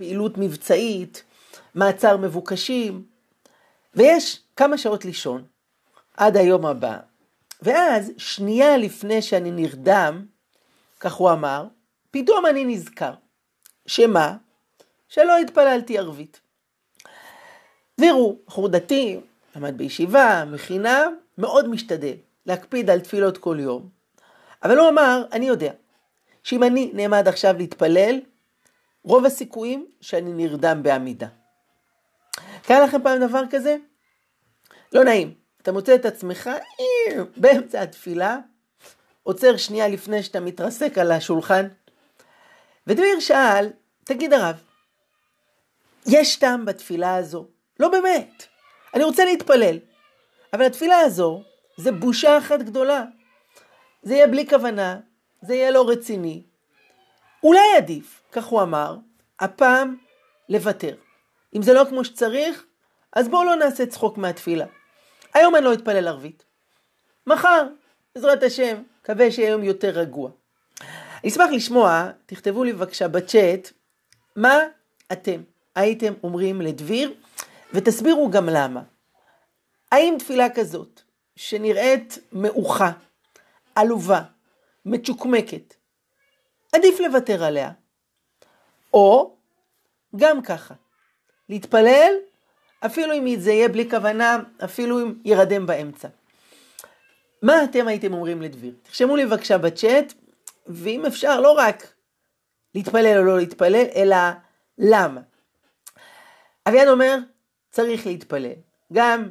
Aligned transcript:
פעילות 0.00 0.38
מבצעית, 0.38 1.24
מעצר 1.74 2.16
מבוקשים, 2.16 3.04
ויש 3.94 4.40
כמה 4.56 4.78
שעות 4.78 5.04
לישון 5.04 5.44
עד 6.16 6.36
היום 6.36 6.66
הבא. 6.66 6.98
ואז, 7.62 8.12
שנייה 8.16 8.76
לפני 8.76 9.22
שאני 9.22 9.50
נרדם, 9.50 10.26
כך 11.00 11.14
הוא 11.14 11.30
אמר, 11.30 11.66
פתאום 12.10 12.46
אני 12.46 12.64
נזכר. 12.64 13.12
שמה? 13.86 14.36
שלא 15.08 15.38
התפללתי 15.38 15.98
ערבית. 15.98 16.40
ויראו, 17.98 18.36
בחור 18.46 18.68
דתי, 18.68 19.20
למד 19.56 19.78
בישיבה, 19.78 20.44
מכינה, 20.44 21.06
מאוד 21.38 21.68
משתדל 21.68 22.14
להקפיד 22.46 22.90
על 22.90 23.00
תפילות 23.00 23.38
כל 23.38 23.56
יום. 23.60 23.88
אבל 24.62 24.78
הוא 24.78 24.88
אמר, 24.88 25.24
אני 25.32 25.48
יודע, 25.48 25.72
שאם 26.42 26.62
אני 26.62 26.90
נעמד 26.94 27.28
עכשיו 27.28 27.54
להתפלל, 27.58 28.20
רוב 29.04 29.24
הסיכויים 29.24 29.86
שאני 30.00 30.32
נרדם 30.32 30.82
בעמידה. 30.82 31.26
קרה 32.62 32.80
לכם 32.80 33.02
פעם 33.02 33.20
דבר 33.20 33.42
כזה? 33.50 33.76
לא 34.92 35.04
נעים. 35.04 35.34
אתה 35.62 35.72
מוצא 35.72 35.94
את 35.94 36.04
עצמך 36.04 36.46
אה, 36.80 37.22
באמצע 37.36 37.82
התפילה, 37.82 38.38
עוצר 39.22 39.56
שנייה 39.56 39.88
לפני 39.88 40.22
שאתה 40.22 40.40
מתרסק 40.40 40.98
על 40.98 41.12
השולחן. 41.12 41.68
ודביר 42.86 43.20
שאל, 43.20 43.70
תגיד 44.04 44.32
הרב, 44.32 44.62
יש 46.06 46.36
טעם 46.36 46.64
בתפילה 46.64 47.16
הזו? 47.16 47.46
לא 47.80 47.88
באמת. 47.88 48.46
אני 48.94 49.04
רוצה 49.04 49.24
להתפלל. 49.24 49.78
אבל 50.52 50.66
התפילה 50.66 50.98
הזו 50.98 51.42
זה 51.76 51.92
בושה 51.92 52.38
אחת 52.38 52.60
גדולה. 52.60 53.04
זה 54.02 54.14
יהיה 54.14 54.26
בלי 54.26 54.48
כוונה, 54.48 55.00
זה 55.42 55.54
יהיה 55.54 55.70
לא 55.70 55.88
רציני. 55.88 56.42
אולי 57.44 57.76
עדיף, 57.76 58.22
כך 58.32 58.44
הוא 58.44 58.62
אמר, 58.62 58.96
הפעם 59.40 59.96
לוותר. 60.48 60.94
אם 61.56 61.62
זה 61.62 61.72
לא 61.72 61.84
כמו 61.88 62.04
שצריך, 62.04 62.64
אז 63.12 63.28
בואו 63.28 63.44
לא 63.44 63.56
נעשה 63.56 63.86
צחוק 63.86 64.18
מהתפילה. 64.18 64.66
היום 65.34 65.56
אני 65.56 65.64
לא 65.64 65.72
אתפלל 65.72 66.08
ערבית. 66.08 66.44
מחר, 67.26 67.66
בעזרת 68.14 68.42
השם, 68.42 68.82
מקווה 69.02 69.30
שיהיה 69.30 69.50
יום 69.50 69.64
יותר 69.64 69.88
רגוע. 69.88 70.30
אשמח 71.26 71.50
לשמוע, 71.52 72.10
תכתבו 72.26 72.64
לי 72.64 72.72
בבקשה 72.72 73.08
בצ'אט, 73.08 73.72
מה 74.36 74.58
אתם 75.12 75.42
הייתם 75.74 76.12
אומרים 76.22 76.60
לדביר, 76.60 77.14
ותסבירו 77.72 78.30
גם 78.30 78.48
למה. 78.48 78.82
האם 79.92 80.16
תפילה 80.18 80.50
כזאת, 80.50 81.02
שנראית 81.36 82.18
מעוכה, 82.32 82.90
עלובה, 83.74 84.22
מצ'וקמקת, 84.84 85.74
עדיף 86.72 87.00
לוותר 87.00 87.44
עליה, 87.44 87.70
או 88.94 89.36
גם 90.16 90.42
ככה, 90.42 90.74
להתפלל 91.48 92.14
אפילו 92.86 93.14
אם 93.14 93.34
זה 93.38 93.52
יהיה 93.52 93.68
בלי 93.68 93.90
כוונה, 93.90 94.38
אפילו 94.64 95.00
אם 95.00 95.14
ירדם 95.24 95.66
באמצע. 95.66 96.08
מה 97.42 97.64
אתם 97.64 97.88
הייתם 97.88 98.12
אומרים 98.12 98.42
לדביר? 98.42 98.74
תרשמו 98.82 99.16
לי 99.16 99.26
בבקשה 99.26 99.58
בצ'אט, 99.58 100.12
ואם 100.66 101.06
אפשר, 101.06 101.40
לא 101.40 101.52
רק 101.52 101.94
להתפלל 102.74 103.18
או 103.18 103.24
לא 103.24 103.38
להתפלל, 103.38 103.86
אלא 103.94 104.16
למה. 104.78 105.20
אביעד 106.68 106.88
אומר, 106.88 107.18
צריך 107.70 108.06
להתפלל. 108.06 108.52
גם 108.92 109.30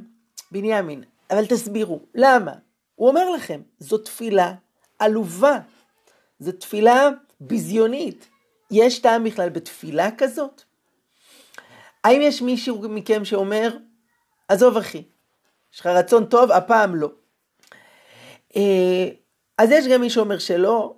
בנימין, 0.52 1.04
אבל 1.32 1.46
תסבירו, 1.46 2.00
למה? 2.16 2.54
הוא 2.96 3.08
אומר 3.08 3.30
לכם, 3.30 3.62
זו 3.80 3.98
תפילה 3.98 4.54
עלובה, 5.00 5.60
זו 6.40 6.52
תפילה 6.52 7.10
ביזיונית. 7.40 8.28
יש 8.72 9.00
טעם 9.00 9.24
בכלל 9.24 9.50
בתפילה 9.50 10.10
כזאת? 10.18 10.64
האם 12.04 12.22
יש 12.22 12.42
מישהו 12.42 12.90
מכם 12.90 13.26
שאומר, 13.26 13.78
עזוב 14.48 14.78
אחי, 14.78 15.04
יש 15.74 15.80
לך 15.80 15.86
רצון 15.86 16.26
טוב, 16.26 16.52
הפעם 16.52 16.96
לא. 16.96 17.12
אה, 18.56 19.08
אז 19.58 19.72
יש 19.72 19.88
גם 19.88 20.02
מי 20.02 20.10
שאומר 20.10 20.40
שלא, 20.40 20.96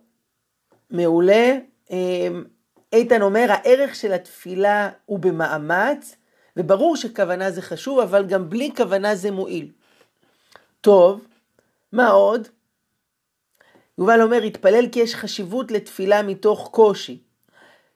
מעולה. 0.89 1.57
אה, 1.91 2.27
איתן 2.93 3.21
אומר, 3.21 3.45
הערך 3.49 3.95
של 3.95 4.13
התפילה 4.13 4.89
הוא 5.05 5.19
במאמץ, 5.19 6.15
וברור 6.57 6.95
שכוונה 6.95 7.51
זה 7.51 7.61
חשוב, 7.61 7.99
אבל 7.99 8.25
גם 8.25 8.49
בלי 8.49 8.71
כוונה 8.77 9.15
זה 9.15 9.31
מועיל. 9.31 9.71
טוב, 10.81 11.27
מה 11.91 12.09
עוד? 12.09 12.47
יובל 13.97 14.21
אומר, 14.21 14.41
התפלל 14.43 14.87
כי 14.91 14.99
יש 14.99 15.15
חשיבות 15.15 15.71
לתפילה 15.71 16.23
מתוך 16.23 16.69
קושי. 16.71 17.19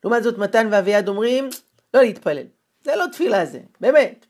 לעומת 0.03 0.23
זאת, 0.23 0.38
מתן 0.38 0.67
ואביעד 0.72 1.07
אומרים, 1.07 1.50
לא 1.94 2.01
להתפלל. 2.01 2.45
זה 2.83 2.95
לא 2.95 3.06
תפילה 3.11 3.45
זה, 3.45 3.59
באמת. 3.81 4.25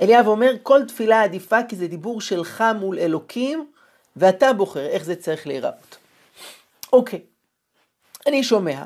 אליאב 0.00 0.26
אומר, 0.26 0.52
כל 0.62 0.80
תפילה 0.88 1.22
עדיפה 1.22 1.62
כי 1.68 1.76
זה 1.76 1.86
דיבור 1.86 2.20
שלך 2.20 2.64
מול 2.80 2.98
אלוקים, 2.98 3.72
ואתה 4.16 4.52
בוחר 4.52 4.86
איך 4.86 5.04
זה 5.04 5.16
צריך 5.16 5.46
להיראות. 5.46 5.96
אוקיי, 6.92 7.20
אני 8.26 8.42
שומע, 8.42 8.84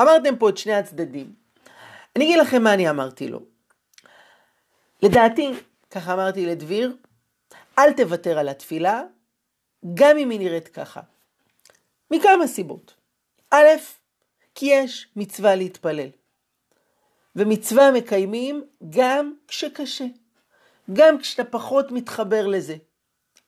אמרתם 0.00 0.36
פה 0.36 0.48
את 0.48 0.58
שני 0.58 0.74
הצדדים. 0.74 1.32
אני 2.16 2.24
אגיד 2.24 2.38
לכם 2.38 2.62
מה 2.62 2.74
אני 2.74 2.90
אמרתי 2.90 3.28
לו. 3.28 3.40
לדעתי, 5.02 5.52
ככה 5.90 6.12
אמרתי 6.12 6.46
לדביר, 6.46 6.96
אל 7.78 7.92
תוותר 7.92 8.38
על 8.38 8.48
התפילה, 8.48 9.02
גם 9.94 10.18
אם 10.18 10.30
היא 10.30 10.38
נראית 10.38 10.68
ככה. 10.68 11.00
מכמה 12.10 12.46
סיבות. 12.46 12.94
א', 13.50 13.68
כי 14.54 14.66
יש 14.66 15.08
מצווה 15.16 15.54
להתפלל. 15.54 16.08
ומצווה 17.36 17.90
מקיימים 17.90 18.64
גם 18.90 19.34
כשקשה, 19.48 20.04
גם 20.92 21.18
כשאתה 21.18 21.44
פחות 21.44 21.90
מתחבר 21.90 22.46
לזה. 22.46 22.76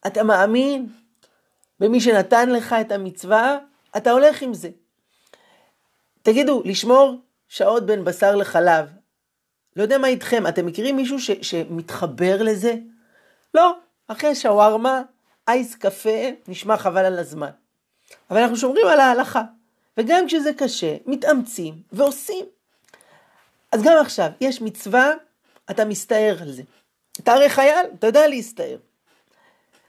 אתה 0.07 0.23
מאמין 0.23 0.89
במי 1.81 2.01
שנתן 2.01 2.51
לך 2.51 2.75
את 2.81 2.93
המצווה, 2.93 3.59
אתה 3.97 4.11
הולך 4.11 4.43
עם 4.43 4.55
זה. 4.55 4.71
תגידו, 6.23 6.63
לשמור 6.65 7.21
שעות 7.49 7.87
בין 7.87 8.05
בשר 8.05 8.37
לחלב, 8.37 8.89
לא 9.77 9.83
יודע 9.83 9.99
מה 9.99 10.09
איתכם, 10.09 10.47
אתם 10.47 10.67
מכירים 10.67 10.97
מישהו 10.97 11.21
ש, 11.21 11.31
שמתחבר 11.31 12.43
לזה? 12.43 12.75
לא, 13.55 13.79
אחרי 14.09 14.35
שווארמה, 14.35 15.03
אייס 15.49 15.75
קפה, 15.75 16.31
נשמע 16.49 16.77
חבל 16.77 17.05
על 17.05 17.19
הזמן. 17.19 17.51
אבל 18.31 18.41
אנחנו 18.41 18.57
שומרים 18.57 18.87
על 18.87 19.01
ההלכה, 19.01 19.43
וגם 19.97 20.27
כשזה 20.27 20.53
קשה, 20.53 20.97
מתאמצים 21.07 21.75
ועושים. 21.93 22.45
אז 23.73 23.83
גם 23.83 23.97
עכשיו, 24.01 24.31
יש 24.41 24.63
מצווה, 24.63 25.11
אתה 25.71 25.85
מסתער 25.85 26.37
על 26.43 26.53
זה. 26.53 26.63
אתה 27.21 27.33
הרי 27.33 27.49
חייל, 27.49 27.87
אתה 27.99 28.07
יודע 28.07 28.29
להסתער. 28.29 28.77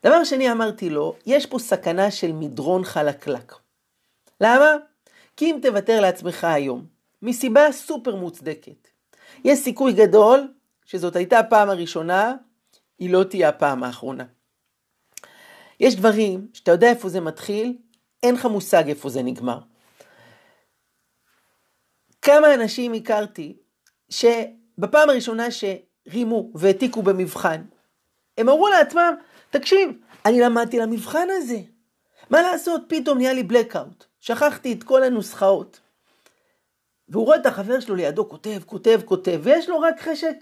דבר 0.04 0.24
שני 0.24 0.52
אמרתי 0.52 0.90
לו, 0.90 1.16
יש 1.26 1.46
פה 1.46 1.60
סכנה 1.60 2.12
של 2.12 2.32
מדרון 2.32 2.84
חלקלק. 2.84 3.54
למה? 4.42 4.76
כי 5.38 5.46
אם 5.46 5.60
תוותר 5.62 6.02
לעצמך 6.02 6.44
היום, 6.44 6.86
מסיבה 7.22 7.72
סופר 7.72 8.16
מוצדקת, 8.16 8.88
יש 9.44 9.60
סיכוי 9.60 9.94
גדול 9.94 10.54
שזאת 10.86 11.16
הייתה 11.16 11.40
הפעם 11.40 11.70
הראשונה, 11.70 12.36
היא 13.00 13.10
לא 13.10 13.24
תהיה 13.24 13.50
הפעם 13.50 13.84
האחרונה. 13.84 14.24
יש 15.80 15.96
דברים 15.96 16.48
שאתה 16.54 16.72
יודע 16.72 16.90
איפה 16.90 17.10
זה 17.10 17.22
מתחיל, 17.22 17.78
אין 18.24 18.36
לך 18.36 18.46
מושג 18.46 18.90
איפה 18.90 19.10
זה 19.10 19.24
נגמר. 19.24 19.60
כמה 22.22 22.54
אנשים 22.54 22.94
הכרתי 22.94 23.58
שבפעם 24.10 25.10
הראשונה 25.10 25.48
שרימו 25.52 26.52
והעתיקו 26.56 27.02
במבחן, 27.02 27.64
הם 28.38 28.50
אמרו 28.50 28.68
לעצמם, 28.68 29.16
תקשיב, 29.50 29.92
אני 30.26 30.42
למדתי 30.42 30.80
למבחן 30.80 31.28
הזה. 31.32 31.60
מה 32.30 32.42
לעשות, 32.42 32.82
פתאום 32.88 33.18
נהיה 33.18 33.34
לי 33.34 33.44
blackout. 33.52 34.04
שכחתי 34.20 34.74
את 34.74 34.84
כל 34.84 35.04
הנוסחאות. 35.04 35.80
והוא 37.10 37.26
רואה 37.26 37.38
את 37.38 37.46
החבר 37.46 37.80
שלו 37.80 37.96
לידו 37.96 38.30
כותב, 38.30 38.60
כותב, 38.66 39.02
כותב, 39.06 39.40
ויש 39.44 39.70
לו 39.70 39.80
רק 39.80 40.02
חשק 40.02 40.34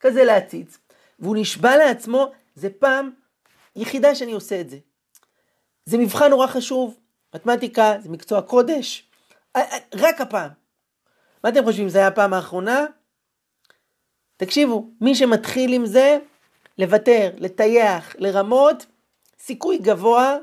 כזה 0.00 0.24
להציץ. 0.24 0.78
והוא 1.18 1.36
נשבע 1.38 1.76
לעצמו, 1.76 2.32
זה 2.54 2.70
פעם 2.70 3.10
יחידה 3.76 4.14
שאני 4.14 4.32
עושה 4.32 4.60
את 4.60 4.70
זה. 4.70 4.78
זה 5.84 5.98
מבחן 5.98 6.30
נורא 6.30 6.46
חשוב, 6.46 6.98
מתמטיקה 7.34 7.94
זה 8.02 8.08
מקצוע 8.08 8.42
קודש, 8.42 9.10
רק 9.94 10.20
הפעם. 10.20 10.50
מה 11.44 11.50
אתם 11.50 11.64
חושבים, 11.64 11.88
זה 11.88 11.98
היה 11.98 12.06
הפעם 12.06 12.34
האחרונה? 12.34 12.86
תקשיבו, 14.36 14.90
מי 15.00 15.14
שמתחיל 15.14 15.72
עם 15.72 15.86
זה, 15.86 16.18
לוותר, 16.78 17.30
לטייח, 17.38 18.14
לרמות, 18.18 18.86
סיכוי 19.38 19.78
גבוה 19.78 20.36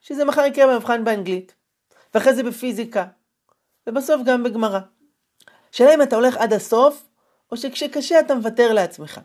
שזה 0.00 0.24
מחר 0.24 0.44
יקרה 0.44 0.66
במבחן 0.66 1.04
באנגלית, 1.04 1.54
ואחרי 2.14 2.34
זה 2.34 2.42
בפיזיקה, 2.42 3.06
ובסוף 3.86 4.20
גם 4.24 4.42
בגמרא. 4.42 4.80
שאלה 5.72 5.94
אם 5.94 6.02
אתה 6.02 6.16
הולך 6.16 6.36
עד 6.36 6.52
הסוף, 6.52 7.04
או 7.52 7.56
שכשקשה 7.56 8.20
אתה 8.20 8.34
מוותר 8.34 8.72
לעצמך. 8.72 9.20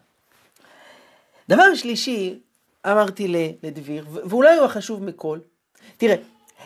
דבר 1.50 1.76
שלישי, 1.76 2.40
אמרתי 2.86 3.56
לדביר, 3.64 4.06
ואולי 4.10 4.58
הוא 4.58 4.66
החשוב 4.66 5.04
מכל, 5.04 5.40
תראה, 5.98 6.16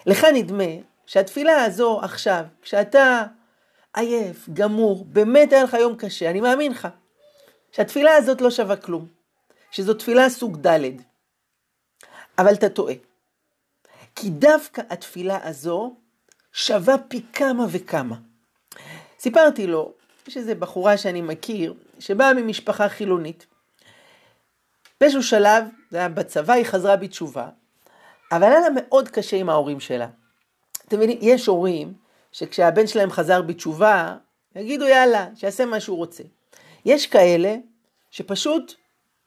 לך 0.05 0.23
נדמה 0.33 0.63
שהתפילה 1.05 1.63
הזו 1.63 1.99
עכשיו, 2.03 2.43
כשאתה 2.61 3.25
עייף, 3.95 4.49
גמור, 4.53 5.05
באמת 5.05 5.53
היה 5.53 5.63
לך 5.63 5.73
יום 5.73 5.95
קשה, 5.95 6.29
אני 6.29 6.41
מאמין 6.41 6.71
לך, 6.71 6.87
שהתפילה 7.71 8.15
הזאת 8.15 8.41
לא 8.41 8.51
שווה 8.51 8.75
כלום, 8.75 9.07
שזו 9.71 9.93
תפילה 9.93 10.29
סוג 10.29 10.67
ד', 10.67 10.79
אבל 12.37 12.53
אתה 12.53 12.69
טועה. 12.69 12.93
כי 14.15 14.29
דווקא 14.29 14.81
התפילה 14.89 15.47
הזו 15.47 15.95
שווה 16.51 16.95
פי 16.97 17.21
כמה 17.33 17.65
וכמה. 17.71 18.15
סיפרתי 19.19 19.67
לו, 19.67 19.93
יש 20.27 20.37
איזו 20.37 20.51
בחורה 20.59 20.97
שאני 20.97 21.21
מכיר, 21.21 21.73
שבאה 21.99 22.33
ממשפחה 22.33 22.89
חילונית. 22.89 23.45
באיזשהו 25.01 25.23
שלב, 25.23 25.63
זה 25.91 25.97
היה 25.97 26.09
בצבא, 26.09 26.53
היא 26.53 26.65
חזרה 26.65 26.95
בתשובה, 26.95 27.49
אבל 28.31 28.43
היה 28.43 28.59
לה 28.59 28.67
מאוד 28.75 29.09
קשה 29.09 29.37
עם 29.37 29.49
ההורים 29.49 29.79
שלה. 29.79 30.07
אתם 30.87 30.97
מבינים, 30.97 31.17
יש 31.21 31.47
הורים 31.47 31.93
שכשהבן 32.31 32.87
שלהם 32.87 33.11
חזר 33.11 33.41
בתשובה, 33.41 34.15
יגידו 34.55 34.87
יאללה, 34.87 35.27
שיעשה 35.35 35.65
מה 35.65 35.79
שהוא 35.79 35.97
רוצה. 35.97 36.23
יש 36.85 37.07
כאלה 37.07 37.55
שפשוט 38.11 38.73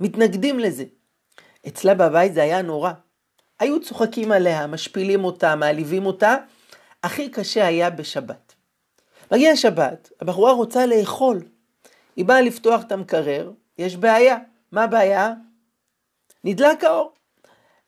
מתנגדים 0.00 0.58
לזה. 0.58 0.84
אצלה 1.68 1.94
בבית 1.94 2.34
זה 2.34 2.42
היה 2.42 2.62
נורא. 2.62 2.92
היו 3.58 3.80
צוחקים 3.80 4.32
עליה, 4.32 4.66
משפילים 4.66 5.24
אותה, 5.24 5.56
מעליבים 5.56 6.06
אותה. 6.06 6.36
הכי 7.02 7.28
קשה 7.28 7.66
היה 7.66 7.90
בשבת. 7.90 8.54
מגיע 9.32 9.56
שבת, 9.56 10.10
הבחורה 10.20 10.52
רוצה 10.52 10.86
לאכול. 10.86 11.40
היא 12.16 12.24
באה 12.24 12.40
לפתוח 12.40 12.82
את 12.82 12.92
המקרר, 12.92 13.52
יש 13.78 13.96
בעיה. 13.96 14.36
מה 14.72 14.82
הבעיה? 14.82 15.32
נדלק 16.44 16.84
האור. 16.84 17.12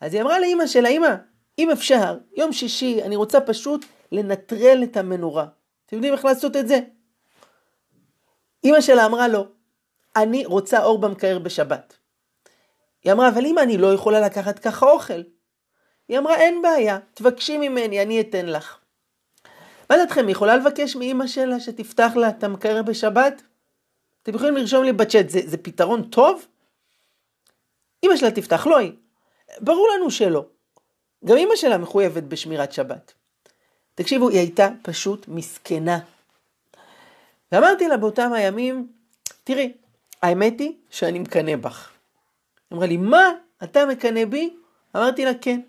אז 0.01 0.15
היא 0.15 0.23
אמרה 0.23 0.41
לאימא 0.41 0.67
שלה, 0.67 0.89
אימא, 0.89 1.15
אם 1.59 1.71
אפשר, 1.71 2.19
יום 2.37 2.53
שישי, 2.53 3.03
אני 3.03 3.17
רוצה 3.17 3.41
פשוט 3.41 3.85
לנטרל 4.13 4.81
את 4.85 4.97
המנורה. 4.97 5.47
אתם 5.87 5.97
יודעים 5.97 6.15
איך 6.15 6.25
לעשות 6.25 6.57
את 6.57 6.69
זה? 6.69 6.81
אימא 8.65 8.81
שלה 8.81 9.07
אמרה 9.07 9.29
לו, 9.29 9.47
אני 10.17 10.47
רוצה 10.47 10.85
אור 10.85 10.99
במקרר 10.99 11.39
בשבת. 11.39 11.97
היא 13.05 13.13
אמרה, 13.13 13.29
אבל 13.29 13.47
אמא, 13.47 13.61
אני 13.61 13.79
לא 13.79 13.95
יכולה 13.95 14.21
לקחת 14.21 14.59
ככה 14.59 14.87
אוכל. 14.87 15.23
היא 16.09 16.19
אמרה, 16.19 16.37
אין 16.37 16.63
בעיה, 16.63 16.99
תבקשי 17.15 17.59
ממני, 17.59 18.03
אני 18.03 18.21
אתן 18.21 18.47
לך. 18.47 18.79
מה 19.91 19.97
דעתכם, 19.97 20.27
היא 20.27 20.33
יכולה 20.33 20.57
לבקש 20.57 20.97
מאימא 20.97 21.27
שלה 21.27 21.61
שתפתח 21.61 22.13
לה 22.17 22.29
את 22.29 22.45
המקרר 22.45 22.83
בשבת? 22.83 23.43
אתם 24.23 24.35
יכולים 24.35 24.57
לרשום 24.57 24.85
לי 24.85 24.93
בצ'אט, 24.93 25.29
זה, 25.29 25.41
זה 25.45 25.57
פתרון 25.57 26.03
טוב? 26.03 26.47
אימא 28.03 28.17
שלה 28.17 28.31
תפתח, 28.31 28.67
לא 28.67 28.79
היא. 28.79 28.93
ברור 29.61 29.89
לנו 29.95 30.11
שלא. 30.11 30.45
גם 31.25 31.37
אימא 31.37 31.57
שלה 31.57 31.79
מחויבת 31.79 32.23
בשמירת 32.23 32.73
שבת. 32.73 33.13
תקשיבו, 33.95 34.29
היא 34.29 34.39
הייתה 34.39 34.69
פשוט 34.83 35.29
מסכנה. 35.29 35.99
ואמרתי 37.53 37.89
לה 37.89 37.97
באותם 37.97 38.33
הימים, 38.33 38.93
תראי, 39.45 39.73
האמת 40.23 40.61
היא 40.61 40.73
שאני 40.91 41.19
מקנא 41.19 41.57
בך. 41.57 41.91
אמרה 42.73 42.87
לי, 42.87 42.97
מה? 42.97 43.31
אתה 43.65 43.87
מקנא 43.87 44.25
בי? 44.25 44.57
אמרתי 44.97 45.25
לה, 45.25 45.31
כן. 45.41 45.61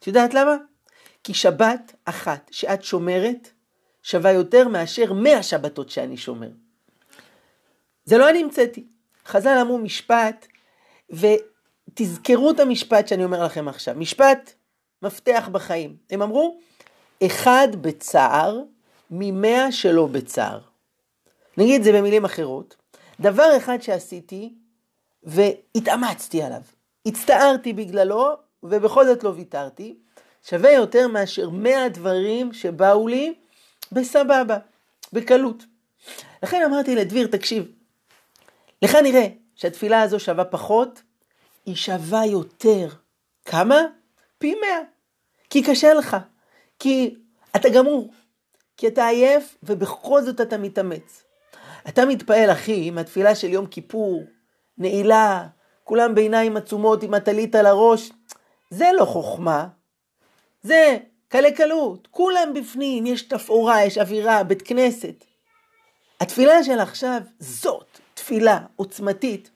את 0.00 0.06
יודעת 0.06 0.34
למה? 0.34 0.56
כי 1.24 1.34
שבת 1.34 1.92
אחת 2.04 2.48
שאת 2.50 2.84
שומרת 2.84 3.48
שווה 4.02 4.32
יותר 4.32 4.68
מאשר 4.68 5.12
מאה 5.12 5.42
שבתות 5.42 5.90
שאני 5.90 6.16
שומר. 6.16 6.48
זה 8.04 8.18
לא 8.18 8.30
אני 8.30 8.42
המצאתי. 8.42 8.84
חז"ל 9.26 9.58
אמרו 9.60 9.78
משפט, 9.78 10.46
ותזכרו 11.92 12.50
את 12.50 12.60
המשפט 12.60 13.08
שאני 13.08 13.24
אומר 13.24 13.44
לכם 13.44 13.68
עכשיו. 13.68 13.94
משפט 13.98 14.52
מפתח 15.02 15.48
בחיים. 15.52 15.96
הם 16.10 16.22
אמרו, 16.22 16.58
אחד 17.26 17.68
בצער 17.80 18.60
ממאה 19.10 19.72
שלא 19.72 20.06
בצער. 20.06 20.60
נגיד 21.58 21.74
את 21.74 21.84
זה 21.84 21.92
במילים 21.92 22.24
אחרות. 22.24 22.76
דבר 23.20 23.56
אחד 23.56 23.82
שעשיתי 23.82 24.54
והתאמצתי 25.22 26.42
עליו, 26.42 26.60
הצטערתי 27.06 27.72
בגללו 27.72 28.34
ובכל 28.62 29.06
זאת 29.06 29.24
לא 29.24 29.28
ויתרתי, 29.28 29.96
שווה 30.48 30.72
יותר 30.72 31.08
מאשר 31.08 31.50
מאה 31.50 31.88
דברים 31.88 32.52
שבאו 32.52 33.08
לי 33.08 33.34
בסבבה, 33.92 34.58
בקלות. 35.12 35.64
לכן 36.42 36.62
אמרתי 36.66 36.94
לדביר, 36.94 37.26
תקשיב, 37.26 37.72
לך 38.82 38.94
נראה 38.94 39.26
שהתפילה 39.54 40.02
הזו 40.02 40.20
שווה 40.20 40.44
פחות, 40.44 41.02
היא 41.66 41.76
שווה 41.76 42.26
יותר. 42.26 42.88
כמה? 43.44 43.80
פי 44.38 44.54
מאה. 44.54 44.78
כי 45.50 45.62
קשה 45.62 45.94
לך, 45.94 46.16
כי 46.78 47.14
אתה 47.56 47.68
גמור, 47.68 48.12
כי 48.76 48.88
אתה 48.88 49.06
עייף 49.06 49.56
ובכל 49.62 50.22
זאת 50.22 50.40
אתה 50.40 50.58
מתאמץ. 50.58 51.24
אתה 51.88 52.04
מתפעל, 52.04 52.50
אחי, 52.52 52.90
מהתפילה 52.90 53.34
של 53.34 53.48
יום 53.52 53.66
כיפור, 53.66 54.22
נעילה, 54.78 55.46
כולם 55.84 56.14
בעיניים 56.14 56.56
עצומות 56.56 57.02
עם 57.02 57.14
הטלית 57.14 57.54
על 57.54 57.66
הראש. 57.66 58.10
זה 58.70 58.86
לא 58.98 59.04
חוכמה, 59.04 59.68
זה 60.62 60.96
קלי 61.28 61.52
קלות, 61.52 62.08
כולם 62.10 62.52
בפנים, 62.54 63.06
יש 63.06 63.22
תפאורה, 63.22 63.84
יש 63.84 63.98
אווירה, 63.98 64.44
בית 64.44 64.62
כנסת. 64.62 65.24
התפילה 66.20 66.64
של 66.64 66.80
עכשיו, 66.80 67.20
זאת 67.38 67.98
תפילה 68.14 68.58
עוצמתית. 68.76 69.50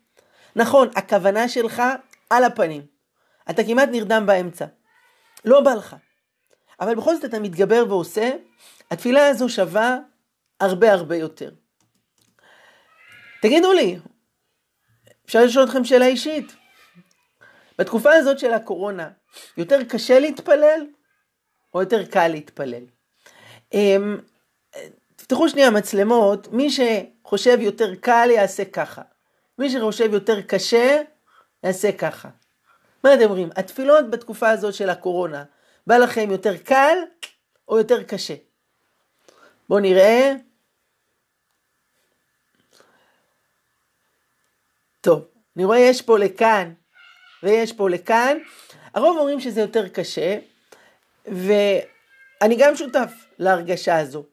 נכון, 0.56 0.88
הכוונה 0.94 1.48
שלך 1.48 1.82
על 2.30 2.44
הפנים. 2.44 2.86
אתה 3.50 3.64
כמעט 3.64 3.88
נרדם 3.88 4.26
באמצע. 4.26 4.66
לא 5.44 5.60
בא 5.60 5.74
לך. 5.74 5.96
אבל 6.80 6.94
בכל 6.94 7.14
זאת 7.14 7.24
אתה 7.24 7.40
מתגבר 7.40 7.84
ועושה, 7.88 8.30
התפילה 8.90 9.28
הזו 9.28 9.48
שווה 9.48 9.98
הרבה 10.60 10.92
הרבה 10.92 11.16
יותר. 11.16 11.50
תגידו 13.42 13.72
לי, 13.72 13.98
אפשר 15.26 15.44
לשאול 15.44 15.64
אתכם 15.64 15.84
שאלה 15.84 16.06
אישית. 16.06 16.52
בתקופה 17.78 18.12
הזאת 18.12 18.38
של 18.38 18.52
הקורונה, 18.52 19.10
יותר 19.56 19.84
קשה 19.84 20.18
להתפלל 20.18 20.86
או 21.74 21.80
יותר 21.80 22.06
קל 22.06 22.28
להתפלל? 22.28 22.84
אמ, 23.74 24.18
תפתחו 25.16 25.48
שנייה 25.48 25.70
מצלמות, 25.70 26.48
מי 26.52 26.68
שחושב 26.70 27.58
יותר 27.60 27.94
קל 27.94 28.28
יעשה 28.30 28.64
ככה. 28.64 29.02
מי 29.58 29.70
שחושב 29.70 30.12
יותר 30.12 30.42
קשה 30.42 31.02
יעשה 31.64 31.92
ככה. 31.92 32.28
מה 33.04 33.14
אתם 33.14 33.22
אומרים? 33.22 33.48
התפילות 33.56 34.10
בתקופה 34.10 34.50
הזאת 34.50 34.74
של 34.74 34.90
הקורונה, 34.90 35.44
בא 35.86 35.96
לכם 35.96 36.30
יותר 36.30 36.56
קל 36.56 36.98
או 37.68 37.78
יותר 37.78 38.02
קשה? 38.02 38.34
בואו 39.68 39.80
נראה. 39.80 40.32
טוב, 45.00 45.28
אני 45.56 45.64
רואה 45.64 45.78
יש 45.78 46.02
פה 46.02 46.18
לכאן 46.18 46.72
ויש 47.42 47.72
פה 47.72 47.90
לכאן. 47.90 48.38
הרוב 48.94 49.18
אומרים 49.18 49.40
שזה 49.40 49.60
יותר 49.60 49.88
קשה, 49.88 50.38
ואני 51.24 52.56
גם 52.58 52.76
שותף 52.76 53.12
להרגשה 53.38 53.98
הזו. 53.98 54.24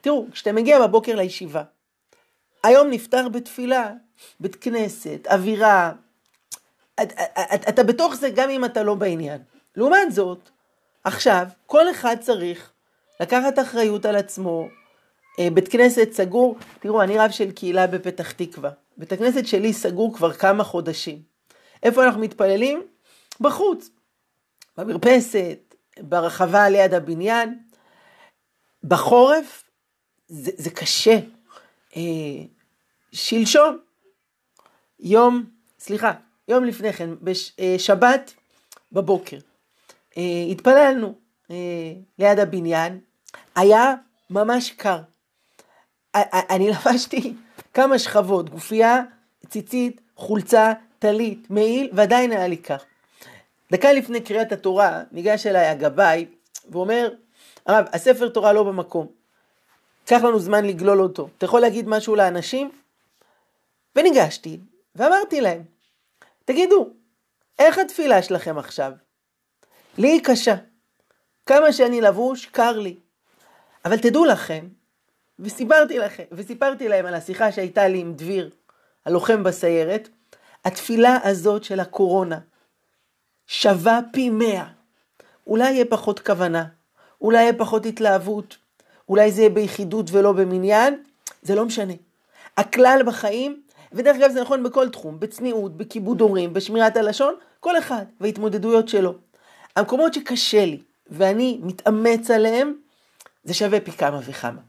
תראו, 0.00 0.26
כשאתה 0.32 0.52
מגיע 0.52 0.86
בבוקר 0.86 1.16
לישיבה, 1.16 1.62
היום 2.64 2.90
נפתר 2.90 3.28
בתפילה, 3.28 3.92
בית 4.40 4.56
כנסת, 4.56 5.26
אווירה, 5.30 5.92
אתה, 7.02 7.24
אתה, 7.54 7.68
אתה 7.68 7.82
בתוך 7.82 8.14
זה 8.14 8.30
גם 8.30 8.50
אם 8.50 8.64
אתה 8.64 8.82
לא 8.82 8.94
בעניין. 8.94 9.42
לעומת 9.76 10.12
זאת, 10.12 10.50
עכשיו, 11.04 11.46
כל 11.66 11.90
אחד 11.90 12.16
צריך 12.20 12.72
לקחת 13.20 13.58
אחריות 13.58 14.04
על 14.04 14.16
עצמו, 14.16 14.68
אה, 15.38 15.48
בית 15.54 15.68
כנסת 15.68 16.08
סגור, 16.12 16.56
תראו, 16.80 17.02
אני 17.02 17.18
רב 17.18 17.30
של 17.30 17.52
קהילה 17.52 17.86
בפתח 17.86 18.32
תקווה. 18.32 18.70
בית 18.96 19.12
הכנסת 19.12 19.46
שלי 19.46 19.72
סגור 19.72 20.14
כבר 20.14 20.32
כמה 20.32 20.64
חודשים. 20.64 21.22
איפה 21.82 22.04
אנחנו 22.04 22.20
מתפללים? 22.20 22.82
בחוץ, 23.40 23.90
במרפסת, 24.76 25.74
ברחבה 26.00 26.68
ליד 26.68 26.94
הבניין. 26.94 27.58
בחורף 28.84 29.64
זה, 30.28 30.50
זה 30.56 30.70
קשה. 30.70 31.18
אה, 31.96 32.42
שלשום, 33.12 33.78
יום, 35.00 35.44
סליחה, 35.78 36.12
יום 36.48 36.64
לפני 36.64 36.92
כן, 36.92 37.10
בשבת 37.22 38.32
אה, 38.36 38.40
בבוקר, 38.92 39.38
אה, 40.16 40.44
התפללנו 40.50 41.14
אה, 41.50 41.56
ליד 42.18 42.38
הבניין, 42.38 43.00
היה 43.54 43.94
ממש 44.30 44.70
קר. 44.70 45.00
אני 46.14 46.70
לבשתי 46.70 47.34
כמה 47.74 47.98
שכבות, 47.98 48.50
גופייה, 48.50 49.02
ציצית, 49.48 50.00
חולצה, 50.16 50.72
טלית, 50.98 51.50
מעיל, 51.50 51.90
ועדיין 51.92 52.32
היה 52.32 52.48
לי 52.48 52.56
קר. 52.56 52.76
דקה 53.72 53.92
לפני 53.92 54.20
קריאת 54.20 54.52
התורה, 54.52 55.02
ניגש 55.12 55.46
אליי 55.46 55.66
הגבאי, 55.66 56.26
ואומר, 56.70 57.10
הרב, 57.66 57.84
הספר 57.92 58.28
תורה 58.28 58.52
לא 58.52 58.62
במקום. 58.62 59.19
קח 60.06 60.22
לנו 60.22 60.38
זמן 60.38 60.64
לגלול 60.64 61.00
אותו. 61.00 61.28
אתה 61.38 61.44
יכול 61.44 61.60
להגיד 61.60 61.88
משהו 61.88 62.16
לאנשים? 62.16 62.70
וניגשתי, 63.96 64.60
ואמרתי 64.94 65.40
להם, 65.40 65.62
תגידו, 66.44 66.90
איך 67.58 67.78
התפילה 67.78 68.22
שלכם 68.22 68.58
עכשיו? 68.58 68.92
לי 69.98 70.08
היא 70.08 70.24
קשה. 70.24 70.54
כמה 71.46 71.72
שאני 71.72 72.00
לבוש, 72.00 72.46
קר 72.46 72.78
לי. 72.78 72.96
אבל 73.84 73.98
תדעו 73.98 74.24
לכם, 74.24 74.68
וסיפרתי, 75.38 75.98
לכם, 75.98 76.24
וסיפרתי 76.32 76.88
להם 76.88 77.06
על 77.06 77.14
השיחה 77.14 77.52
שהייתה 77.52 77.88
לי 77.88 77.98
עם 77.98 78.12
דביר, 78.14 78.50
הלוחם 79.06 79.42
בסיירת, 79.42 80.08
התפילה 80.64 81.18
הזאת 81.24 81.64
של 81.64 81.80
הקורונה 81.80 82.38
שווה 83.46 84.00
פי 84.12 84.30
מאה. 84.30 84.66
אולי 85.46 85.72
יהיה 85.72 85.84
פחות 85.84 86.20
כוונה, 86.20 86.64
אולי 87.20 87.42
יהיה 87.42 87.52
פחות 87.58 87.86
התלהבות, 87.86 88.56
אולי 89.10 89.32
זה 89.32 89.40
יהיה 89.40 89.50
ביחידות 89.50 90.06
ולא 90.10 90.32
במניין, 90.32 91.02
זה 91.42 91.54
לא 91.54 91.64
משנה. 91.64 91.92
הכלל 92.56 93.02
בחיים, 93.06 93.62
ודרך 93.92 94.16
אגב 94.16 94.30
זה 94.30 94.40
נכון 94.40 94.62
בכל 94.62 94.88
תחום, 94.88 95.20
בצניעות, 95.20 95.76
בכיבוד 95.76 96.20
הורים, 96.20 96.52
בשמירת 96.52 96.96
הלשון, 96.96 97.34
כל 97.60 97.78
אחד 97.78 98.04
וההתמודדויות 98.20 98.88
שלו. 98.88 99.14
המקומות 99.76 100.14
שקשה 100.14 100.64
לי 100.64 100.82
ואני 101.06 101.60
מתאמץ 101.62 102.30
עליהם, 102.30 102.74
זה 103.44 103.54
שווה 103.54 103.80
פי 103.80 103.92
כמה 103.92 104.20
וכמה. 104.24 104.60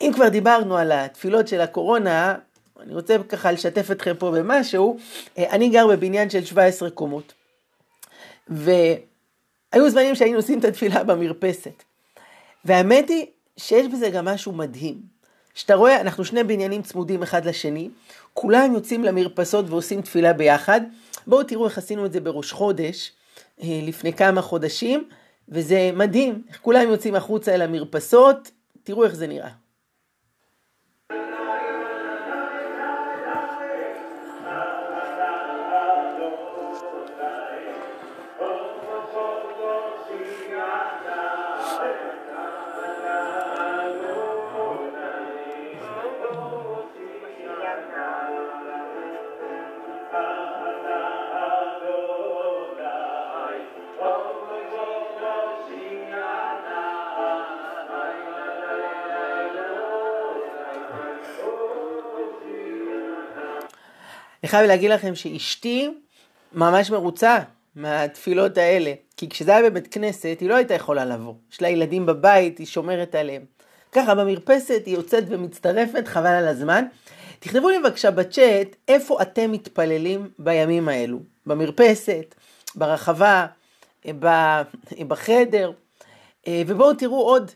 אם 0.00 0.10
כבר 0.14 0.28
דיברנו 0.28 0.76
על 0.76 0.92
התפילות 0.92 1.48
של 1.48 1.60
הקורונה, 1.60 2.34
אני 2.80 2.94
רוצה 2.94 3.16
ככה 3.28 3.52
לשתף 3.52 3.90
אתכם 3.90 4.14
פה 4.18 4.30
במשהו. 4.30 4.98
אני 5.38 5.68
גר 5.68 5.86
בבניין 5.86 6.30
של 6.30 6.44
17 6.44 6.90
קומות, 6.90 7.32
והיו 8.48 9.90
זמנים 9.90 10.14
שהיינו 10.14 10.36
עושים 10.36 10.58
את 10.58 10.64
התפילה 10.64 11.04
במרפסת. 11.04 11.82
והאמת 12.64 13.08
היא 13.08 13.26
שיש 13.56 13.86
בזה 13.86 14.10
גם 14.10 14.24
משהו 14.24 14.52
מדהים. 14.52 15.14
שאתה 15.54 15.74
רואה, 15.74 16.00
אנחנו 16.00 16.24
שני 16.24 16.44
בניינים 16.44 16.82
צמודים 16.82 17.22
אחד 17.22 17.44
לשני, 17.44 17.88
כולם 18.34 18.74
יוצאים 18.74 19.04
למרפסות 19.04 19.70
ועושים 19.70 20.02
תפילה 20.02 20.32
ביחד. 20.32 20.80
בואו 21.26 21.42
תראו 21.42 21.64
איך 21.64 21.78
עשינו 21.78 22.06
את 22.06 22.12
זה 22.12 22.20
בראש 22.20 22.52
חודש, 22.52 23.12
אה, 23.62 23.80
לפני 23.82 24.12
כמה 24.12 24.42
חודשים, 24.42 25.08
וזה 25.48 25.90
מדהים, 25.94 26.42
איך 26.48 26.58
כולם 26.62 26.88
יוצאים 26.88 27.14
החוצה 27.14 27.54
אל 27.54 27.62
המרפסות, 27.62 28.50
תראו 28.82 29.04
איך 29.04 29.14
זה 29.14 29.26
נראה. 29.26 29.50
חייב 64.54 64.66
להגיד 64.66 64.90
לכם 64.90 65.14
שאשתי 65.14 65.90
ממש 66.52 66.90
מרוצה 66.90 67.38
מהתפילות 67.76 68.58
האלה. 68.58 68.92
כי 69.16 69.28
כשזה 69.28 69.56
היה 69.56 69.70
בבית 69.70 69.94
כנסת, 69.94 70.36
היא 70.40 70.48
לא 70.48 70.54
הייתה 70.54 70.74
יכולה 70.74 71.04
לבוא. 71.04 71.34
יש 71.52 71.62
לה 71.62 71.68
ילדים 71.68 72.06
בבית, 72.06 72.58
היא 72.58 72.66
שומרת 72.66 73.14
עליהם. 73.14 73.42
ככה 73.92 74.14
במרפסת 74.14 74.82
היא 74.86 74.94
יוצאת 74.94 75.24
ומצטרפת, 75.28 76.08
חבל 76.08 76.26
על 76.26 76.48
הזמן. 76.48 76.84
תכתבו 77.38 77.68
לי 77.68 77.78
בבקשה 77.78 78.10
בצ'אט 78.10 78.76
איפה 78.88 79.22
אתם 79.22 79.52
מתפללים 79.52 80.30
בימים 80.38 80.88
האלו. 80.88 81.18
במרפסת, 81.46 82.34
ברחבה, 82.74 83.46
בחדר. 85.08 85.72
ובואו 86.48 86.94
תראו 86.94 87.22
עוד 87.22 87.50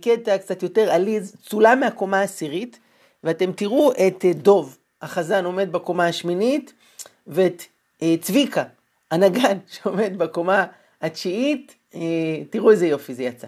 קטע 0.00 0.38
קצת 0.38 0.62
יותר 0.62 0.90
עליז, 0.90 1.36
צולם 1.42 1.80
מהקומה 1.80 2.20
העשירית, 2.20 2.78
ואתם 3.24 3.52
תראו 3.52 3.92
את 3.92 4.24
דוב. 4.34 4.78
החזן 5.04 5.44
עומד 5.44 5.72
בקומה 5.72 6.06
השמינית, 6.06 6.72
ואת 7.26 7.62
אה, 8.02 8.14
צביקה, 8.20 8.64
הנגן, 9.10 9.58
שעומד 9.72 10.18
בקומה 10.18 10.66
התשיעית, 11.02 11.74
אה, 11.94 12.00
תראו 12.50 12.70
איזה 12.70 12.86
יופי 12.86 13.14
זה 13.14 13.22
יצא. 13.22 13.46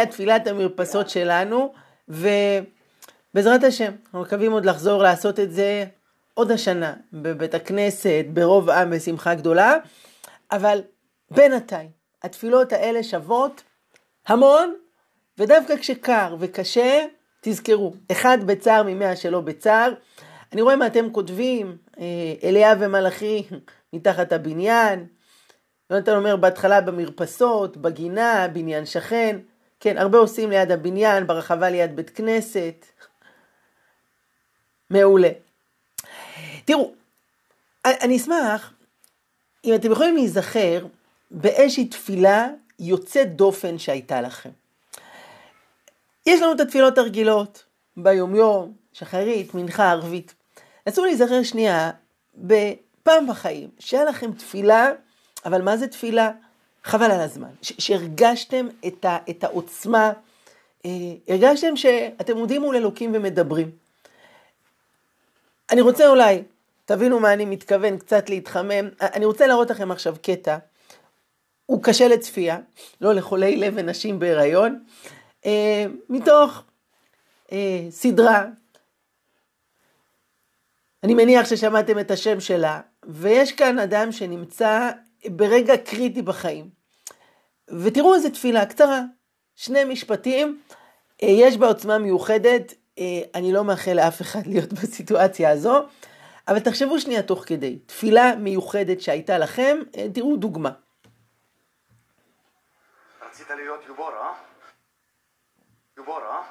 אז 0.00 0.04
זה 0.04 0.08
היה 0.08 0.12
תפילת 0.12 0.46
המרפסות 0.46 1.10
שלנו, 1.10 1.72
ובעזרת 2.08 3.64
השם, 3.64 3.92
אנחנו 4.04 4.20
מקווים 4.20 4.52
עוד 4.52 4.64
לחזור 4.66 5.02
לעשות 5.02 5.40
את 5.40 5.52
זה 5.52 5.84
עוד 6.34 6.50
השנה, 6.50 6.94
בבית 7.12 7.54
הכנסת, 7.54 8.24
ברוב 8.32 8.70
עם, 8.70 8.90
בשמחה 8.90 9.34
גדולה, 9.34 9.74
אבל 10.52 10.82
בינתיים, 11.30 11.90
התפילות 12.22 12.72
האלה 12.72 13.02
שוות 13.02 13.62
המון, 14.26 14.74
ודווקא 15.38 15.76
כשקר 15.76 16.36
וקשה, 16.38 17.04
תזכרו, 17.40 17.94
אחד 18.12 18.38
בצער 18.46 18.82
ממאה 18.86 19.16
שלא 19.16 19.40
בצער. 19.40 19.92
אני 20.52 20.62
רואה 20.62 20.76
מה 20.76 20.86
אתם 20.86 21.12
כותבים, 21.12 21.76
אה, 21.98 22.04
אליה 22.42 22.74
ומלאכי 22.80 23.42
מתחת 23.92 24.32
הבניין, 24.32 25.06
יונתן 25.90 26.16
אומר 26.16 26.36
בהתחלה 26.36 26.80
במרפסות, 26.80 27.76
בגינה, 27.76 28.48
בניין 28.52 28.86
שכן. 28.86 29.36
כן, 29.80 29.98
הרבה 29.98 30.18
עושים 30.18 30.50
ליד 30.50 30.70
הבניין, 30.70 31.26
ברחבה 31.26 31.70
ליד 31.70 31.96
בית 31.96 32.10
כנסת. 32.10 32.86
מעולה. 34.90 35.30
תראו, 36.64 36.92
אני 37.84 38.16
אשמח 38.16 38.72
אם 39.64 39.74
אתם 39.74 39.92
יכולים 39.92 40.14
להיזכר 40.14 40.86
באיזושהי 41.30 41.88
תפילה 41.88 42.48
יוצאת 42.78 43.36
דופן 43.36 43.78
שהייתה 43.78 44.20
לכם. 44.20 44.50
יש 46.26 46.42
לנו 46.42 46.52
את 46.52 46.60
התפילות 46.60 46.98
הרגילות, 46.98 47.64
ביומיום, 47.96 48.74
שחרית, 48.92 49.54
מנחה, 49.54 49.90
ערבית. 49.90 50.34
נסו 50.86 51.04
להיזכר 51.04 51.42
שנייה 51.42 51.90
בפעם 52.34 53.26
בחיים, 53.28 53.70
שהיה 53.78 54.04
לכם 54.04 54.32
תפילה 54.32 54.92
אבל 55.44 55.62
מה 55.62 55.76
זה 55.76 55.88
תפילה? 55.88 56.30
חבל 56.84 57.10
על 57.10 57.20
הזמן. 57.20 57.50
שהרגשתם 57.62 58.68
את, 58.86 59.04
ה, 59.04 59.18
את 59.30 59.44
העוצמה, 59.44 60.12
אה, 60.84 60.90
הרגשתם 61.28 61.76
שאתם 61.76 62.36
עומדים 62.36 62.60
מול 62.60 62.76
אלוקים 62.76 63.10
ומדברים. 63.14 63.70
אני 65.70 65.80
רוצה 65.80 66.08
אולי, 66.08 66.42
תבינו 66.84 67.20
מה 67.20 67.32
אני 67.32 67.44
מתכוון, 67.44 67.98
קצת 67.98 68.30
להתחמם. 68.30 68.88
אני 69.00 69.24
רוצה 69.24 69.46
להראות 69.46 69.70
לכם 69.70 69.90
עכשיו 69.90 70.16
קטע. 70.22 70.58
הוא 71.66 71.82
קשה 71.82 72.08
לצפייה, 72.08 72.58
לא 73.00 73.14
לחולי 73.14 73.56
לב 73.56 73.72
ונשים 73.76 74.18
בהיריון, 74.18 74.84
אה, 75.46 75.84
מתוך 76.08 76.62
אה, 77.52 77.86
סדרה. 77.90 78.44
אני 81.04 81.14
מניח 81.14 81.46
ששמעתם 81.46 81.98
את 81.98 82.10
השם 82.10 82.40
שלה, 82.40 82.80
ויש 83.04 83.52
כאן 83.52 83.78
אדם 83.78 84.12
שנמצא 84.12 84.90
ברגע 85.26 85.76
קריטי 85.76 86.22
בחיים. 86.22 86.70
ותראו 87.68 88.14
איזה 88.14 88.30
תפילה 88.30 88.66
קצרה, 88.66 89.00
שני 89.56 89.84
משפטים, 89.84 90.60
אה, 91.22 91.28
יש 91.28 91.56
בה 91.56 91.66
עוצמה 91.66 91.98
מיוחדת, 91.98 92.74
אה, 92.98 93.04
אני 93.34 93.52
לא 93.52 93.64
מאחל 93.64 93.92
לאף 93.92 94.20
אחד 94.20 94.46
להיות 94.46 94.72
בסיטואציה 94.72 95.50
הזו, 95.50 95.86
אבל 96.48 96.58
תחשבו 96.58 97.00
שנייה 97.00 97.22
תוך 97.22 97.44
כדי, 97.46 97.78
תפילה 97.78 98.34
מיוחדת 98.36 99.00
שהייתה 99.00 99.38
לכם, 99.38 99.78
אה, 99.96 100.06
תראו 100.14 100.36
דוגמה. 100.36 100.70
רצית 103.22 103.50
להיות 103.50 103.80
יובור, 103.86 104.10
אה? 104.10 104.32
יובור, 105.96 106.20
אה? 106.20 106.42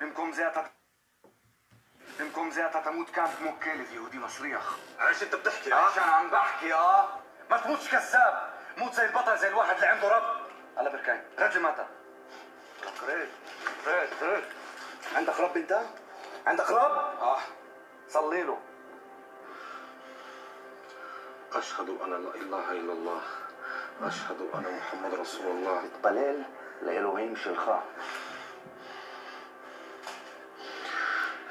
במקום 0.00 0.32
זה 0.32 0.48
אתה... 0.48 0.60
במקום 2.20 2.50
זה 2.50 2.66
אתה 2.66 2.80
תמות 2.84 3.10
כאן 3.10 3.26
כמו 3.38 3.50
כלב 3.62 3.92
יהודי 3.92 4.18
מסריח. 4.18 4.78
עשן 4.98 5.26
אתה 5.28 5.36
בדחקי, 5.36 5.72
אה? 5.72 5.88
עשן 5.88 6.00
עם 6.00 6.34
אה? 6.72 7.06
ما 7.49 7.57
تموتش 7.57 7.89
كذاب 7.89 8.53
موت 8.77 8.93
زي 8.93 9.05
البطل 9.05 9.37
زي 9.37 9.47
الواحد 9.47 9.75
اللي 9.75 9.87
عنده 9.87 10.07
رب 10.07 10.45
هلا 10.77 10.89
بركان 10.89 11.23
رد 11.39 11.57
متى 11.57 11.85
رد 13.07 13.29
رد 13.87 14.09
رد 14.21 14.43
عندك 15.15 15.39
رب 15.39 15.57
انت 15.57 15.81
عندك 16.47 16.69
رب 16.71 16.97
اه 17.21 17.39
صلي 18.09 18.43
له 18.43 18.59
أشهد 21.53 21.89
أن 21.89 22.09
لا 22.23 22.35
إله 22.35 22.71
إلا 22.71 22.93
الله 22.93 23.21
أشهد 24.01 24.41
أن 24.55 24.77
محمد 24.77 25.13
رسول 25.13 25.47
الله 25.47 25.87
תתפלל 25.87 26.43
לאלוהים 26.81 27.35
שלך. 27.35 27.71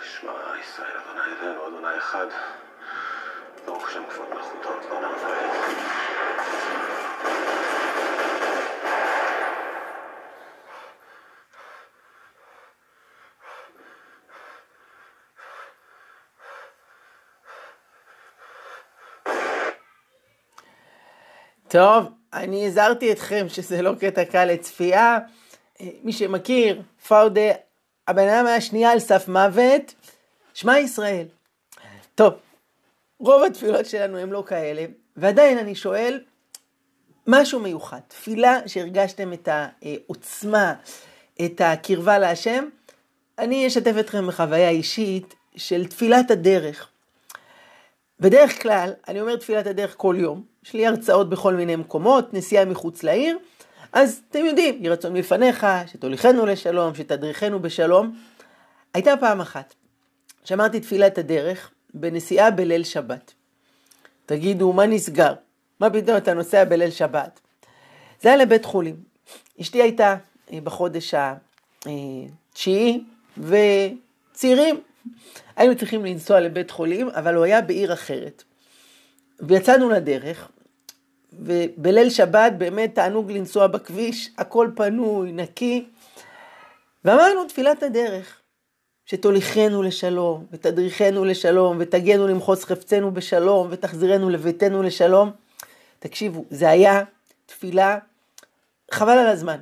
שמע 0.02 0.32
ישראל 0.60 0.96
אדוני 0.98 1.20
אלוהינו 1.32 1.68
אדוני 1.68 1.98
אחד 1.98 2.26
טוב, 21.69 22.05
אני 22.33 22.67
הזהרתי 22.67 23.11
אתכם 23.11 23.45
שזה 23.49 23.81
לא 23.81 23.91
קטע 23.99 24.25
קל 24.25 24.45
לצפייה. 24.45 25.19
אה, 25.81 25.87
מי 26.03 26.13
שמכיר, 26.13 26.81
פאודה, 27.07 27.51
הבן 28.07 28.27
אדם 28.27 28.45
היה 28.45 28.61
שנייה 28.61 28.91
על 28.91 28.99
סף 28.99 29.27
מוות, 29.27 29.93
שמע 30.53 30.79
ישראל. 30.79 31.25
טוב, 32.15 32.33
רוב 33.19 33.43
התפילות 33.43 33.85
שלנו 33.85 34.17
הם 34.17 34.33
לא 34.33 34.43
כאלה, 34.47 34.85
ועדיין 35.17 35.57
אני 35.57 35.75
שואל, 35.75 36.19
משהו 37.27 37.59
מיוחד, 37.59 37.99
תפילה 38.07 38.59
שהרגשתם 38.67 39.33
את 39.33 39.49
העוצמה, 39.51 40.73
את 41.45 41.61
הקרבה 41.61 42.19
להשם, 42.19 42.65
אני 43.39 43.67
אשתף 43.67 43.93
אתכם 43.99 44.27
בחוויה 44.27 44.69
אישית 44.69 45.35
של 45.55 45.87
תפילת 45.87 46.31
הדרך. 46.31 46.89
בדרך 48.19 48.61
כלל, 48.61 48.93
אני 49.07 49.21
אומר 49.21 49.35
תפילת 49.35 49.67
הדרך 49.67 49.93
כל 49.97 50.15
יום, 50.19 50.43
יש 50.65 50.73
לי 50.73 50.87
הרצאות 50.87 51.29
בכל 51.29 51.53
מיני 51.53 51.75
מקומות, 51.75 52.33
נסיעה 52.33 52.65
מחוץ 52.65 53.03
לעיר, 53.03 53.37
אז 53.93 54.21
אתם 54.29 54.45
יודעים, 54.45 54.77
יהי 54.79 54.89
רצון 54.89 55.13
מלפניך, 55.13 55.67
שתוליכנו 55.87 56.45
לשלום, 56.45 56.95
שתדריכנו 56.95 57.59
בשלום. 57.59 58.19
הייתה 58.93 59.13
פעם 59.19 59.41
אחת, 59.41 59.73
שאמרתי 60.43 60.79
תפילת 60.79 61.17
הדרך 61.17 61.71
בנסיעה 61.93 62.51
בליל 62.51 62.83
שבת. 62.83 63.33
תגידו, 64.25 64.73
מה 64.73 64.85
נסגר? 64.85 65.33
מה 65.79 65.89
פתאום 65.89 66.17
אתה 66.17 66.33
נוסע 66.33 66.63
בליל 66.63 66.91
שבת? 66.91 67.39
זה 68.21 68.29
היה 68.29 68.37
לבית 68.37 68.65
חולים. 68.65 68.95
אשתי 69.61 69.81
הייתה 69.81 70.15
אה, 70.53 70.61
בחודש 70.63 71.13
התשיעי, 71.85 73.03
וצעירים. 73.37 74.81
היינו 75.55 75.75
צריכים 75.75 76.05
לנסוע 76.05 76.39
לבית 76.39 76.71
חולים, 76.71 77.09
אבל 77.09 77.35
הוא 77.35 77.43
היה 77.43 77.61
בעיר 77.61 77.93
אחרת. 77.93 78.43
ויצאנו 79.39 79.89
לדרך, 79.89 80.49
ובליל 81.33 82.09
שבת 82.09 82.51
באמת 82.57 82.95
תענוג 82.95 83.31
לנסוע 83.31 83.67
בכביש, 83.67 84.29
הכל 84.37 84.69
פנוי, 84.75 85.31
נקי. 85.31 85.85
ואמרנו 87.05 87.45
תפילת 87.45 87.83
הדרך, 87.83 88.38
שתוליכנו 89.09 89.83
לשלום, 89.83 90.45
ותדריכנו 90.51 91.25
לשלום, 91.25 91.77
ותגנו 91.79 92.27
למחוז 92.27 92.63
חפצנו 92.63 93.11
בשלום, 93.13 93.67
ותחזירנו 93.69 94.29
לביתנו 94.29 94.83
לשלום. 94.83 95.31
תקשיבו, 95.99 96.45
זה 96.49 96.69
היה 96.69 97.03
תפילה, 97.45 97.97
חבל 98.91 99.17
על 99.17 99.27
הזמן. 99.27 99.59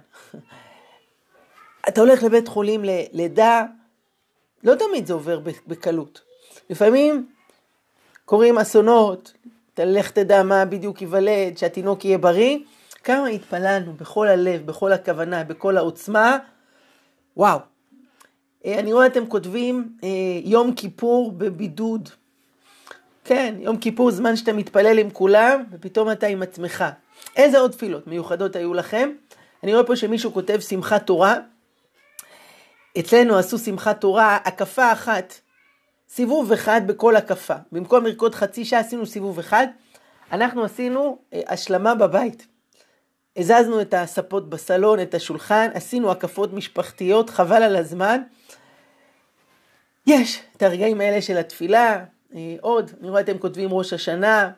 אתה 1.90 2.02
הולך 2.02 2.24
לבית 2.24 2.48
חולים 2.48 2.84
ללידה, 2.84 3.64
לא 4.64 4.76
תמיד 4.76 5.06
זה 5.06 5.14
עובר 5.14 5.40
בקלות. 5.68 6.22
לפעמים 6.70 7.30
קורים 8.26 8.58
אסונות, 8.58 9.34
תלך 9.74 10.12
תדע 10.12 10.44
מה 10.44 10.66
בדיוק 10.66 11.02
ייוולד, 11.02 11.58
שהתינוק 11.58 12.06
יהיה 12.06 12.18
בריא. 12.18 12.58
כמה 13.04 13.28
התפללנו 13.28 13.94
בכל 13.94 14.28
הלב, 14.28 14.66
בכל 14.66 14.92
הכוונה, 14.92 15.44
בכל 15.44 15.78
העוצמה. 15.78 16.38
וואו. 17.38 17.77
אה, 18.68 18.80
אני 18.80 18.94
רואה 18.94 19.06
אתם 19.06 19.28
כותבים 19.28 19.90
אה, 20.04 20.10
יום 20.44 20.74
כיפור 20.74 21.32
בבידוד. 21.32 22.10
כן, 23.24 23.56
יום 23.60 23.78
כיפור 23.78 24.12
זמן 24.12 24.36
שאתה 24.36 24.54
מתפלל 24.54 25.00
עם 25.00 25.10
כולם, 25.10 25.64
ופתאום 25.72 26.12
אתה 26.12 26.28
עם 26.28 26.42
עצמך. 26.42 26.86
איזה 27.36 27.60
עוד 27.60 27.72
תפילות 27.72 28.08
מיוחדות 28.08 28.56
היו 28.56 28.74
לכם? 28.74 29.10
אני 29.64 29.74
רואה 29.74 29.84
פה 29.84 29.96
שמישהו 29.96 30.34
כותב 30.34 30.60
שמחת 30.60 31.06
תורה. 31.06 31.36
אצלנו 33.00 33.38
עשו 33.38 33.58
שמחת 33.58 34.02
תורה, 34.02 34.38
הקפה 34.46 34.92
אחת 34.92 35.34
סיבוב 36.10 36.52
אחד 36.52 36.82
בכל 36.86 37.16
הקפה. 37.16 37.56
במקום 37.72 38.06
לרקוד 38.06 38.36
חצי 38.36 38.66
שעה 38.66 38.80
עשינו 38.80 39.06
סיבוב 39.06 39.40
אחד. 39.40 39.68
אנחנו 40.32 40.64
עשינו 40.64 41.18
אה, 41.34 41.42
השלמה 41.48 41.96
בבית. 41.96 42.48
הזזנו 43.38 43.82
את 43.82 43.94
הספות 43.94 44.50
בסלון, 44.50 45.02
את 45.02 45.14
השולחן, 45.14 45.70
עשינו 45.74 46.12
הקפות 46.12 46.54
משפחתיות, 46.54 47.30
חבל 47.30 47.64
על 47.64 47.76
הזמן. 47.76 48.22
יש 50.08 50.42
את 50.58 50.62
הרגעים 50.62 51.02
האלה 51.02 51.22
של 51.22 51.38
התפילה, 51.38 52.06
אה, 52.36 52.56
עוד, 52.62 52.92
אני 53.00 53.10
רואה 53.10 53.22
אתם 53.22 53.38
כותבים 53.38 53.74
ראש 53.74 53.94
השנה, 53.94 54.52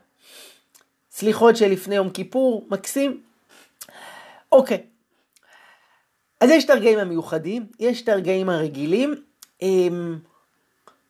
סליחות 1.11 1.57
של 1.57 1.73
יום 1.91 2.09
כיפור, 2.09 2.67
מקסים. 2.69 3.23
אוקיי, 4.51 4.83
אז 6.41 6.49
יש 6.49 6.65
את 6.65 6.69
הרגעים 6.69 6.99
המיוחדים, 6.99 7.65
יש 7.79 8.01
את 8.01 8.09
הרגעים 8.09 8.49
הרגילים. 8.49 9.15
אמ, 9.61 10.19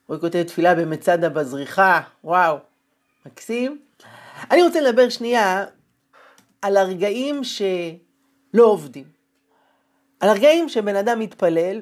רועי 0.08 0.22
כותב 0.22 0.44
תפילה 0.44 0.76
במצדה 0.76 1.30
בזריחה, 1.30 2.02
וואו, 2.24 2.58
מקסים. 3.26 3.82
אני 4.52 4.64
רוצה 4.64 4.82
לדבר 4.82 5.10
שנייה 5.10 5.66
על 6.62 6.78
הרגעים 6.78 7.44
שלא 7.44 8.64
עובדים. 8.64 9.06
על 10.20 10.30
הרגעים 10.30 10.70
שבן 10.70 10.96
אדם 10.96 11.20
מתפלל 11.20 11.82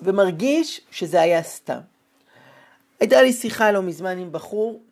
ומרגיש 0.00 0.80
שזה 0.90 1.20
היה 1.20 1.42
סתם. 1.42 1.80
הייתה 3.00 3.22
לי 3.22 3.32
שיחה 3.32 3.72
לא 3.72 3.82
מזמן 3.82 4.18
עם 4.18 4.32
בחור 4.32 4.82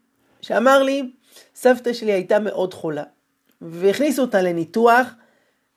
שאמר 0.40 0.82
לי, 0.82 1.12
סבתא 1.54 1.92
שלי 1.92 2.12
הייתה 2.12 2.38
מאוד 2.38 2.74
חולה, 2.74 3.04
והכניסו 3.60 4.22
אותה 4.22 4.42
לניתוח, 4.42 5.06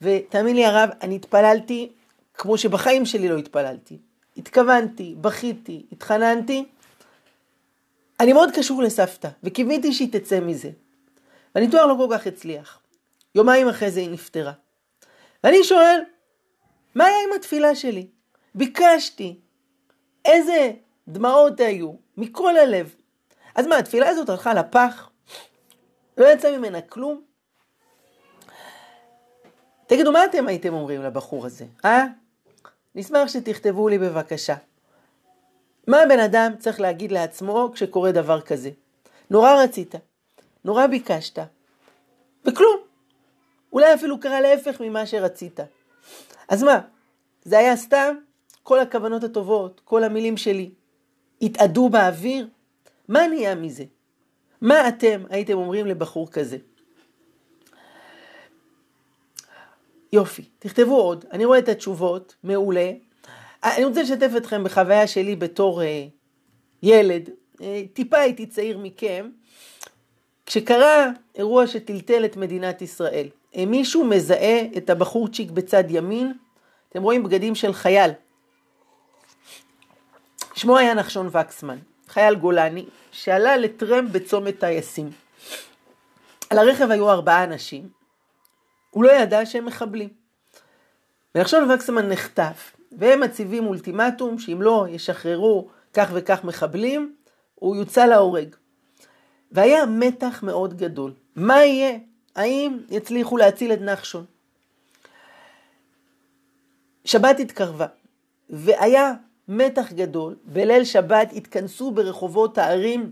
ותאמין 0.02 0.56
לי 0.56 0.66
הרב, 0.66 0.90
אני 1.02 1.16
התפללתי 1.16 1.92
כמו 2.34 2.58
שבחיים 2.58 3.06
שלי 3.06 3.30
לא 3.30 3.38
התפללתי. 3.38 3.98
התכוונתי, 4.38 5.16
בכיתי, 5.22 5.86
התחננתי, 5.92 6.66
אני 8.20 8.34
מאוד 8.34 8.50
קשור 8.56 8.84
לסבתא, 8.84 9.30
וקיוויתי 9.44 9.94
שהיא 9.94 10.12
תצא 10.12 10.40
מזה. 10.40 10.70
והניתוח 11.56 11.86
לא 11.86 11.96
כל 11.98 12.18
כך 12.18 12.28
הצליח. 12.28 12.80
יומיים 13.36 13.70
אחרי 13.70 13.92
זה 13.92 14.00
היא 14.00 14.10
נפטרה. 14.10 14.52
ואני 15.44 15.64
שואל, 15.64 16.00
מה 16.96 17.06
היה 17.06 17.18
עם 17.28 17.34
התפילה 17.36 17.76
שלי? 17.76 18.08
ביקשתי. 18.56 19.40
איזה 20.26 20.72
דמעות 21.08 21.60
היו, 21.60 21.94
מכל 22.18 22.58
הלב. 22.58 22.96
אז 23.56 23.68
מה, 23.68 23.78
התפילה 23.78 24.10
הזאת 24.10 24.30
הלכה 24.30 24.54
לפח? 24.54 25.10
לא 26.18 26.26
יצא 26.26 26.58
ממנה 26.58 26.82
כלום? 26.82 27.22
תגידו, 29.88 30.12
מה 30.12 30.26
אתם 30.26 30.48
הייתם 30.48 30.74
אומרים 30.74 31.04
לבחור 31.04 31.46
הזה, 31.46 31.66
אה? 31.86 32.06
נשמח 32.96 33.28
שתכתבו 33.28 33.90
לי 33.90 33.98
בבקשה. 33.98 34.56
מה 35.88 36.02
הבן 36.02 36.20
אדם 36.20 36.52
צריך 36.60 36.80
להגיד 36.80 37.12
לעצמו 37.12 37.72
כשקורה 37.74 38.12
דבר 38.12 38.42
כזה? 38.42 38.70
נורא 39.30 39.64
רצית, 39.64 39.96
נורא 40.66 40.88
ביקשת, 40.88 41.40
וכלום. 42.46 42.78
אולי 43.74 43.94
אפילו 43.94 44.20
קרה 44.20 44.42
להפך 44.42 44.82
ממה 44.82 45.06
שרצית. 45.06 45.60
אז 46.50 46.64
מה, 46.64 46.80
זה 47.44 47.58
היה 47.58 47.76
סתם? 47.76 48.16
כל 48.64 48.80
הכוונות 48.80 49.24
הטובות, 49.24 49.82
כל 49.84 50.04
המילים 50.04 50.38
שלי, 50.38 50.72
התאדו 51.42 51.90
באוויר? 51.90 52.48
מה 53.08 53.28
נהיה 53.28 53.56
מזה? 53.56 53.84
מה 54.62 54.88
אתם 54.88 55.24
הייתם 55.30 55.54
אומרים 55.54 55.86
לבחור 55.86 56.32
כזה? 56.32 56.58
יופי, 60.14 60.44
תכתבו 60.60 60.96
עוד, 60.96 61.26
אני 61.32 61.46
רואה 61.46 61.60
את 61.60 61.70
התשובות, 61.70 62.36
מעולה. 62.44 62.92
אני 63.64 63.86
רוצה 63.86 64.02
לשתף 64.02 64.32
אתכם 64.38 64.64
בחוויה 64.64 65.08
שלי 65.08 65.36
בתור 65.36 65.82
אה, 65.82 66.06
ילד, 66.84 67.30
אה, 67.62 67.84
טיפה 67.94 68.18
הייתי 68.18 68.46
צעיר 68.46 68.78
מכם, 68.78 69.30
כשקרה 70.46 71.10
אירוע 71.36 71.68
שטלטל 71.68 72.26
את 72.26 72.38
מדינת 72.38 72.82
ישראל. 72.82 73.28
אה, 73.56 73.66
מישהו 73.66 74.06
מזהה 74.06 74.62
את 74.78 74.90
הבחורצ'יק 74.90 75.52
בצד 75.52 75.84
ימין, 75.90 76.34
אתם 76.90 77.04
רואים 77.04 77.24
בגדים 77.24 77.56
של 77.56 77.74
חייל. 77.74 78.12
שמו 80.58 80.78
היה 80.78 80.94
נחשון 80.94 81.30
וקסמן, 81.32 81.78
חייל 82.08 82.36
גולני, 82.36 82.86
שעלה 83.12 83.58
לטרמפ 83.58 84.12
בצומת 84.12 84.60
טייסים. 84.60 85.12
על 86.50 86.58
הרכב 86.58 86.92
היו 86.92 87.10
ארבעה 87.10 87.44
אנשים, 87.44 87.90
הוא 88.90 89.04
לא 89.04 89.12
ידע 89.12 89.46
שהם 89.46 89.66
מחבלים. 89.66 90.10
ונחשון 91.36 91.72
וקסמן 91.72 92.10
נחטף, 92.10 92.76
והם 92.92 93.20
מציבים 93.20 93.66
אולטימטום 93.68 94.40
שאם 94.40 94.62
לא 94.62 94.86
ישחררו 94.90 95.70
כך 95.94 96.10
וכך 96.14 96.44
מחבלים, 96.44 97.16
הוא 97.56 97.76
יוצא 97.76 98.06
להורג. 98.06 98.56
והיה 99.52 99.86
מתח 99.86 100.44
מאוד 100.44 100.78
גדול 100.78 101.14
מה 101.36 101.66
יהיה? 101.66 101.98
האם 102.36 102.78
יצליחו 102.90 103.38
להציל 103.38 103.74
את 103.74 103.82
נחשון? 103.82 104.26
שבת 107.06 107.40
התקרבה, 107.40 107.88
והיה 108.50 109.14
מתח 109.48 109.94
גדול. 109.94 110.36
בליל 110.46 110.84
שבת 110.84 111.30
התכנסו 111.36 111.92
ברחובות 111.92 112.58
הערים 112.58 113.12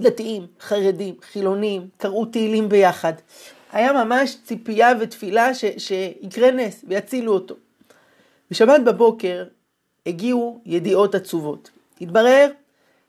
דתיים, 0.00 0.46
חרדים, 0.60 1.14
חילונים, 1.22 1.88
קראו 1.96 2.24
תהילים 2.24 2.68
ביחד. 2.68 3.12
היה 3.72 3.92
ממש 3.92 4.36
ציפייה 4.44 4.92
ותפילה 5.00 5.54
ש, 5.54 5.64
שיקרה 5.78 6.50
נס 6.50 6.84
ויצילו 6.88 7.32
אותו. 7.32 7.54
בשבת 8.50 8.80
בבוקר 8.80 9.44
הגיעו 10.06 10.60
ידיעות 10.66 11.14
עצובות. 11.14 11.70
התברר 12.00 12.50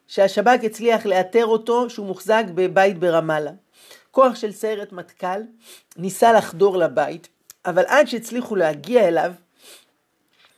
שהשב"כ 0.06 0.64
הצליח 0.64 1.06
לאתר 1.06 1.46
אותו 1.46 1.90
שהוא 1.90 2.06
מוחזק 2.06 2.44
בבית 2.54 2.98
ברמאללה. 2.98 3.52
כוח 4.10 4.34
של 4.34 4.52
סיירת 4.52 4.92
מטכ"ל 4.92 5.40
ניסה 5.96 6.32
לחדור 6.32 6.76
לבית, 6.76 7.28
אבל 7.66 7.84
עד 7.86 8.06
שהצליחו 8.06 8.56
להגיע 8.56 9.08
אליו, 9.08 9.32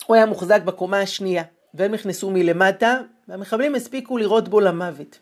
הוא 0.06 0.16
היה 0.16 0.26
מוחזק 0.26 0.62
בקומה 0.62 1.00
השנייה, 1.00 1.42
והם 1.74 1.94
נכנסו 1.94 2.30
מלמטה, 2.30 3.00
והמחבלים 3.28 3.74
הספיקו 3.74 4.16
לירות 4.16 4.48
בו 4.48 4.60
למוות. 4.60 5.18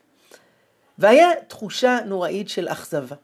והיה 0.99 1.29
תחושה 1.49 1.99
נוראית 2.07 2.49
של 2.49 2.69
אכזבה. 2.69 3.17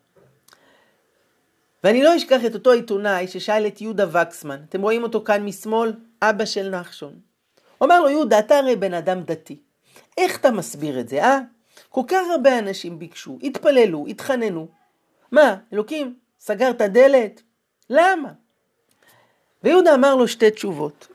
ואני 1.85 2.03
לא 2.03 2.17
אשכח 2.17 2.41
את 2.47 2.55
אותו 2.55 2.73
עיתונאי 2.73 3.29
ששאל 3.29 3.67
את 3.67 3.81
יהודה 3.81 4.07
וקסמן, 4.12 4.61
אתם 4.69 4.83
רואים 4.83 5.03
אותו 5.03 5.25
כאן 5.25 5.45
משמאל, 5.45 5.93
אבא 6.23 6.45
של 6.45 6.71
נחשון. 6.71 7.15
הוא 7.79 7.87
אמר 7.87 8.01
לו, 8.01 8.11
יהודה, 8.11 8.39
אתה 8.39 8.59
הרי 8.59 8.77
בן 8.77 8.95
אדם 8.95 9.23
דתי. 9.23 9.59
איך 10.19 10.41
אתה 10.41 10.51
מסביר 10.51 11.01
את 11.01 11.09
זה, 11.09 11.25
אה? 11.25 11.39
כל 11.89 12.03
כך 12.09 12.27
הרבה 12.31 12.59
אנשים 12.59 12.99
ביקשו, 12.99 13.39
התפללו, 13.43 14.07
התחננו. 14.07 14.69
מה, 15.33 15.57
אלוקים, 15.73 16.15
סגר 16.41 16.71
את 16.71 16.81
הדלת? 16.81 17.43
למה? 17.91 18.33
ויהודה 19.65 19.95
אמר 19.95 20.15
לו 20.15 20.29
שתי 20.29 20.51
תשובות, 20.51 21.09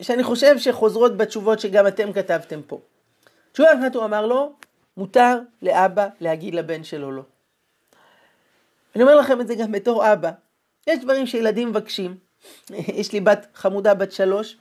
שאני 0.00 0.24
חושב 0.24 0.58
שחוזרות 0.58 1.16
בתשובות 1.16 1.60
שגם 1.60 1.86
אתם 1.86 2.12
כתבתם 2.12 2.60
פה. 2.66 2.80
תשובה 3.52 3.68
אחת 3.72 3.94
הוא 3.94 4.04
אמר 4.04 4.26
לו, 4.26 4.52
מותר 4.96 5.38
לאבא 5.62 6.08
להגיד 6.20 6.54
לבן 6.54 6.84
שלו 6.84 7.12
לא. 7.12 7.22
אני 8.94 9.02
אומר 9.02 9.14
לכם 9.14 9.40
את 9.40 9.46
זה 9.46 9.54
גם 9.54 9.72
בתור 9.72 10.12
אבא. 10.12 10.30
יש 10.86 10.98
דברים 10.98 11.26
שילדים 11.26 11.68
מבקשים. 11.68 12.16
יש 13.00 13.12
לי 13.12 13.20
בת 13.20 13.46
חמודה 13.54 13.94
בת 13.94 14.12
שלוש, 14.12 14.56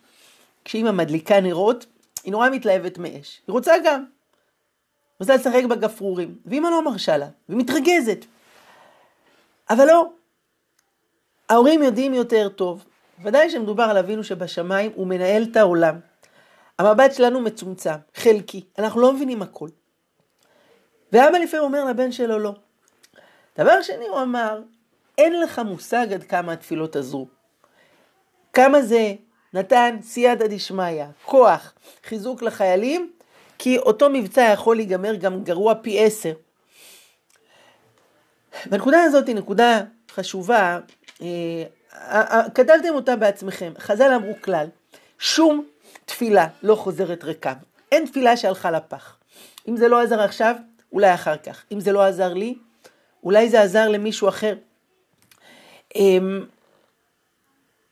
כשאימא 0.66 0.92
מדליקה 0.92 1.40
נרות, 1.40 1.86
היא 2.24 2.32
נורא 2.32 2.50
מתלהבת 2.50 2.98
מאש. 2.98 3.42
היא 3.48 3.54
רוצה 3.54 3.74
גם. 3.86 4.06
רוצה 5.20 5.36
לשחק 5.36 5.64
בגפרורים, 5.70 6.36
ואימא 6.46 6.68
לא 6.68 6.86
מרשה 6.86 7.18
לה, 7.18 7.28
והיא 7.50 7.60
מתרגזת. 7.60 8.26
אבל 9.70 9.86
לא. 9.86 10.10
ההורים 11.50 11.84
יודעים 11.84 12.14
יותר 12.14 12.50
טוב. 12.50 12.86
ודאי 13.24 13.50
שמדובר 13.50 13.84
על 13.84 13.98
אבינו 13.98 14.24
שבשמיים, 14.24 14.92
הוא 14.96 15.08
מנהל 15.08 15.44
את 15.52 15.58
העולם. 15.58 16.00
המבט 16.80 17.14
שלנו 17.14 17.42
מצומצם, 17.42 17.96
חלקי, 18.16 18.64
אנחנו 18.80 19.02
לא 19.02 19.14
מבינים 19.14 19.42
הכל. 19.42 19.70
ואבא 21.12 21.38
לפעמים 21.38 21.66
אומר 21.66 21.86
לבן 21.86 22.12
שלו 22.12 22.40
לא. 22.40 22.54
דבר 23.58 23.82
שני, 23.82 24.08
הוא 24.08 24.22
אמר, 24.22 24.62
אין 25.18 25.40
לך 25.40 25.60
מושג 25.60 26.14
עד 26.14 26.24
כמה 26.24 26.54
התפילות 26.54 26.96
עזרו. 26.96 27.28
כמה 28.54 28.82
זה 28.82 29.14
נתן 29.54 29.98
סייעתא 30.02 30.48
דשמיא, 30.48 31.06
כוח, 31.26 31.74
חיזוק 32.04 32.42
לחיילים, 32.42 33.12
כי 33.58 33.78
אותו 33.78 34.10
מבצע 34.10 34.50
יכול 34.54 34.76
להיגמר 34.76 35.16
גם 35.16 35.44
גרוע 35.44 35.76
פי 35.76 36.06
עשר. 36.06 36.34
והנקודה 38.66 39.04
הזאת 39.04 39.28
היא 39.28 39.36
נקודה 39.36 39.82
חשובה, 40.12 40.80
אה, 41.22 41.28
כתבתם 42.56 42.94
אותה 42.94 43.16
בעצמכם. 43.16 43.74
חז"ל 43.80 44.14
אמרו 44.16 44.34
כלל, 44.42 44.68
שום 45.20 45.66
תפילה 46.06 46.48
לא 46.64 46.76
חוזרת 46.76 47.24
ריקה. 47.24 47.54
אין 47.92 48.06
תפילה 48.06 48.38
שהלכה 48.38 48.72
לפח. 48.72 49.18
אם 49.68 49.78
זה 49.78 49.88
לא 49.88 50.02
עזר 50.02 50.22
עכשיו, 50.22 50.56
אולי 50.94 51.14
אחר 51.14 51.38
כך. 51.38 51.64
אם 51.72 51.80
זה 51.80 51.92
לא 51.92 52.04
עזר 52.04 52.34
לי, 52.34 52.56
אולי 53.24 53.50
זה 53.50 53.62
עזר 53.62 53.90
למישהו 53.90 54.30
אחר. 54.30 54.56
אמ, 55.96 56.46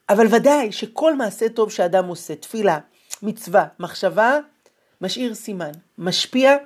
אבל 0.09 0.27
ודאי 0.35 0.71
שכל 0.71 1.15
מעשה 1.15 1.49
טוב 1.49 1.71
שאדם 1.71 2.07
עושה, 2.07 2.35
תפילה, 2.35 2.79
מצווה, 3.23 3.65
מחשבה, 3.79 4.39
משאיר 5.01 5.33
סימן, 5.33 5.71
משפיע. 5.97 6.57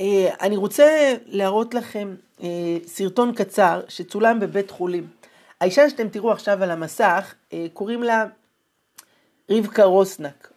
אה, 0.00 0.34
אני 0.40 0.56
רוצה 0.56 1.14
להראות 1.26 1.74
לכם 1.74 2.14
אה, 2.42 2.48
סרטון 2.86 3.34
קצר 3.34 3.80
שצולם 3.88 4.40
בבית 4.40 4.70
חולים. 4.70 5.06
האישה 5.60 5.90
שאתם 5.90 6.08
תראו 6.08 6.32
עכשיו 6.32 6.62
על 6.62 6.70
המסך, 6.70 7.34
אה, 7.52 7.66
קוראים 7.72 8.02
לה 8.02 8.24
רבקה 9.50 9.84
רוסנק. 9.84 10.52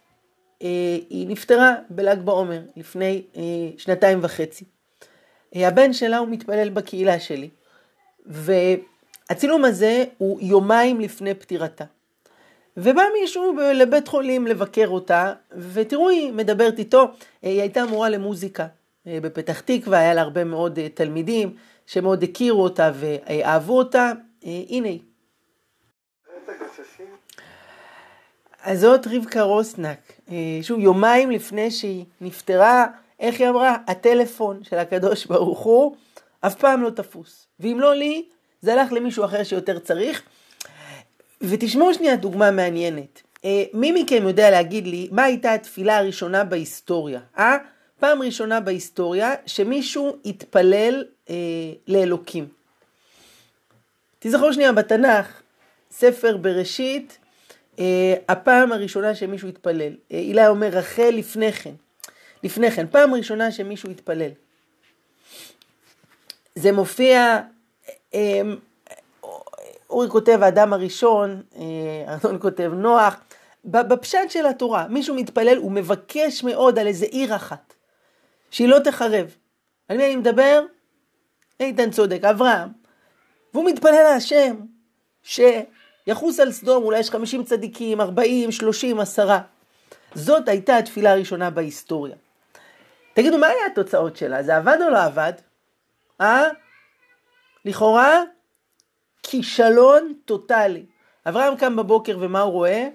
היא 1.10 1.28
נפטרה 1.28 1.74
בל"ג 1.90 2.18
בעומר 2.18 2.60
לפני 2.76 3.22
שנתיים 3.78 4.18
וחצי. 4.22 4.64
הבן 5.54 5.92
שלה 5.92 6.18
הוא 6.18 6.28
מתפלל 6.28 6.68
בקהילה 6.68 7.20
שלי. 7.20 7.48
והצילום 8.26 9.64
הזה 9.64 10.04
הוא 10.18 10.38
יומיים 10.40 11.00
לפני 11.00 11.34
פטירתה. 11.34 11.84
ובא 12.76 13.02
מישהו 13.20 13.56
לבית 13.74 14.08
חולים 14.08 14.46
לבקר 14.46 14.88
אותה, 14.88 15.32
ותראו, 15.56 16.08
היא 16.08 16.32
מדברת 16.32 16.78
איתו, 16.78 17.08
היא 17.42 17.60
הייתה 17.60 17.86
מורה 17.86 18.08
למוזיקה 18.08 18.66
בפתח 19.06 19.60
תקווה, 19.60 19.98
היה 19.98 20.14
לה 20.14 20.20
הרבה 20.20 20.44
מאוד 20.44 20.78
תלמידים 20.94 21.56
שמאוד 21.86 22.22
הכירו 22.22 22.62
אותה 22.62 22.92
ואהבו 22.94 23.78
אותה, 23.78 24.12
הנה 24.42 24.88
היא. 24.88 25.00
אז 28.62 28.80
זאת 28.80 29.06
רבקה 29.06 29.42
רוסנק, 29.42 30.12
שוב, 30.62 30.80
יומיים 30.80 31.30
לפני 31.30 31.70
שהיא 31.70 32.04
נפטרה, 32.20 32.86
איך 33.20 33.40
היא 33.40 33.48
אמרה? 33.48 33.76
הטלפון 33.86 34.64
של 34.64 34.78
הקדוש 34.78 35.26
ברוך 35.26 35.58
הוא 35.58 35.96
אף 36.40 36.54
פעם 36.54 36.82
לא 36.82 36.90
תפוס. 36.90 37.46
ואם 37.60 37.76
לא 37.80 37.94
לי, 37.94 38.24
זה 38.60 38.72
הלך 38.72 38.92
למישהו 38.92 39.24
אחר 39.24 39.44
שיותר 39.44 39.78
צריך. 39.78 40.22
ותשמעו 41.40 41.94
שנייה 41.94 42.16
דוגמה 42.16 42.50
מעניינת. 42.50 43.22
אה, 43.44 43.64
מי 43.72 43.92
מכם 43.92 44.22
יודע 44.22 44.50
להגיד 44.50 44.86
לי 44.86 45.08
מה 45.10 45.22
הייתה 45.22 45.52
התפילה 45.52 45.98
הראשונה 45.98 46.44
בהיסטוריה? 46.44 47.20
אה? 47.38 47.56
פעם 48.00 48.22
ראשונה 48.22 48.60
בהיסטוריה 48.60 49.34
שמישהו 49.46 50.16
התפלל 50.24 51.04
אה, 51.30 51.34
לאלוקים. 51.88 52.59
תזכרו 54.20 54.52
שנייה 54.52 54.72
בתנ"ך, 54.72 55.42
ספר 55.90 56.36
בראשית, 56.36 57.18
אה, 57.78 58.14
הפעם 58.28 58.72
הראשונה 58.72 59.14
שמישהו 59.14 59.48
התפלל. 59.48 59.92
אה, 60.12 60.18
אילי 60.18 60.46
אומר 60.46 60.68
רחל 60.68 61.10
לפני 61.12 61.52
כן. 61.52 61.74
לפני 62.42 62.70
כן, 62.70 62.86
פעם 62.90 63.14
ראשונה 63.14 63.52
שמישהו 63.52 63.90
התפלל. 63.90 64.30
זה 66.54 66.72
מופיע, 66.72 67.40
אמ, 68.14 68.56
אורי 69.90 70.10
כותב 70.10 70.38
האדם 70.42 70.72
הראשון, 70.72 71.42
אה, 71.56 72.14
ארנון 72.14 72.38
כותב 72.40 72.70
נוח, 72.74 73.20
בפשט 73.64 74.18
של 74.28 74.46
התורה, 74.46 74.86
מישהו 74.88 75.14
מתפלל, 75.14 75.56
הוא 75.56 75.72
מבקש 75.72 76.44
מאוד 76.44 76.78
על 76.78 76.86
איזה 76.86 77.06
עיר 77.06 77.36
אחת, 77.36 77.74
שהיא 78.50 78.68
לא 78.68 78.78
תחרב. 78.78 79.34
על 79.88 79.96
מי 79.96 80.06
אני 80.06 80.16
מדבר? 80.16 80.62
איתן 81.60 81.90
צודק, 81.90 82.24
אברהם. 82.24 82.79
והוא 83.54 83.64
מתפלל 83.64 84.02
להשם, 84.12 84.56
שיחוס 85.22 86.40
על 86.40 86.52
סדום, 86.52 86.84
אולי 86.84 86.98
יש 86.98 87.10
50 87.10 87.44
צדיקים, 87.44 88.00
40, 88.00 88.52
30, 88.52 89.00
10. 89.00 89.36
זאת 90.14 90.48
הייתה 90.48 90.76
התפילה 90.76 91.12
הראשונה 91.12 91.50
בהיסטוריה. 91.50 92.16
תגידו, 93.14 93.38
מה 93.38 93.46
היה 93.46 93.66
התוצאות 93.72 94.16
שלה? 94.16 94.42
זה 94.42 94.56
עבד 94.56 94.78
או 94.82 94.90
לא 94.90 95.04
עבד? 95.04 95.32
אה? 96.20 96.48
לכאורה, 97.64 98.22
כישלון 99.22 100.12
טוטאלי. 100.24 100.86
אברהם 101.26 101.56
קם 101.56 101.76
בבוקר 101.76 102.16
ומה 102.20 102.40
הוא 102.40 102.52
רואה? 102.52 102.88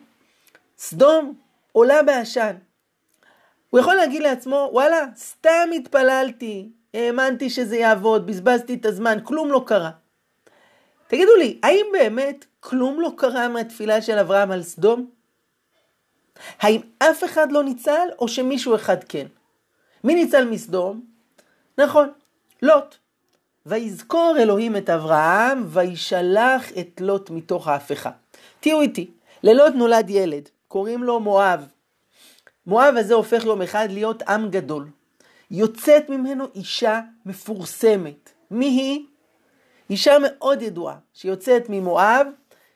סדום 0.77 1.33
עולה 1.71 2.03
בעשן. 2.03 2.55
הוא 3.69 3.79
יכול 3.79 3.95
להגיד 3.95 4.23
לעצמו, 4.23 4.69
וואלה, 4.71 5.05
סתם 5.15 5.69
התפללתי, 5.75 6.69
האמנתי 6.93 7.49
שזה 7.49 7.77
יעבוד, 7.77 8.27
בזבזתי 8.27 8.73
את 8.73 8.85
הזמן, 8.85 9.17
כלום 9.23 9.51
לא 9.51 9.63
קרה. 9.67 9.91
תגידו 11.07 11.35
לי, 11.35 11.59
האם 11.63 11.85
באמת 11.91 12.45
כלום 12.59 13.01
לא 13.01 13.11
קרה 13.17 13.47
מהתפילה 13.47 14.01
של 14.01 14.17
אברהם 14.17 14.51
על 14.51 14.63
סדום? 14.63 15.09
האם 16.59 16.81
אף 16.99 17.23
אחד 17.23 17.51
לא 17.51 17.63
ניצל, 17.63 18.07
או 18.19 18.27
שמישהו 18.27 18.75
אחד 18.75 19.03
כן? 19.03 19.25
מי 20.03 20.15
ניצל 20.15 20.45
מסדום? 20.45 21.05
נכון, 21.77 22.09
לוט. 22.61 22.95
ויזכור 23.65 24.35
אלוהים 24.39 24.77
את 24.77 24.89
אברהם, 24.89 25.63
וישלח 25.67 26.71
את 26.79 27.01
לוט 27.01 27.29
מתוך 27.29 27.67
ההפכה. 27.67 28.11
תהיו 28.59 28.81
איתי, 28.81 29.11
ללוט 29.43 29.73
נולד 29.75 30.09
ילד, 30.09 30.49
קוראים 30.67 31.03
לו 31.03 31.19
מואב. 31.19 31.67
מואב 32.67 32.93
הזה 32.97 33.13
הופך 33.13 33.45
יום 33.45 33.61
אחד 33.61 33.87
להיות 33.91 34.21
עם 34.21 34.49
גדול. 34.49 34.87
יוצאת 35.51 36.09
ממנו 36.09 36.45
אישה 36.55 37.01
מפורסמת. 37.25 38.31
מי 38.51 38.65
היא? 38.65 39.05
אישה 39.89 40.17
מאוד 40.21 40.61
ידועה, 40.61 40.97
שיוצאת 41.13 41.69
ממואב, 41.69 42.27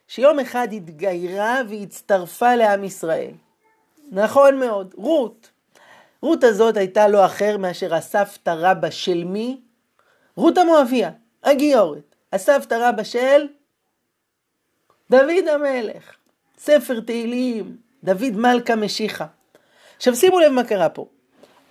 שיום 0.07 0.39
אחד 0.39 0.67
התגיירה 0.71 1.61
והצטרפה 1.69 2.55
לעם 2.55 2.83
ישראל. 2.83 3.31
נכון 4.11 4.59
מאוד, 4.59 4.93
רות. 4.97 5.49
רות 6.21 6.43
הזאת 6.43 6.77
הייתה 6.77 7.07
לא 7.07 7.25
אחר 7.25 7.57
מאשר 7.57 7.95
הסבתא 7.95 8.55
רבא 8.57 8.89
של 8.89 9.23
מי? 9.23 9.61
רות 10.35 10.57
המואביה, 10.57 11.11
הגיורת. 11.43 12.15
הסבתא 12.33 12.75
רבא 12.81 13.03
של 13.03 13.47
דוד 15.09 15.47
המלך. 15.53 16.15
ספר 16.57 16.99
תהילים, 16.99 17.77
דוד 18.03 18.31
מלכה 18.35 18.75
משיחה. 18.75 19.25
עכשיו 19.97 20.15
שימו 20.15 20.39
לב 20.39 20.51
מה 20.51 20.63
קרה 20.63 20.89
פה. 20.89 21.05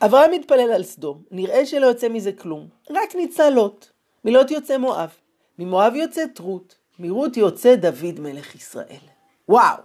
אברהם 0.04 0.30
מתפלל 0.30 0.72
על 0.72 0.82
סדום, 0.82 1.22
נראה 1.30 1.66
שלא 1.66 1.86
יוצא 1.86 2.08
מזה 2.08 2.32
כלום, 2.32 2.68
רק 2.90 3.14
ניצל 3.14 3.50
לוט. 3.50 3.86
מלוט 4.24 4.50
יוצא 4.50 4.78
מואב, 4.78 5.10
ממואב 5.58 5.94
יוצאת 5.94 6.38
רות, 6.38 6.74
מרות 6.98 7.36
יוצא 7.36 7.74
דוד 7.74 8.20
מלך 8.20 8.54
ישראל. 8.54 9.04
וואו. 9.48 9.76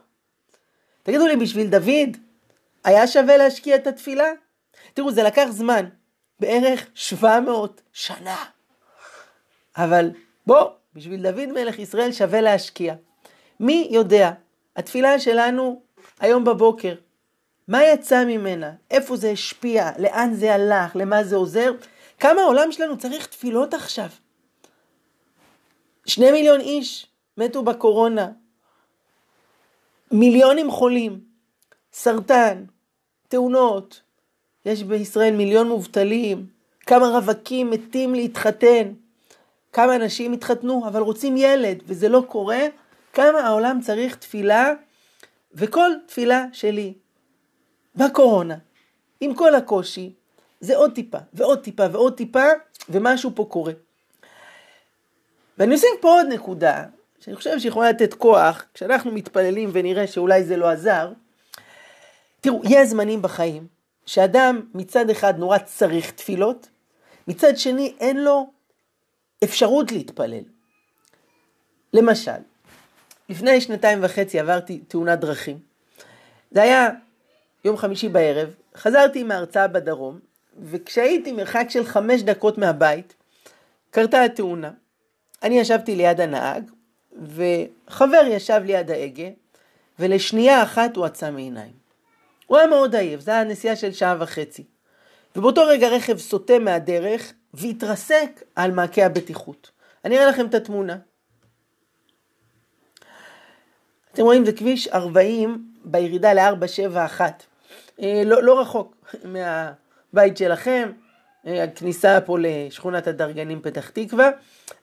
תגידו 1.03 1.27
לי, 1.27 1.35
בשביל 1.35 1.67
דוד 1.67 2.17
היה 2.83 3.07
שווה 3.07 3.37
להשקיע 3.37 3.75
את 3.75 3.87
התפילה? 3.87 4.31
תראו, 4.93 5.11
זה 5.11 5.23
לקח 5.23 5.47
זמן, 5.49 5.85
בערך 6.39 6.87
700 6.93 7.81
שנה. 7.93 8.45
אבל 9.77 10.11
בוא, 10.47 10.69
בשביל 10.93 11.21
דוד 11.21 11.51
מלך 11.51 11.79
ישראל 11.79 12.11
שווה 12.11 12.41
להשקיע. 12.41 12.95
מי 13.59 13.87
יודע, 13.91 14.31
התפילה 14.75 15.19
שלנו 15.19 15.81
היום 16.19 16.43
בבוקר, 16.43 16.95
מה 17.67 17.83
יצא 17.83 18.25
ממנה? 18.25 18.71
איפה 18.91 19.15
זה 19.15 19.29
השפיע? 19.29 19.91
לאן 19.99 20.33
זה 20.33 20.53
הלך? 20.53 20.95
למה 20.95 21.23
זה 21.23 21.35
עוזר? 21.35 21.71
כמה 22.19 22.41
העולם 22.41 22.71
שלנו 22.71 22.97
צריך 22.97 23.25
תפילות 23.25 23.73
עכשיו? 23.73 24.07
שני 26.05 26.31
מיליון 26.31 26.59
איש 26.59 27.07
מתו 27.37 27.63
בקורונה, 27.63 28.31
מיליונים 30.11 30.71
חולים, 30.71 31.19
סרטן, 31.93 32.65
תאונות, 33.27 34.01
יש 34.65 34.83
בישראל 34.83 35.35
מיליון 35.35 35.67
מובטלים, 35.67 36.47
כמה 36.85 37.07
רווקים 37.07 37.69
מתים 37.69 38.15
להתחתן, 38.15 38.93
כמה 39.73 39.95
אנשים 39.95 40.33
התחתנו 40.33 40.87
אבל 40.87 41.01
רוצים 41.01 41.37
ילד 41.37 41.83
וזה 41.85 42.09
לא 42.09 42.23
קורה, 42.27 42.59
כמה 43.13 43.39
העולם 43.39 43.79
צריך 43.81 44.15
תפילה, 44.15 44.73
וכל 45.53 45.91
תפילה 46.05 46.45
שלי 46.53 46.93
בקורונה, 47.95 48.55
עם 49.21 49.33
כל 49.33 49.55
הקושי, 49.55 50.13
זה 50.59 50.77
עוד 50.77 50.95
טיפה 50.95 51.17
ועוד 51.33 51.63
טיפה 51.63 51.83
ועוד 51.91 52.17
טיפה, 52.17 52.45
ומשהו 52.89 53.31
פה 53.35 53.45
קורה. 53.49 53.73
ואני 55.57 55.73
אוסיף 55.73 55.89
פה 56.01 56.07
עוד 56.07 56.27
נקודה, 56.29 56.83
שאני 57.19 57.35
חושב 57.35 57.59
שיכולה 57.59 57.89
לתת 57.89 58.13
כוח, 58.13 58.65
כשאנחנו 58.73 59.11
מתפללים 59.11 59.69
ונראה 59.73 60.07
שאולי 60.07 60.43
זה 60.43 60.57
לא 60.57 60.69
עזר. 60.69 61.11
תראו, 62.41 62.61
יש 62.69 62.87
זמנים 62.87 63.21
בחיים 63.21 63.67
שאדם 64.05 64.61
מצד 64.73 65.09
אחד 65.09 65.37
נורא 65.37 65.57
צריך 65.57 66.11
תפילות, 66.11 66.67
מצד 67.27 67.57
שני 67.57 67.95
אין 67.99 68.23
לו 68.23 68.47
אפשרות 69.43 69.91
להתפלל. 69.91 70.43
למשל, 71.93 72.31
לפני 73.29 73.61
שנתיים 73.61 73.99
וחצי 74.01 74.39
עברתי 74.39 74.79
תאונת 74.87 75.19
דרכים. 75.19 75.59
זה 76.51 76.61
היה 76.61 76.89
יום 77.65 77.77
חמישי 77.77 78.09
בערב, 78.09 78.49
חזרתי 78.75 79.23
מהרצאה 79.23 79.67
בדרום, 79.67 80.19
וכשהייתי 80.61 81.31
מרחק 81.31 81.65
של 81.69 81.85
חמש 81.85 82.21
דקות 82.21 82.57
מהבית, 82.57 83.13
קרתה 83.91 84.23
התאונה. 84.23 84.71
אני 85.43 85.59
ישבתי 85.59 85.95
ליד 85.95 86.21
הנהג, 86.21 86.71
וחבר 87.21 88.21
ישב 88.27 88.61
ליד 88.65 88.91
ההגה, 88.91 89.29
ולשנייה 89.99 90.63
אחת 90.63 90.95
הוא 90.95 91.05
עצם 91.05 91.33
מעיניים. 91.33 91.73
הוא 92.47 92.57
היה 92.57 92.67
מאוד 92.67 92.95
עייף, 92.95 93.19
זו 93.19 93.31
הייתה 93.31 93.49
נסיעה 93.49 93.75
של 93.75 93.91
שעה 93.91 94.15
וחצי. 94.19 94.63
ובאותו 95.35 95.61
רגע 95.67 95.87
רכב 95.87 96.17
סוטה 96.17 96.59
מהדרך 96.59 97.33
והתרסק 97.53 98.43
על 98.55 98.71
מעקה 98.71 99.05
הבטיחות. 99.05 99.71
אני 100.05 100.17
אראה 100.17 100.27
לכם 100.27 100.45
את 100.45 100.53
התמונה. 100.53 100.97
אתם 104.13 104.23
רואים, 104.23 104.45
זה 104.45 104.51
כביש 104.51 104.87
40 104.87 105.65
בירידה 105.85 106.33
ל-471. 106.33 107.21
אה, 108.01 108.21
לא, 108.25 108.43
לא 108.43 108.61
רחוק 108.61 109.15
מהבית 109.23 110.37
שלכם, 110.37 110.91
הכניסה 111.45 112.21
פה 112.21 112.37
לשכונת 112.39 113.07
הדרגנים 113.07 113.61
פתח 113.61 113.89
תקווה. 113.89 114.29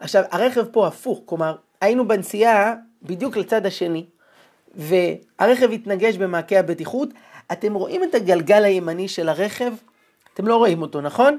עכשיו, 0.01 0.25
הרכב 0.31 0.64
פה 0.64 0.87
הפוך, 0.87 1.23
כלומר, 1.25 1.57
היינו 1.81 2.09
בנסיעה 2.09 2.75
בדיוק 3.03 3.37
לצד 3.37 3.66
השני, 3.66 4.07
והרכב 4.75 5.73
התנגש 5.73 6.16
במעקה 6.16 6.59
הבטיחות. 6.59 7.09
אתם 7.53 7.75
רואים 7.75 8.05
את 8.05 8.14
הגלגל 8.14 8.64
הימני 8.64 9.09
של 9.09 9.29
הרכב? 9.29 9.73
אתם 10.35 10.46
לא 10.46 10.57
רואים 10.57 10.83
אותו, 10.83 11.01
נכון? 11.01 11.38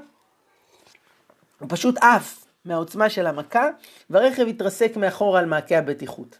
הוא 1.58 1.68
פשוט 1.70 1.98
עף 1.98 2.44
מהעוצמה 2.64 3.10
של 3.10 3.26
המכה, 3.26 3.68
והרכב 4.10 4.46
התרסק 4.48 4.96
מאחורה 4.96 5.40
על 5.40 5.46
מעקה 5.46 5.78
הבטיחות. 5.78 6.38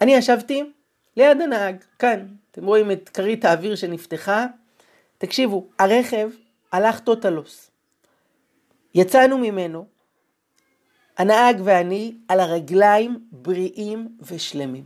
אני 0.00 0.14
ישבתי 0.14 0.62
ליד 1.16 1.40
הנהג, 1.40 1.76
כאן, 1.98 2.26
אתם 2.50 2.66
רואים 2.66 2.90
את 2.90 3.08
כרית 3.08 3.44
האוויר 3.44 3.74
שנפתחה. 3.76 4.46
תקשיבו, 5.18 5.66
הרכב 5.78 6.28
הלך 6.72 7.00
טוטלוס. 7.00 7.70
יצאנו 8.94 9.38
ממנו, 9.38 9.86
הנהג 11.18 11.60
ואני 11.64 12.14
על 12.28 12.40
הרגליים 12.40 13.18
בריאים 13.32 14.08
ושלמים. 14.20 14.84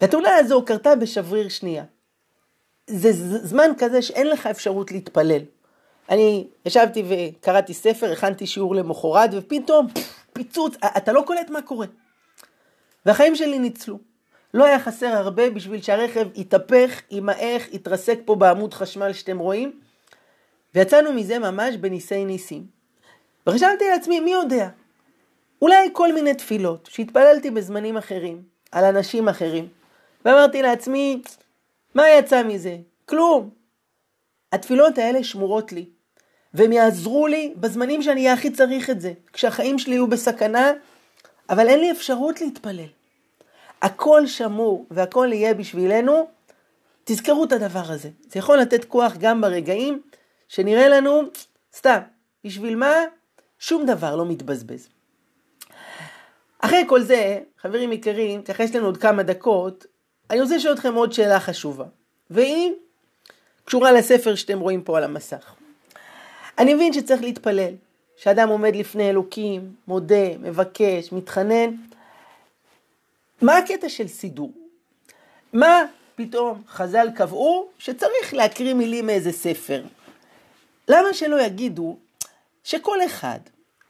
התאונה 0.00 0.36
הזו 0.36 0.64
קרתה 0.64 0.96
בשבריר 0.96 1.48
שנייה. 1.48 1.84
זה 2.86 3.12
זמן 3.46 3.70
כזה 3.78 4.02
שאין 4.02 4.26
לך 4.26 4.46
אפשרות 4.46 4.92
להתפלל. 4.92 5.42
אני 6.10 6.46
ישבתי 6.66 7.02
וקראתי 7.08 7.74
ספר, 7.74 8.12
הכנתי 8.12 8.46
שיעור 8.46 8.74
למחרת, 8.74 9.30
ופתאום 9.32 9.86
פיצוץ, 10.32 10.74
אתה 10.96 11.12
לא 11.12 11.22
קולט 11.26 11.50
מה 11.50 11.62
קורה. 11.62 11.86
והחיים 13.06 13.36
שלי 13.36 13.58
ניצלו. 13.58 13.98
לא 14.54 14.64
היה 14.64 14.80
חסר 14.80 15.06
הרבה 15.06 15.50
בשביל 15.50 15.82
שהרכב 15.82 16.28
יתהפך, 16.34 17.00
יימעך, 17.10 17.72
יתרסק 17.72 18.18
פה 18.24 18.34
בעמוד 18.34 18.74
חשמל 18.74 19.12
שאתם 19.12 19.38
רואים, 19.38 19.80
ויצאנו 20.74 21.12
מזה 21.12 21.38
ממש 21.38 21.76
בניסי 21.76 22.24
ניסים. 22.24 22.66
וחשבתי 23.46 23.88
לעצמי, 23.88 24.20
מי 24.20 24.30
יודע, 24.30 24.68
אולי 25.62 25.88
כל 25.92 26.12
מיני 26.12 26.34
תפילות 26.34 26.88
שהתפללתי 26.92 27.50
בזמנים 27.50 27.96
אחרים, 27.96 28.42
על 28.72 28.84
אנשים 28.84 29.28
אחרים, 29.28 29.68
ואמרתי 30.24 30.62
לעצמי, 30.62 31.22
מה 31.94 32.10
יצא 32.10 32.42
מזה? 32.42 32.76
כלום. 33.06 33.50
התפילות 34.52 34.98
האלה 34.98 35.24
שמורות 35.24 35.72
לי, 35.72 35.84
והם 36.54 36.72
יעזרו 36.72 37.26
לי 37.26 37.54
בזמנים 37.56 38.02
שאני 38.02 38.20
אהיה 38.20 38.32
הכי 38.32 38.50
צריך 38.50 38.90
את 38.90 39.00
זה, 39.00 39.12
כשהחיים 39.32 39.78
שלי 39.78 39.94
יהיו 39.94 40.06
בסכנה, 40.06 40.72
אבל 41.50 41.68
אין 41.68 41.80
לי 41.80 41.90
אפשרות 41.90 42.40
להתפלל. 42.40 42.86
הכל 43.82 44.26
שמור 44.26 44.86
והכל 44.90 45.28
יהיה 45.32 45.54
בשבילנו, 45.54 46.28
תזכרו 47.04 47.44
את 47.44 47.52
הדבר 47.52 47.82
הזה. 47.92 48.08
זה 48.28 48.38
יכול 48.38 48.58
לתת 48.58 48.84
כוח 48.84 49.12
גם 49.18 49.40
ברגעים 49.40 50.00
שנראה 50.50 50.88
לנו, 50.88 51.22
סתם, 51.76 51.98
בשביל 52.44 52.76
מה? 52.76 52.94
שום 53.58 53.86
דבר 53.86 54.16
לא 54.16 54.26
מתבזבז. 54.26 54.88
אחרי 56.58 56.84
כל 56.88 57.02
זה, 57.02 57.38
חברים 57.58 57.92
יקרים, 57.92 58.42
ככה 58.42 58.62
יש 58.62 58.74
לנו 58.74 58.86
עוד 58.86 58.96
כמה 58.96 59.22
דקות, 59.22 59.86
אני 60.30 60.40
רוצה 60.40 60.56
לשאול 60.56 60.74
אתכם 60.74 60.94
עוד 60.94 61.12
שאלה 61.12 61.40
חשובה, 61.40 61.84
והיא 62.30 62.72
קשורה 63.64 63.92
לספר 63.92 64.34
שאתם 64.34 64.60
רואים 64.60 64.82
פה 64.82 64.98
על 64.98 65.04
המסך. 65.04 65.54
אני 66.58 66.74
מבין 66.74 66.92
שצריך 66.92 67.22
להתפלל, 67.22 67.74
שאדם 68.16 68.48
עומד 68.48 68.76
לפני 68.76 69.10
אלוקים, 69.10 69.74
מודה, 69.88 70.38
מבקש, 70.38 71.12
מתחנן, 71.12 71.70
מה 73.42 73.58
הקטע 73.58 73.88
של 73.88 74.08
סידור? 74.08 74.52
מה 75.52 75.84
פתאום 76.14 76.62
חז"ל 76.68 77.08
קבעו 77.16 77.68
שצריך 77.78 78.34
להקריא 78.34 78.74
מילים 78.74 79.06
מאיזה 79.06 79.32
ספר? 79.32 79.82
למה 80.88 81.14
שלא 81.14 81.42
יגידו 81.42 81.96
שכל 82.64 82.98
אחד, 83.06 83.38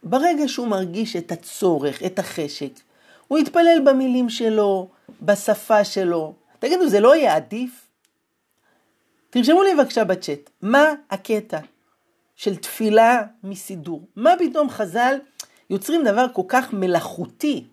ברגע 0.03 0.48
שהוא 0.48 0.66
מרגיש 0.66 1.16
את 1.16 1.33
הצורך, 1.33 2.03
את 2.03 2.18
החשק, 2.18 2.70
הוא 3.29 3.38
יתפלל 3.38 3.83
במילים 3.85 4.29
שלו, 4.29 4.88
בשפה 5.22 5.85
שלו. 5.85 6.35
תגידו, 6.59 6.88
זה 6.88 7.00
לא 7.00 7.16
יהיה 7.16 7.37
עדיף? 7.37 7.87
תרשמו 9.31 9.62
לי 9.62 9.74
בבקשה 9.74 10.05
בצ'אט, 10.05 10.50
מה 10.62 10.94
הקטע 11.11 11.59
של 12.37 12.57
תפילה 12.57 13.22
מסידור? 13.44 14.03
מה 14.16 14.31
פתאום 14.38 14.70
חז"ל 14.70 15.18
יוצרים 15.70 16.05
דבר 16.05 16.26
כל 16.33 16.42
כך 16.48 16.72
מלאכותי? 16.72 17.64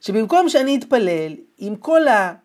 שבמקום 0.00 0.48
שאני 0.48 0.76
אתפלל 0.76 1.32
עם 1.58 1.76
כל 1.76 2.08
הלב, 2.08 2.40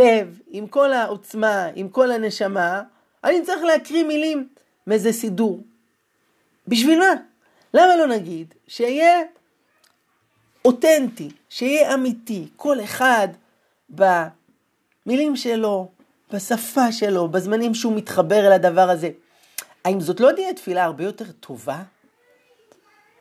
אה, 0.00 0.22
עם 0.50 0.66
כל 0.66 0.92
העוצמה, 0.92 1.68
עם 1.74 1.88
כל 1.88 2.10
הנשמה, 2.10 2.82
אני 3.24 3.42
צריך 3.42 3.62
להקריא 3.62 4.04
מילים 4.04 4.48
מאיזה 4.86 5.12
סידור. 5.12 5.60
בשביל 6.68 6.98
מה? 6.98 7.12
למה 7.74 7.96
לא 7.96 8.06
נגיד 8.06 8.54
שיהיה 8.68 9.22
אותנטי, 10.64 11.28
שיהיה 11.48 11.94
אמיתי, 11.94 12.48
כל 12.56 12.80
אחד 12.80 13.28
במילים 13.90 15.36
שלו, 15.36 15.88
בשפה 16.32 16.92
שלו, 16.92 17.28
בזמנים 17.28 17.74
שהוא 17.74 17.96
מתחבר 17.96 18.46
אל 18.46 18.52
הדבר 18.52 18.90
הזה. 18.90 19.10
האם 19.84 20.00
זאת 20.00 20.20
לא 20.20 20.32
תהיה 20.32 20.54
תפילה 20.54 20.84
הרבה 20.84 21.04
יותר 21.04 21.32
טובה? 21.32 21.82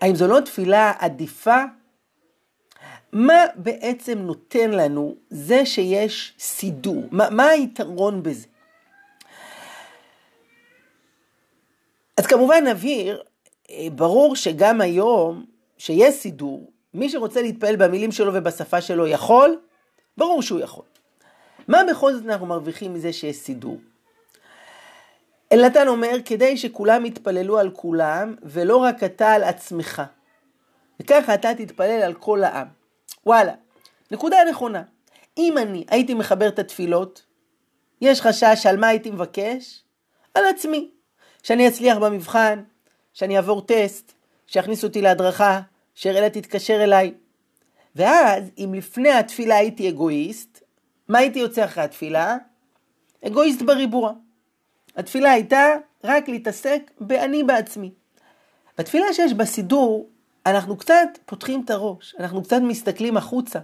האם 0.02 0.16
זו 0.16 0.28
לא 0.28 0.40
תפילה 0.40 0.94
עדיפה? 1.00 1.64
מה 3.12 3.44
בעצם 3.56 4.20
נותן 4.20 4.72
לנו 4.72 5.16
זה 5.30 5.66
שיש 5.66 6.34
סידור? 6.40 7.04
מה, 7.12 7.30
מה 7.30 7.48
היתרון 7.48 8.24
בזה? 8.24 8.48
אז 12.18 12.28
כמובן 12.28 12.68
נבהיר, 12.68 13.24
אה, 13.70 13.88
ברור 13.96 14.36
שגם 14.36 14.82
היום, 14.82 15.46
שיש 15.78 16.16
סידור, 16.16 16.72
מי 16.94 17.10
שרוצה 17.10 17.42
להתפעל 17.42 17.76
במילים 17.76 18.12
שלו 18.12 18.34
ובשפה 18.34 18.82
שלו 18.82 19.08
יכול, 19.08 19.60
ברור 20.18 20.42
שהוא 20.42 20.60
יכול. 20.60 20.86
מה 21.68 21.82
בכל 21.90 22.14
זאת 22.14 22.26
אנחנו 22.26 22.46
מרוויחים 22.46 22.94
מזה 22.94 23.14
שיש 23.14 23.36
סידור? 23.36 23.78
אלנתן 25.54 25.88
אומר, 25.88 26.16
כדי 26.26 26.58
שכולם 26.58 27.06
יתפללו 27.06 27.60
על 27.60 27.72
כולם, 27.72 28.36
ולא 28.44 28.78
רק 28.78 29.04
אתה 29.04 29.32
על 29.32 29.44
עצמך. 29.44 30.02
וככה 31.00 31.34
אתה 31.34 31.54
תתפלל 31.58 32.02
על 32.02 32.14
כל 32.14 32.44
העם. 32.44 32.68
וואלה, 33.26 33.54
נקודה 34.12 34.38
נכונה. 34.50 34.84
אם 35.38 35.58
אני 35.58 35.86
הייתי 35.90 36.14
מחבר 36.14 36.48
את 36.48 36.60
התפילות, 36.60 37.26
יש 38.02 38.22
חשש 38.22 38.66
על 38.66 38.78
מה 38.78 38.88
הייתי 38.88 39.12
מבקש? 39.12 39.84
על 40.34 40.46
עצמי. 40.46 40.95
שאני 41.46 41.68
אצליח 41.68 41.98
במבחן, 41.98 42.64
שאני 43.14 43.38
אעבור 43.38 43.62
טסט, 43.62 44.12
שיכניסו 44.48 44.88
אותי 44.88 45.02
להדרכה, 45.02 45.62
שאראלה 45.96 46.30
תתקשר 46.30 46.84
אליי. 46.84 47.14
ואז, 47.96 48.44
אם 48.58 48.74
לפני 48.74 49.12
התפילה 49.12 49.56
הייתי 49.56 49.90
אגואיסט, 49.90 50.64
מה 51.08 51.20
הייתי 51.20 51.40
יוצא 51.40 51.66
אחרי 51.66 51.84
התפילה? 51.84 52.38
אגואיסט 53.28 53.62
בריבוע. 53.62 54.14
התפילה 54.96 55.32
הייתה 55.32 55.66
רק 56.04 56.30
להתעסק 56.30 56.92
באני 57.00 57.44
בעצמי. 57.44 57.92
בתפילה 58.78 59.14
שיש 59.14 59.34
בסידור, 59.34 60.10
אנחנו 60.46 60.78
קצת 60.78 61.10
פותחים 61.26 61.62
את 61.66 61.70
הראש, 61.70 62.16
אנחנו 62.20 62.44
קצת 62.44 62.60
מסתכלים 62.62 63.18
החוצה. 63.18 63.60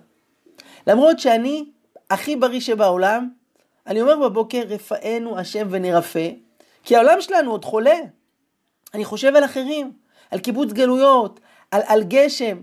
למרות 0.88 1.20
שאני 1.20 1.66
הכי 2.10 2.36
בריא 2.36 2.60
שבעולם, 2.60 3.30
אני 3.88 4.02
אומר 4.02 4.30
בבוקר, 4.30 4.62
רפאנו 4.68 5.40
השם 5.40 5.68
ונרפא, 5.72 6.30
כי 6.84 6.96
העולם 6.96 7.22
שלנו 7.22 7.52
עוד 7.52 7.66
חולה. 7.66 7.98
אני 8.94 9.06
חושב 9.06 9.36
על 9.36 9.46
אחרים, 9.46 9.92
על 10.32 10.40
קיבוץ 10.40 10.72
גלויות, 10.72 11.40
על, 11.72 11.82
על 11.86 12.04
גשם. 12.04 12.62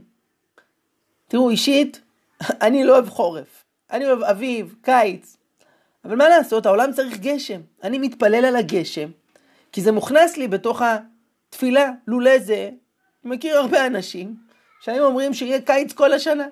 תראו, 1.29 1.51
אישית, 1.51 2.01
אני 2.67 2.85
לא 2.85 2.93
אוהב 2.93 3.09
חורף. 3.09 3.65
אני 3.91 4.07
אוהב 4.07 4.23
אביב, 4.23 4.75
קיץ. 4.83 5.37
אבל 6.05 6.17
מה 6.17 6.29
לעשות, 6.29 6.67
העולם 6.67 6.93
צריך 6.93 7.19
גשם. 7.19 7.61
אני 7.83 7.99
מתפלל 7.99 8.45
על 8.45 8.57
הגשם, 8.57 9.11
כי 9.73 9.81
זה 9.81 9.93
מוכנס 9.93 10.37
לי 10.37 10.49
בתוך 10.49 10.83
התפילה. 10.83 11.91
לולא 12.07 12.39
זה, 12.39 12.71
אני 13.25 13.37
מכיר 13.37 13.59
הרבה 13.59 13.87
אנשים 13.87 14.37
שהיו 14.81 15.05
אומרים 15.07 15.35
שיהיה 15.35 15.61
קיץ 15.61 15.93
כל 15.93 16.13
השנה. 16.13 16.47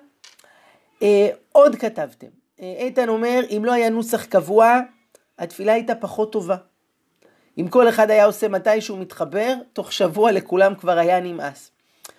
אה, 1.01 1.29
עוד 1.51 1.75
כתבתם, 1.75 2.27
אה, 2.61 2.75
איתן 2.79 3.09
אומר, 3.09 3.39
אם 3.57 3.65
לא 3.65 3.71
היה 3.71 3.89
נוסח 3.89 4.25
קבוע, 4.25 4.79
התפילה 5.39 5.73
הייתה 5.73 5.95
פחות 5.95 6.31
טובה. 6.31 6.55
אם 7.57 7.67
כל 7.67 7.89
אחד 7.89 8.11
היה 8.11 8.25
עושה 8.25 8.47
מתי 8.47 8.81
שהוא 8.81 8.99
מתחבר, 8.99 9.53
תוך 9.73 9.93
שבוע 9.93 10.31
לכולם 10.31 10.75
כבר 10.75 10.97
היה 10.97 11.19
נמאס. 11.19 11.71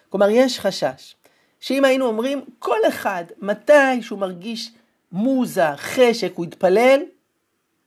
כלומר, 0.09 0.31
יש 0.31 0.61
חשש 0.61 1.15
שאם 1.61 1.85
היינו 1.85 2.07
אומרים, 2.07 2.45
כל 2.59 2.79
אחד, 2.89 3.25
מתי 3.39 4.03
שהוא 4.03 4.19
מרגיש 4.19 4.73
מוזה, 5.13 5.77
חשק, 5.77 6.33
הוא 6.35 6.45
יתפלל, 6.45 7.01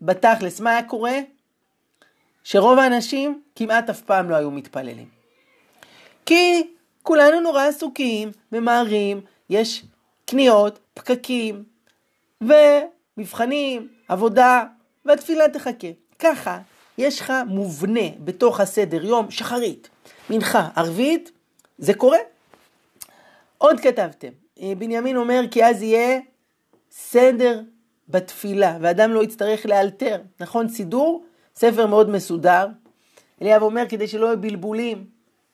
בתכלס, 0.02 0.60
מה 0.60 0.70
היה 0.70 0.84
קורה? 0.84 1.20
שרוב 2.44 2.80
האנשים 2.80 3.42
כמעט 3.56 3.90
אף 3.90 4.02
פעם 4.02 4.30
לא 4.30 4.36
היו 4.36 4.52
מתפללים. 4.52 5.10
כי 6.26 6.74
כולנו 7.04 7.42
נורא 7.42 7.64
עסוקים, 7.64 8.32
ממהרים, 8.52 9.22
יש 9.50 9.84
קניות, 10.26 10.80
פקקים, 10.94 11.64
ומבחנים, 12.42 13.88
עבודה, 14.08 14.64
והתפילה 15.06 15.50
תחכה. 15.50 15.88
ככה, 16.20 16.60
יש 17.02 17.20
לך 17.20 17.34
מובנה 17.48 18.10
בתוך 18.24 18.60
הסדר 18.60 19.06
יום, 19.06 19.32
שחרית, 19.32 19.90
מנחה, 20.30 20.70
ערבית, 20.76 21.32
זה 21.78 21.94
קורה. 21.94 22.18
עוד 23.58 23.80
כתבתם, 23.80 24.28
בנימין 24.78 25.16
אומר 25.16 25.42
כי 25.52 25.66
אז 25.66 25.82
יהיה 25.82 26.20
סדר 26.92 27.62
בתפילה, 28.10 28.78
ואדם 28.82 29.12
לא 29.12 29.24
יצטרך 29.24 29.66
לאלתר, 29.66 30.22
נכון? 30.40 30.70
סידור, 30.70 31.26
ספר 31.56 31.88
מאוד 31.88 32.10
מסודר. 32.10 32.68
אליאב 33.42 33.62
אומר 33.62 33.84
כדי 33.90 34.08
שלא 34.08 34.26
יהיו 34.26 34.42
בלבולים, 34.42 35.06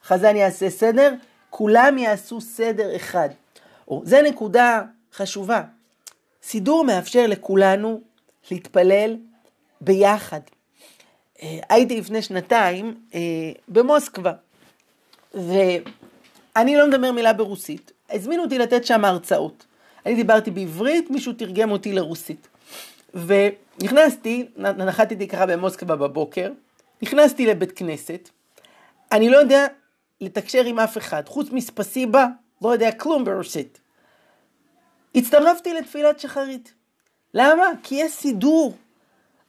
חזן 0.03 0.35
יעשה 0.35 0.69
סדר, 0.69 1.13
כולם 1.49 1.97
יעשו 1.97 2.41
סדר 2.41 2.95
אחד. 2.95 3.29
או, 3.87 4.01
זה 4.05 4.21
נקודה 4.21 4.81
חשובה. 5.13 5.61
סידור 6.43 6.83
מאפשר 6.83 7.25
לכולנו 7.27 8.01
להתפלל 8.51 9.17
ביחד. 9.81 10.41
אה, 11.43 11.59
הייתי 11.69 11.99
לפני 11.99 12.21
שנתיים 12.21 12.95
אה, 13.13 13.19
במוסקבה, 13.67 14.33
ואני 15.33 16.77
לא 16.77 16.87
מדבר 16.87 17.11
מילה 17.11 17.33
ברוסית. 17.33 17.91
הזמינו 18.09 18.43
אותי 18.43 18.57
לתת 18.57 18.85
שם 18.85 19.05
הרצאות. 19.05 19.65
אני 20.05 20.15
דיברתי 20.15 20.51
בעברית, 20.51 21.09
מישהו 21.09 21.33
תרגם 21.33 21.71
אותי 21.71 21.93
לרוסית. 21.93 22.47
ונכנסתי, 23.13 24.47
נחתתי 24.57 25.27
ככה 25.27 25.45
במוסקבה 25.45 25.95
בבוקר, 25.95 26.51
נכנסתי 27.01 27.45
לבית 27.45 27.71
כנסת, 27.71 28.29
אני 29.11 29.29
לא 29.29 29.37
יודע 29.37 29.65
לתקשר 30.21 30.65
עם 30.65 30.79
אף 30.79 30.97
אחד, 30.97 31.27
חוץ 31.27 31.51
מספסיבה, 31.51 32.27
לא 32.61 32.69
יודע 32.69 32.91
כלום 32.91 33.25
ברוסית. 33.25 33.79
הצטרפתי 35.15 35.73
לתפילת 35.73 36.19
שחרית. 36.19 36.73
למה? 37.33 37.65
כי 37.83 37.95
יש 37.95 38.11
סידור. 38.11 38.75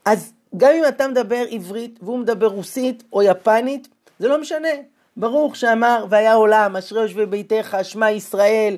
אז 0.05 0.33
גם 0.57 0.71
אם 0.75 0.83
אתה 0.89 1.09
מדבר 1.09 1.45
עברית 1.51 1.99
והוא 2.03 2.19
מדבר 2.19 2.47
רוסית 2.47 3.03
או 3.13 3.23
יפנית, 3.23 3.89
זה 4.19 4.29
לא 4.29 4.41
משנה. 4.41 4.69
ברוך 5.17 5.57
שאמר 5.57 6.07
והיה 6.11 6.35
עולם, 6.35 6.77
אשרי 6.77 7.03
יושבי 7.03 7.27
ביתך, 7.27 7.77
שמע 7.83 8.11
ישראל, 8.11 8.77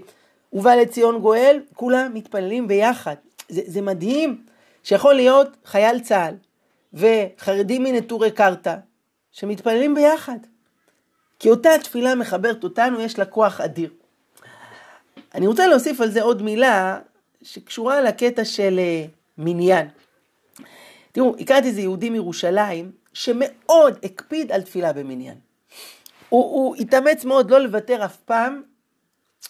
ובא 0.52 0.74
לציון 0.74 1.20
גואל, 1.20 1.61
כולם 1.74 2.11
מתפללים 2.14 2.68
ביחד. 2.68 3.14
זה, 3.48 3.61
זה 3.66 3.80
מדהים 3.80 4.44
שיכול 4.83 5.14
להיות 5.14 5.48
חייל 5.64 6.00
צה"ל 6.00 6.35
וחרדים 6.94 7.83
מנטורי 7.83 8.30
קרתא 8.30 8.76
שמתפללים 9.33 9.94
ביחד. 9.94 10.38
כי 11.38 11.50
אותה 11.50 11.70
תפילה 11.83 12.14
מחברת 12.14 12.64
אותנו, 12.64 13.00
יש 13.00 13.18
לה 13.18 13.24
כוח 13.24 13.61
אדיר. 13.61 13.90
אני 15.35 15.46
רוצה 15.46 15.66
להוסיף 15.66 16.00
על 16.00 16.11
זה 16.11 16.22
עוד 16.22 16.42
מילה 16.42 16.98
שקשורה 17.42 18.00
לקטע 18.00 18.44
של 18.44 18.78
אה, 18.78 19.04
מניין. 19.38 19.88
תראו, 21.12 21.36
הכרתי 21.40 21.68
איזה 21.68 21.80
יהודי 21.80 22.10
מירושלים 22.10 22.92
שמאוד 23.12 23.98
הקפיד 24.02 24.52
על 24.52 24.62
תפילה 24.62 24.92
במניין. 24.92 25.38
הוא, 26.28 26.42
הוא 26.42 26.76
התאמץ 26.76 27.24
מאוד 27.24 27.50
לא 27.50 27.60
לוותר 27.60 28.04
אף 28.04 28.16
פעם, 28.16 28.62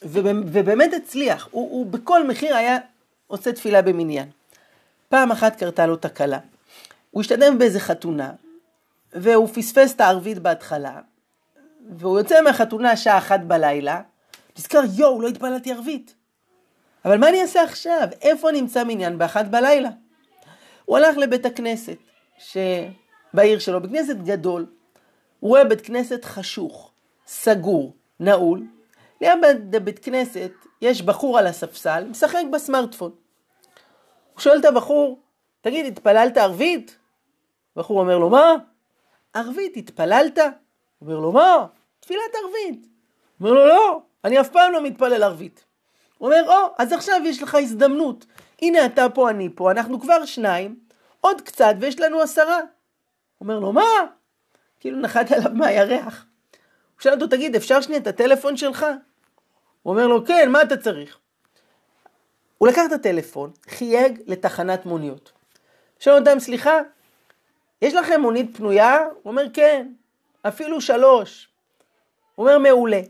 ובאמת 0.03 0.95
הצליח. 0.95 1.49
הוא, 1.51 1.71
הוא 1.71 1.87
בכל 1.87 2.27
מחיר 2.27 2.57
היה 2.57 2.79
עושה 3.27 3.53
תפילה 3.53 3.83
במניין. 3.83 4.29
פעם 5.09 5.31
אחת 5.31 5.57
קרתה 5.57 5.87
לו 5.87 5.97
תקלה. 5.97 6.39
הוא 7.11 7.21
השתדם 7.21 7.59
באיזה 7.59 7.81
חתונה, 7.81 8.33
והוא 9.13 9.49
פספס 9.49 9.95
את 9.95 10.01
הערבית 10.01 10.39
בהתחלה, 10.39 11.01
והוא 11.91 12.19
יוצא 12.19 12.43
מהחתונה 12.43 12.97
שעה 12.97 13.19
אחת 13.19 13.41
בלילה, 13.41 14.01
נזכר, 14.59 14.81
יואו, 14.97 15.23
לא 15.23 15.29
התפללתי 15.29 15.73
ערבית. 15.73 16.15
אבל 17.05 17.19
מה 17.19 17.29
אני 17.29 17.43
אעשה 17.43 17.63
עכשיו? 17.63 18.09
איפה 18.21 18.53
נמצא 18.53 18.85
מניין 18.85 19.19
באחת 19.19 19.47
בלילה? 19.47 19.89
הוא 20.91 20.97
הלך 20.97 21.17
לבית 21.17 21.47
הכנסת 21.47 21.97
שבעיר 22.39 23.59
שלו, 23.59 23.83
בית 23.83 23.91
כנסת 23.91 24.17
גדול. 24.17 24.67
הוא 25.41 25.49
רואה 25.49 25.65
בית 25.65 25.81
כנסת 25.81 26.25
חשוך, 26.25 26.91
סגור, 27.27 27.95
נעול. 28.21 28.63
ליד 29.21 29.77
בית 29.85 29.99
כנסת 29.99 30.51
יש 30.83 31.03
בחור 31.03 31.39
על 31.39 31.47
הספסל, 31.47 32.05
משחק 32.11 32.43
בסמארטפון. 32.53 33.11
הוא 34.35 34.41
שואל 34.41 34.59
את 34.59 34.65
הבחור, 34.65 35.21
תגיד, 35.61 35.87
התפללת 35.87 36.37
ערבית? 36.37 36.99
הבחור 37.77 38.01
אומר 38.01 38.19
לו, 38.19 38.31
מה? 38.31 38.55
ערבית, 39.35 39.77
התפללת? 39.77 40.39
אומר 41.03 41.19
לו, 41.19 41.33
מה? 41.33 41.67
תפילת 42.01 42.35
ערבית. 42.45 42.87
אומר 43.41 43.53
לו, 43.53 43.67
לא, 43.67 44.01
אני 44.25 44.41
אף 44.41 44.49
פעם 44.49 44.73
לא 44.73 44.83
מתפלל 44.83 45.23
ערבית. 45.23 45.65
הוא 46.19 46.29
אומר, 46.29 46.43
או, 46.49 46.75
אז 46.79 46.93
עכשיו 46.93 47.21
יש 47.25 47.43
לך 47.43 47.55
הזדמנות. 47.55 48.27
הנה 48.63 48.87
אתה 48.87 49.07
פה, 49.15 49.31
אני 49.31 49.49
פה, 49.55 49.71
אנחנו 49.71 50.01
כבר 50.01 50.25
שניים, 50.25 50.79
עוד 51.21 51.41
קצת 51.41 51.75
ויש 51.81 52.01
לנו 52.01 52.21
עשרה. 52.21 52.59
אומר 53.41 53.59
לו, 53.59 53.73
מה? 53.73 53.91
כאילו 54.81 55.01
נחת 55.01 55.33
עליו 55.33 55.51
מהירח. 55.55 56.25
הוא 56.95 57.03
שאל 57.03 57.13
אותו, 57.13 57.27
תגיד, 57.27 57.57
אפשר 57.57 57.81
שנייה 57.81 58.01
את 58.01 58.07
הטלפון 58.07 58.57
שלך? 58.57 58.87
הוא 59.83 59.93
אומר 59.93 60.07
לו, 60.07 60.27
כן, 60.27 60.51
מה 60.51 60.63
אתה 60.63 60.77
צריך? 60.77 61.19
הוא 62.59 62.69
לקח 62.69 62.83
את 62.87 62.93
הטלפון, 62.93 63.51
חייג 63.69 64.23
לתחנת 64.27 64.87
מוניות. 64.87 65.33
שואל 66.01 66.19
אותם, 66.19 66.39
סליחה, 66.39 66.79
יש 67.83 67.95
לכם 67.95 68.21
מונית 68.21 68.57
פנויה? 68.57 68.99
הוא 69.23 69.31
אומר, 69.31 69.45
כן, 69.53 69.93
אפילו 70.43 70.81
שלוש. 70.81 71.49
הוא 72.35 72.47
אומר, 72.47 72.59
מעולה. 72.59 73.01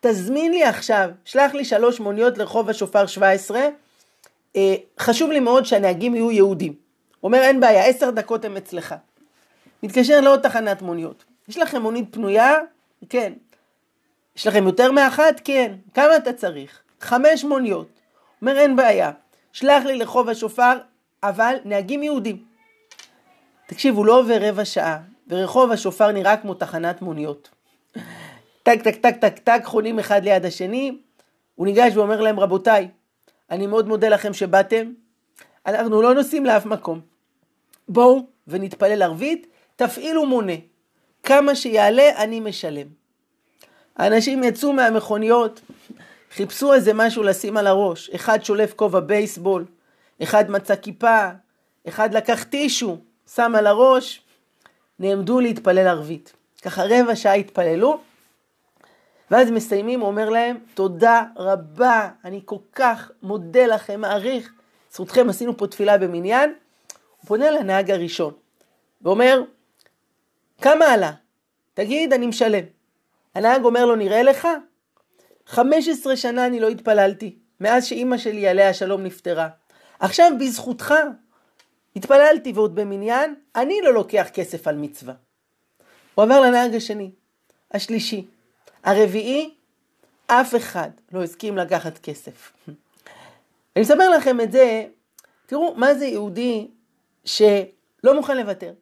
תזמין 0.00 0.52
לי 0.52 0.64
עכשיו, 0.64 1.10
שלח 1.24 1.54
לי 1.54 1.64
שלוש 1.64 2.00
מוניות 2.00 2.38
לרחוב 2.38 2.68
השופר 2.68 3.06
17, 3.06 3.58
אה, 3.58 3.68
חשוב 5.00 5.30
לי 5.30 5.40
מאוד 5.40 5.66
שהנהגים 5.66 6.14
יהיו 6.14 6.30
יהודים. 6.30 6.72
הוא 7.20 7.28
אומר, 7.28 7.38
אין 7.38 7.60
בעיה, 7.60 7.84
עשר 7.84 8.10
דקות 8.10 8.44
הם 8.44 8.56
אצלך. 8.56 8.94
מתקשר 9.82 10.20
לעוד 10.20 10.40
תחנת 10.40 10.82
מוניות. 10.82 11.24
יש 11.48 11.58
לכם 11.58 11.82
מונית 11.82 12.04
פנויה? 12.10 12.54
כן. 13.08 13.32
יש 14.36 14.46
לכם 14.46 14.66
יותר 14.66 14.92
מאחת? 14.92 15.40
כן. 15.44 15.72
כמה 15.94 16.16
אתה 16.16 16.32
צריך? 16.32 16.80
חמש 17.00 17.44
מוניות. 17.44 17.86
הוא 17.86 18.50
אומר, 18.50 18.58
אין 18.58 18.76
בעיה. 18.76 19.10
שלח 19.52 19.84
לי 19.84 19.98
לרחוב 19.98 20.28
השופר, 20.28 20.78
אבל 21.22 21.56
נהגים 21.64 22.02
יהודים. 22.02 22.44
תקשיבו, 23.66 24.04
לא 24.04 24.18
עובר 24.18 24.38
רבע 24.40 24.64
שעה, 24.64 24.98
ורחוב 25.28 25.70
השופר 25.70 26.12
נראה 26.12 26.36
כמו 26.36 26.54
תחנת 26.54 27.02
מוניות. 27.02 27.50
טק, 28.62 28.82
טק, 28.82 28.96
טק, 28.96 29.16
טק, 29.20 29.38
טק, 29.38 29.60
חונים 29.64 29.98
אחד 29.98 30.24
ליד 30.24 30.44
השני. 30.44 30.98
הוא 31.54 31.66
ניגש 31.66 31.96
ואומר 31.96 32.20
להם, 32.20 32.40
רבותיי, 32.40 32.88
אני 33.52 33.66
מאוד 33.66 33.88
מודה 33.88 34.08
לכם 34.08 34.32
שבאתם. 34.32 34.92
אנחנו 35.66 36.02
לא 36.02 36.14
נוסעים 36.14 36.46
לאף 36.46 36.66
מקום. 36.66 37.00
בואו 37.88 38.26
ונתפלל 38.48 39.02
ערבית, 39.02 39.46
תפעילו 39.76 40.26
מונה. 40.26 40.52
כמה 41.22 41.54
שיעלה 41.54 42.10
אני 42.16 42.40
משלם. 42.40 42.86
האנשים 43.96 44.44
יצאו 44.44 44.72
מהמכוניות, 44.72 45.60
חיפשו 46.34 46.72
איזה 46.72 46.92
משהו 46.94 47.22
לשים 47.22 47.56
על 47.56 47.66
הראש. 47.66 48.10
אחד 48.10 48.44
שולף 48.44 48.72
כובע 48.72 49.00
בייסבול, 49.00 49.64
אחד 50.22 50.50
מצא 50.50 50.76
כיפה, 50.76 51.28
אחד 51.88 52.14
לקח 52.14 52.42
טישו, 52.42 52.98
שם 53.34 53.52
על 53.58 53.66
הראש, 53.66 54.22
נעמדו 54.98 55.40
להתפלל 55.40 55.88
ערבית. 55.88 56.32
ככה 56.62 56.82
רבע 56.84 57.16
שעה 57.16 57.34
התפללו, 57.34 58.00
ואז 59.32 59.50
מסיימים, 59.50 60.00
הוא 60.00 60.08
אומר 60.08 60.30
להם, 60.30 60.58
תודה 60.74 61.24
רבה, 61.36 62.10
אני 62.24 62.40
כל 62.44 62.56
כך 62.72 63.10
מודה 63.22 63.66
לכם, 63.66 64.00
מעריך, 64.00 64.52
זכותכם 64.92 65.28
עשינו 65.28 65.56
פה 65.56 65.66
תפילה 65.66 65.98
במניין. 65.98 66.54
הוא 67.16 67.26
פונה 67.26 67.50
לנהג 67.50 67.90
הראשון, 67.90 68.34
ואומר, 69.02 69.42
כמה 70.60 70.84
עלה? 70.84 71.12
תגיד, 71.74 72.12
אני 72.12 72.26
משלם. 72.26 72.64
הנהג 73.34 73.64
אומר 73.64 73.86
לו, 73.86 73.96
נראה 73.96 74.22
לך? 74.22 74.48
15 75.46 76.16
שנה 76.16 76.46
אני 76.46 76.60
לא 76.60 76.68
התפללתי, 76.68 77.36
מאז 77.60 77.84
שאימא 77.84 78.18
שלי 78.18 78.48
עליה 78.48 78.68
השלום 78.68 79.02
נפטרה. 79.02 79.48
עכשיו 79.98 80.32
בזכותך 80.40 80.94
התפללתי 81.96 82.52
ועוד 82.52 82.74
במניין, 82.74 83.34
אני 83.56 83.80
לא 83.82 83.94
לוקח 83.94 84.28
כסף 84.34 84.68
על 84.68 84.76
מצווה. 84.76 85.14
הוא 86.14 86.24
עבר 86.24 86.40
לנהג 86.40 86.74
השני, 86.74 87.10
השלישי, 87.70 88.26
הרביעי, 88.84 89.54
אף 90.26 90.54
אחד 90.54 90.90
לא 91.12 91.22
הסכים 91.22 91.56
לקחת 91.56 91.98
כסף. 91.98 92.52
אני 93.76 93.82
מספר 93.82 94.10
לכם 94.10 94.40
את 94.40 94.52
זה, 94.52 94.84
תראו 95.46 95.74
מה 95.76 95.94
זה 95.94 96.06
יהודי 96.06 96.68
שלא 97.24 98.14
מוכן 98.14 98.36
לוותר, 98.36 98.72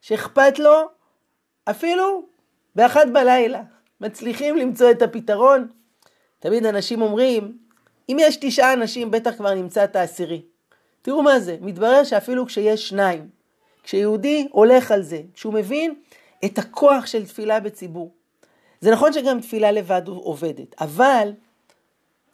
שאכפת 0.00 0.58
לו 0.58 0.88
אפילו 1.64 2.26
באחת 2.74 3.06
בלילה, 3.12 3.62
מצליחים 4.00 4.56
למצוא 4.56 4.90
את 4.90 5.02
הפתרון. 5.02 5.68
תמיד 6.38 6.66
אנשים 6.66 7.02
אומרים, 7.02 7.58
אם 8.08 8.16
יש 8.20 8.36
תשעה 8.40 8.72
אנשים 8.72 9.10
בטח 9.10 9.36
כבר 9.36 9.54
נמצא 9.54 9.84
את 9.84 9.96
העשירי. 9.96 10.42
תראו 11.02 11.22
מה 11.22 11.40
זה, 11.40 11.56
מתברר 11.60 12.04
שאפילו 12.04 12.46
כשיש 12.46 12.88
שניים, 12.88 13.28
כשיהודי 13.82 14.48
הולך 14.50 14.90
על 14.90 15.02
זה, 15.02 15.20
כשהוא 15.34 15.54
מבין 15.54 15.94
את 16.44 16.58
הכוח 16.58 17.06
של 17.06 17.26
תפילה 17.26 17.60
בציבור. 17.60 18.12
זה 18.80 18.90
נכון 18.90 19.12
שגם 19.12 19.40
תפילה 19.40 19.70
לבד 19.70 20.02
עובדת, 20.08 20.82
אבל 20.82 21.32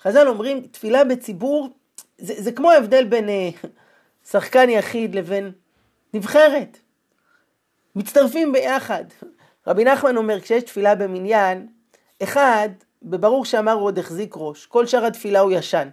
חז"ל 0.01 0.29
אומרים, 0.29 0.67
תפילה 0.71 1.05
בציבור, 1.05 1.69
זה, 2.19 2.43
זה 2.43 2.53
כמו 2.53 2.71
ההבדל 2.71 3.05
בין 3.05 3.29
אה, 3.29 3.49
שחקן 4.31 4.71
יחיד 4.71 5.15
לבין 5.15 5.53
נבחרת. 6.15 6.79
מצטרפים 7.97 8.53
ביחד. 8.53 9.05
רבי 9.67 9.85
נחמן 9.85 10.17
אומר, 10.17 10.41
כשיש 10.41 10.63
תפילה 10.63 10.95
במניין, 10.95 11.67
אחד, 12.23 12.69
בברוך 13.03 13.47
שאמר 13.47 13.73
הוא 13.73 13.85
עוד 13.85 13.99
החזיק 13.99 14.35
ראש, 14.37 14.67
כל 14.67 14.87
שאר 14.87 15.05
התפילה 15.05 15.41
הוא 15.41 15.53
ישן. 15.53 15.89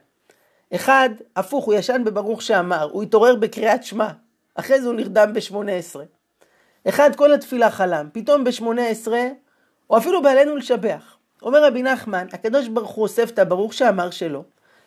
אחד, 0.75 1.09
הפוך, 1.35 1.65
הוא 1.65 1.73
ישן 1.73 2.01
בברוך 2.05 2.41
שאמר, 2.41 2.89
הוא 2.91 3.03
התעורר 3.03 3.35
בקריאת 3.35 3.83
שמע, 3.83 4.09
אחרי 4.55 4.81
זה 4.81 4.87
הוא 4.87 4.95
נרדם 4.95 5.33
ב-18. 5.33 5.99
אחד, 6.89 7.15
כל 7.15 7.33
התפילה 7.33 7.71
חלם, 7.71 8.09
פתאום 8.13 8.43
ב-18, 8.43 9.07
או 9.89 9.97
אפילו 9.97 10.21
בעלינו 10.21 10.55
לשבח. 10.55 11.17
אומר 11.41 11.65
רבי 11.65 11.83
נחמן, 11.83 12.27
הקדוש 12.33 12.67
ברוך 12.67 12.91
הוא 12.91 13.03
אוסף 13.03 13.29
את 13.31 13.39
הברוך 13.39 13.73
שאמר 13.73 14.09
שלו, 14.09 14.43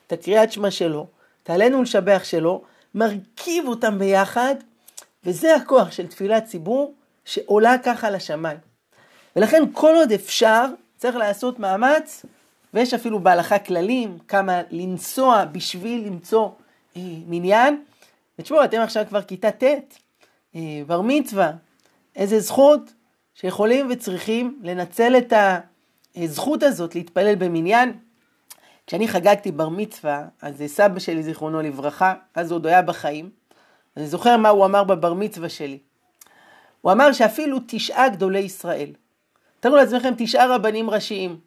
את 0.06 0.12
הקריאת 0.12 0.52
שמע 0.52 0.70
שלו, 0.70 1.06
את 1.42 1.50
העלינו 1.50 1.82
לשבח 1.82 2.20
שלו, 2.24 2.62
מרכיב 2.94 3.68
אותם 3.68 3.98
ביחד, 3.98 4.54
וזה 5.24 5.54
הכוח 5.54 5.90
של 5.90 6.06
תפילת 6.06 6.44
ציבור 6.44 6.94
שעולה 7.24 7.78
ככה 7.78 8.10
לשמיים. 8.10 8.58
ולכן 9.36 9.62
כל 9.72 9.94
עוד 9.94 10.12
אפשר, 10.12 10.66
צריך 10.96 11.16
לעשות 11.16 11.58
מאמץ 11.58 12.24
ויש 12.74 12.94
אפילו 12.94 13.20
בהלכה 13.20 13.58
כללים, 13.58 14.18
כמה 14.28 14.60
לנסוע 14.70 15.44
בשביל 15.44 16.06
למצוא 16.06 16.48
אה, 16.96 17.02
מניין. 17.26 17.82
ותשמעו, 18.38 18.64
אתם 18.64 18.80
עכשיו 18.80 19.04
כבר 19.08 19.22
כיתה 19.22 19.50
ט', 19.50 19.64
אה, 20.56 20.60
בר 20.86 21.00
מצווה, 21.00 21.52
איזה 22.16 22.40
זכות 22.40 22.92
שיכולים 23.42 23.86
וצריכים 23.90 24.60
לנצל 24.62 25.16
את 25.18 25.32
הזכות 26.16 26.62
הזאת 26.62 26.94
להתפלל 26.94 27.34
במניין. 27.34 27.92
כשאני 28.86 29.08
חגגתי 29.08 29.52
בר 29.52 29.68
מצווה, 29.68 30.24
אז 30.42 30.62
סבא 30.66 30.98
שלי, 30.98 31.22
זיכרונו 31.22 31.62
לברכה, 31.62 32.14
אז 32.34 32.50
הוא 32.50 32.56
עוד 32.56 32.66
היה 32.66 32.82
בחיים, 32.82 33.30
אני 33.96 34.06
זוכר 34.06 34.36
מה 34.36 34.48
הוא 34.48 34.64
אמר 34.64 34.84
בבר 34.84 35.14
מצווה 35.14 35.48
שלי. 35.48 35.78
הוא 36.80 36.92
אמר 36.92 37.12
שאפילו 37.12 37.58
תשעה 37.66 38.08
גדולי 38.08 38.38
ישראל, 38.38 38.90
תארו 39.60 39.76
לעצמכם 39.76 40.14
תשעה 40.16 40.54
רבנים 40.54 40.90
ראשיים, 40.90 41.40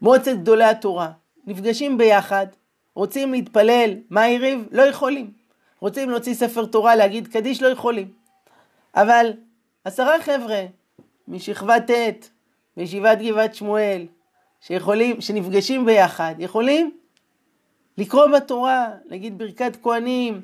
מועצת 0.00 0.32
גדולי 0.32 0.64
התורה, 0.64 1.10
נפגשים 1.46 1.98
ביחד, 1.98 2.46
רוצים 2.94 3.32
להתפלל, 3.32 3.94
מה 4.10 4.22
היריב? 4.22 4.68
לא 4.70 4.82
יכולים. 4.82 5.32
רוצים 5.80 6.10
להוציא 6.10 6.34
ספר 6.34 6.66
תורה, 6.66 6.96
להגיד 6.96 7.28
קדיש, 7.28 7.62
לא 7.62 7.68
יכולים. 7.68 8.12
אבל 8.94 9.32
עשרה 9.84 10.22
חבר'ה 10.22 10.62
משכבה 11.28 11.80
ט' 11.80 12.28
בישיבת 12.76 13.18
גבעת 13.18 13.54
שמואל, 13.54 14.06
שיכולים, 14.60 15.20
שנפגשים 15.20 15.86
ביחד, 15.86 16.34
יכולים 16.38 16.96
לקרוא 17.98 18.26
בתורה, 18.26 18.90
להגיד 19.06 19.38
ברכת 19.38 19.76
כהנים, 19.82 20.40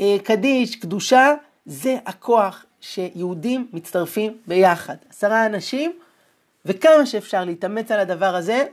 אה, 0.00 0.16
קדיש, 0.24 0.76
קדושה, 0.76 1.34
זה 1.66 1.96
הכוח 2.06 2.64
שיהודים 2.80 3.68
מצטרפים 3.72 4.38
ביחד. 4.46 4.96
עשרה 5.10 5.46
אנשים, 5.46 5.92
וכמה 6.64 7.06
שאפשר 7.06 7.44
להתאמץ 7.44 7.90
על 7.90 8.00
הדבר 8.00 8.36
הזה, 8.36 8.66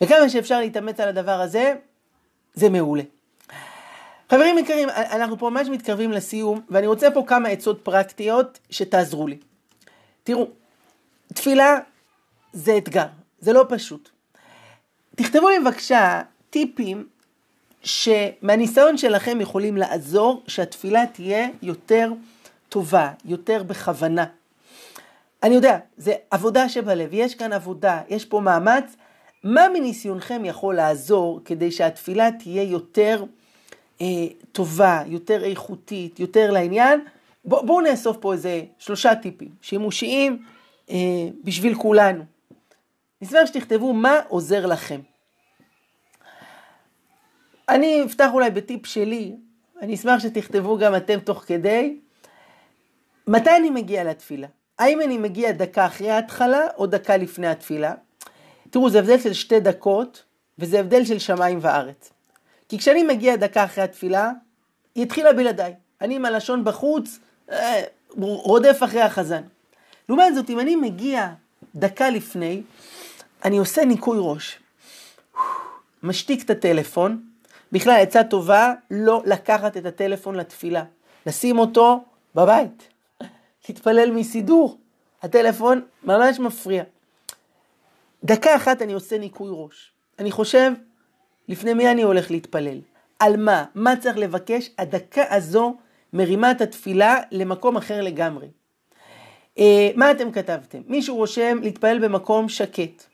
וכמה 0.00 0.28
שאפשר 0.28 0.60
להתאמץ 0.60 1.00
על 1.00 1.08
הדבר 1.08 1.40
הזה, 1.40 1.74
זה 2.54 2.70
מעולה. 2.70 3.02
חברים 4.34 4.58
יקרים, 4.58 4.88
אנחנו 4.90 5.38
פה 5.38 5.50
ממש 5.50 5.68
מתקרבים 5.68 6.12
לסיום, 6.12 6.60
ואני 6.70 6.86
רוצה 6.86 7.10
פה 7.10 7.24
כמה 7.26 7.48
עצות 7.48 7.80
פרקטיות 7.82 8.58
שתעזרו 8.70 9.26
לי. 9.26 9.38
תראו, 10.24 10.48
תפילה 11.34 11.78
זה 12.52 12.76
אתגר, 12.76 13.06
זה 13.40 13.52
לא 13.52 13.66
פשוט. 13.68 14.08
תכתבו 15.16 15.48
לי 15.48 15.58
בבקשה 15.58 16.22
טיפים 16.50 17.06
שמהניסיון 17.82 18.98
שלכם 18.98 19.40
יכולים 19.40 19.76
לעזור 19.76 20.42
שהתפילה 20.46 21.06
תהיה 21.06 21.48
יותר 21.62 22.12
טובה, 22.68 23.10
יותר 23.24 23.62
בכוונה. 23.62 24.24
אני 25.42 25.54
יודע, 25.54 25.78
זה 25.96 26.14
עבודה 26.30 26.68
שבלב, 26.68 27.08
יש 27.12 27.34
כאן 27.34 27.52
עבודה, 27.52 28.00
יש 28.08 28.24
פה 28.24 28.40
מאמץ, 28.40 28.96
מה 29.44 29.68
מניסיונכם 29.72 30.44
יכול 30.44 30.74
לעזור 30.74 31.40
כדי 31.44 31.70
שהתפילה 31.70 32.30
תהיה 32.38 32.62
יותר 32.62 33.24
אה, 34.02 34.26
טובה, 34.52 35.02
יותר 35.06 35.44
איכותית, 35.44 36.20
יותר 36.20 36.50
לעניין? 36.50 37.00
בואו 37.44 37.66
בוא 37.66 37.82
נאסוף 37.82 38.16
פה 38.20 38.32
איזה 38.32 38.62
שלושה 38.78 39.14
טיפים 39.14 39.48
שימושיים 39.60 40.42
אה, 40.90 40.96
בשביל 41.44 41.74
כולנו. 41.74 42.24
נשמח 43.22 43.46
שתכתבו 43.46 43.92
מה 43.92 44.20
עוזר 44.28 44.66
לכם. 44.66 45.00
אני 47.68 48.02
אפתח 48.04 48.28
אולי 48.32 48.50
בטיפ 48.50 48.86
שלי, 48.86 49.36
אני 49.82 49.94
אשמח 49.94 50.22
שתכתבו 50.22 50.78
גם 50.78 50.96
אתם 50.96 51.20
תוך 51.20 51.44
כדי. 51.46 51.96
מתי 53.26 53.56
אני 53.56 53.70
מגיע 53.70 54.04
לתפילה? 54.04 54.46
האם 54.78 55.00
אני 55.00 55.18
מגיע 55.18 55.52
דקה 55.52 55.86
אחרי 55.86 56.10
ההתחלה 56.10 56.66
או 56.76 56.86
דקה 56.86 57.16
לפני 57.16 57.46
התפילה? 57.46 57.94
תראו, 58.70 58.90
זה 58.90 58.98
הבדל 58.98 59.18
של 59.18 59.32
שתי 59.32 59.60
דקות, 59.60 60.24
וזה 60.58 60.80
הבדל 60.80 61.04
של 61.04 61.18
שמיים 61.18 61.58
וארץ. 61.62 62.12
כי 62.72 62.78
כשאני 62.78 63.02
מגיע 63.02 63.36
דקה 63.36 63.64
אחרי 63.64 63.84
התפילה, 63.84 64.30
היא 64.94 65.04
התחילה 65.04 65.32
בלעדיי. 65.32 65.74
אני 66.00 66.16
עם 66.16 66.24
הלשון 66.24 66.64
בחוץ, 66.64 67.18
אה, 67.50 67.82
רודף 68.18 68.78
אחרי 68.84 69.00
החזן. 69.00 69.42
לעומת 70.08 70.34
זאת, 70.34 70.50
אם 70.50 70.60
אני 70.60 70.76
מגיע 70.76 71.28
דקה 71.74 72.10
לפני, 72.10 72.62
אני 73.44 73.58
עושה 73.58 73.84
ניקוי 73.84 74.18
ראש. 74.20 74.58
משתיק 76.02 76.44
את 76.44 76.50
הטלפון. 76.50 77.22
בכלל, 77.72 78.00
עצה 78.00 78.24
טובה, 78.24 78.72
לא 78.90 79.22
לקחת 79.26 79.76
את 79.76 79.86
הטלפון 79.86 80.34
לתפילה. 80.34 80.84
לשים 81.26 81.58
אותו 81.58 82.04
בבית. 82.34 82.88
להתפלל 83.68 84.10
מסידור. 84.10 84.78
הטלפון 85.22 85.82
ממש 86.04 86.38
מפריע. 86.38 86.84
דקה 88.24 88.56
אחת 88.56 88.82
אני 88.82 88.92
עושה 88.92 89.18
ניקוי 89.18 89.48
ראש. 89.50 89.92
אני 90.18 90.30
חושב, 90.30 90.72
לפני 91.48 91.74
מי 91.74 91.90
אני 91.90 92.02
הולך 92.02 92.30
להתפלל? 92.30 92.78
על 93.18 93.36
מה? 93.36 93.64
מה 93.74 93.96
צריך 93.96 94.16
לבקש? 94.16 94.70
הדקה 94.78 95.34
הזו 95.34 95.76
מרימה 96.12 96.50
את 96.50 96.60
התפילה 96.60 97.16
למקום 97.32 97.76
אחר 97.76 98.00
לגמרי. 98.00 98.46
אה, 99.58 99.90
מה 99.96 100.10
אתם 100.10 100.32
כתבתם? 100.32 100.80
מישהו 100.86 101.16
רושם 101.16 101.58
להתפלל 101.62 101.98
במקום 101.98 102.48
שקט. 102.48 103.04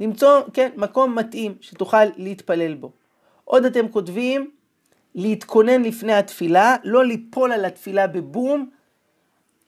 למצוא, 0.00 0.40
כן, 0.52 0.70
מקום 0.76 1.18
מתאים 1.18 1.54
שתוכל 1.60 2.04
להתפלל 2.16 2.74
בו. 2.74 2.92
עוד 3.44 3.64
אתם 3.64 3.88
כותבים 3.88 4.50
להתכונן 5.14 5.82
לפני 5.82 6.12
התפילה, 6.12 6.76
לא 6.84 7.04
ליפול 7.04 7.52
על 7.52 7.64
התפילה 7.64 8.06
בבום, 8.06 8.70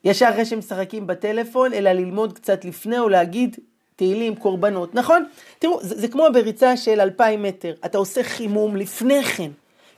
ישר 0.04 0.28
אחרי 0.30 0.44
שמשחקים 0.44 1.06
בטלפון, 1.06 1.72
אלא 1.72 1.92
ללמוד 1.92 2.32
קצת 2.32 2.64
לפני 2.64 2.98
או 2.98 3.08
להגיד 3.08 3.56
תהילים, 4.00 4.36
קורבנות, 4.36 4.94
נכון? 4.94 5.24
תראו, 5.58 5.78
זה, 5.82 6.00
זה 6.00 6.08
כמו 6.08 6.26
בריצה 6.32 6.76
של 6.76 7.00
אלפיים 7.00 7.42
מטר, 7.42 7.74
אתה 7.84 7.98
עושה 7.98 8.22
חימום 8.22 8.76
לפני 8.76 9.24
כן. 9.24 9.50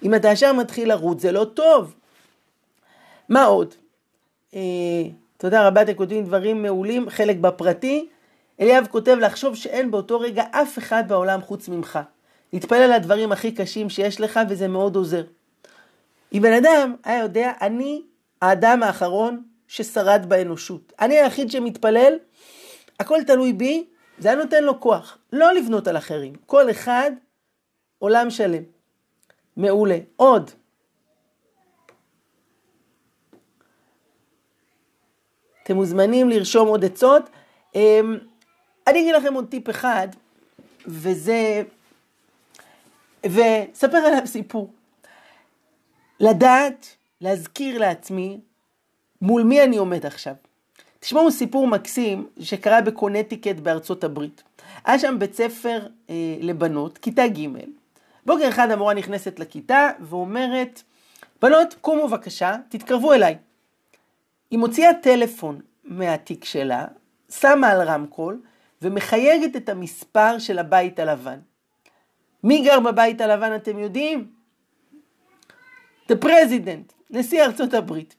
אם 0.03 0.15
אתה 0.15 0.29
ישר 0.29 0.53
מתחיל 0.53 0.89
לרוץ, 0.89 1.23
זה 1.23 1.33
לא 1.33 1.45
טוב. 1.45 1.95
מה 3.29 3.45
עוד? 3.45 3.75
אה, 4.55 4.61
תודה 5.37 5.67
רבה, 5.67 5.83
אתם 5.83 5.95
כותבים 5.95 6.25
דברים 6.25 6.63
מעולים, 6.63 7.11
חלק 7.11 7.37
בפרטי. 7.37 8.09
אליאב 8.61 8.87
כותב 8.91 9.17
לחשוב 9.21 9.57
שאין 9.57 9.91
באותו 9.91 10.21
רגע 10.21 10.45
אף 10.51 10.79
אחד 10.79 11.05
בעולם 11.09 11.41
חוץ 11.41 11.69
ממך. 11.69 11.99
להתפלל 12.53 12.83
על 12.83 12.93
הדברים 12.93 13.33
הכי 13.33 13.53
קשים 13.53 13.91
שיש 13.91 14.21
לך 14.21 14.41
וזה 14.49 14.69
מאוד 14.69 14.97
עוזר. 14.97 15.25
אם 16.33 16.43
בן 16.43 16.53
אדם 16.53 16.95
היה 17.05 17.23
יודע, 17.23 17.53
אני 17.61 18.03
האדם 18.43 18.83
האחרון 18.83 19.43
ששרד 19.69 20.27
באנושות. 20.29 20.93
אני 21.01 21.19
היחיד 21.19 21.51
שמתפלל, 21.51 22.15
הכל 23.01 23.19
תלוי 23.27 23.53
בי, 23.53 23.85
זה 24.19 24.29
היה 24.29 24.37
נותן 24.37 24.65
לו 24.65 24.81
כוח. 24.81 25.19
לא 25.33 25.53
לבנות 25.53 25.89
על 25.89 25.97
אחרים. 25.97 26.33
כל 26.47 26.71
אחד 26.71 27.11
עולם 27.99 28.31
שלם. 28.31 28.63
מעולה. 29.57 29.99
עוד. 30.17 30.51
אתם 35.63 35.75
מוזמנים 35.75 36.29
לרשום 36.29 36.69
עוד 36.69 36.85
עצות. 36.85 37.23
אמ, 37.75 38.19
אני 38.87 39.01
אגיד 39.01 39.15
לכם 39.15 39.35
עוד 39.35 39.49
טיפ 39.49 39.71
אחד, 39.71 40.09
וזה... 40.87 41.63
וספר 43.27 43.97
עליו 43.97 44.27
סיפור. 44.27 44.73
לדעת, 46.21 46.97
להזכיר 47.21 47.79
לעצמי 47.79 48.41
מול 49.23 49.43
מי 49.43 49.63
אני 49.63 49.77
עומד 49.77 50.07
עכשיו. 50.07 50.35
תשמעו 51.03 51.31
סיפור 51.31 51.67
מקסים 51.67 52.27
שקרה 52.41 52.81
בקונטיקט 52.81 53.57
בארצות 53.57 54.05
הברית. 54.05 54.43
היה 54.85 54.99
שם 54.99 55.19
בית 55.19 55.35
ספר 55.35 55.87
אה, 56.11 56.15
לבנות, 56.41 56.99
כיתה 56.99 57.29
ג'. 57.29 57.49
בוקר 58.27 58.49
אחד 58.49 58.71
המורה 58.71 58.95
נכנסת 58.95 59.39
לכיתה 59.39 59.91
ואומרת, 60.01 60.83
בנות, 61.43 61.75
קומו 61.81 62.09
בבקשה, 62.09 62.57
תתקרבו 62.69 63.13
אליי. 63.13 63.37
היא 64.51 64.59
מוציאה 64.59 64.95
טלפון 64.95 65.61
מהתיק 65.85 66.45
שלה, 66.45 66.85
שמה 67.31 67.69
על 67.69 67.83
רמקול 67.89 68.41
ומחייגת 68.83 69.57
את 69.57 69.69
המספר 69.69 70.39
של 70.39 70.59
הבית 70.59 70.99
הלבן. 70.99 71.39
מי 72.45 72.65
גר 72.65 72.81
בבית 72.81 73.21
הלבן 73.21 73.55
אתם 73.55 73.79
יודעים? 73.79 74.31
The 76.11 76.15
President, 76.25 76.93
נשיא 77.11 77.45
ארצות 77.45 77.75
הברית. 77.75 78.15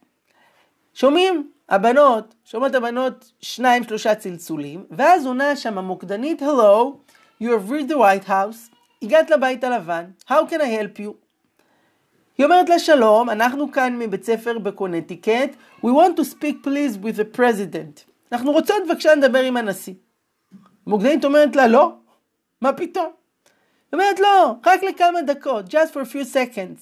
שומעים 0.93 1.52
הבנות, 1.69 2.35
שומעות 2.45 2.75
הבנות 2.75 3.31
שניים 3.41 3.83
שלושה 3.83 4.15
צלצולים, 4.15 4.85
ואז 4.91 5.25
עונה 5.25 5.55
שם 5.55 5.77
המוקדנית, 5.77 6.41
Hello, 6.41 6.97
you 7.41 7.45
have 7.45 7.69
reached 7.69 7.89
the 7.89 7.97
White 7.97 8.27
House, 8.27 8.75
הגעת 9.01 9.29
לבית 9.29 9.63
הלבן, 9.63 10.05
How 10.27 10.49
can 10.49 10.59
I 10.59 10.79
help 10.81 10.99
you? 10.99 11.11
היא 12.37 12.45
אומרת 12.45 12.69
לה 12.69 12.79
שלום, 12.79 13.29
אנחנו 13.29 13.71
כאן 13.71 13.99
מבית 13.99 14.23
ספר 14.23 14.59
בקונטיקט, 14.59 15.55
We 15.83 15.87
want 15.87 16.19
to 16.19 16.23
speak 16.23 16.65
please 16.65 16.97
with 17.03 17.15
the 17.17 17.37
president. 17.37 18.13
אנחנו 18.31 18.51
רוצות 18.51 18.83
בבקשה 18.87 19.15
לדבר 19.15 19.39
עם 19.39 19.57
הנשיא. 19.57 19.93
המוקדנית 20.87 21.25
אומרת 21.25 21.55
לה 21.55 21.67
לא, 21.67 21.93
מה 22.61 22.73
פתאום? 22.73 23.05
היא 23.91 23.99
אומרת 23.99 24.19
לא, 24.19 24.55
רק 24.65 24.83
לכמה 24.83 25.21
דקות, 25.21 25.65
just 25.65 25.93
for 25.93 26.01
a 26.01 26.13
few 26.13 26.33
seconds. 26.33 26.81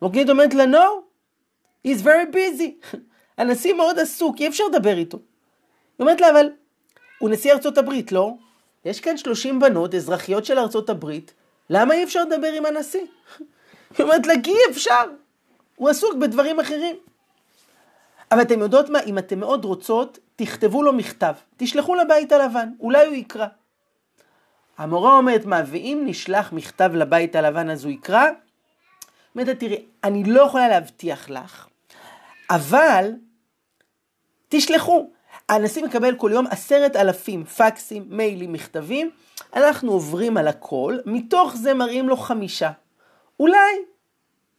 המוקדנית 0.00 0.30
אומרת 0.30 0.54
לה 0.54 0.64
no, 0.64 0.86
he's 1.88 2.02
very 2.02 2.34
busy. 2.34 2.96
הנשיא 3.38 3.74
מאוד 3.74 3.98
עסוק, 3.98 4.36
אי 4.40 4.48
אפשר 4.48 4.64
לדבר 4.64 4.96
איתו. 4.96 5.16
היא 5.18 6.04
אומרת 6.04 6.20
לה, 6.20 6.30
אבל 6.30 6.46
הוא 7.18 7.30
נשיא 7.30 7.52
ארצות 7.52 7.78
הברית, 7.78 8.12
לא? 8.12 8.32
יש 8.84 9.00
כאן 9.00 9.16
30 9.16 9.60
בנות, 9.60 9.94
אזרחיות 9.94 10.44
של 10.44 10.58
ארצות 10.58 10.90
הברית, 10.90 11.34
למה 11.70 11.94
אי 11.94 12.04
אפשר 12.04 12.24
לדבר 12.24 12.52
עם 12.52 12.66
הנשיא? 12.66 13.00
היא 13.98 14.04
אומרת 14.04 14.26
לה, 14.26 14.34
כי 14.42 14.50
אי 14.50 14.70
אפשר, 14.70 15.02
הוא 15.76 15.88
עסוק 15.88 16.14
בדברים 16.14 16.60
אחרים. 16.60 16.96
אבל 18.32 18.42
אתם 18.42 18.60
יודעות 18.60 18.88
מה, 18.88 19.00
אם 19.00 19.18
אתם 19.18 19.40
מאוד 19.40 19.64
רוצות, 19.64 20.18
תכתבו 20.36 20.82
לו 20.82 20.92
מכתב, 20.92 21.32
תשלחו 21.56 21.94
לבית 21.94 22.32
הלבן, 22.32 22.68
אולי 22.80 23.06
הוא 23.06 23.14
יקרא. 23.14 23.46
המורה 24.78 25.16
אומרת, 25.16 25.44
מה, 25.44 25.62
ואם 25.66 26.02
נשלח 26.06 26.52
מכתב 26.52 26.90
לבית 26.94 27.36
הלבן 27.36 27.70
אז 27.70 27.84
הוא 27.84 27.92
יקרא? 27.92 28.26
אומרת, 29.34 29.60
תראי, 29.60 29.84
אני 30.04 30.24
לא 30.24 30.42
יכולה 30.42 30.68
להבטיח 30.68 31.30
לך, 31.30 31.66
אבל 32.54 33.12
תשלחו. 34.48 35.10
הנשיא 35.48 35.84
מקבל 35.84 36.16
כל 36.16 36.30
יום 36.32 36.46
עשרת 36.46 36.96
אלפים 36.96 37.44
פקסים, 37.44 38.04
מיילים, 38.08 38.52
מכתבים, 38.52 39.10
אנחנו 39.56 39.92
עוברים 39.92 40.36
על 40.36 40.48
הכל, 40.48 40.98
מתוך 41.06 41.56
זה 41.56 41.74
מראים 41.74 42.08
לו 42.08 42.16
חמישה. 42.16 42.70
אולי 43.40 43.72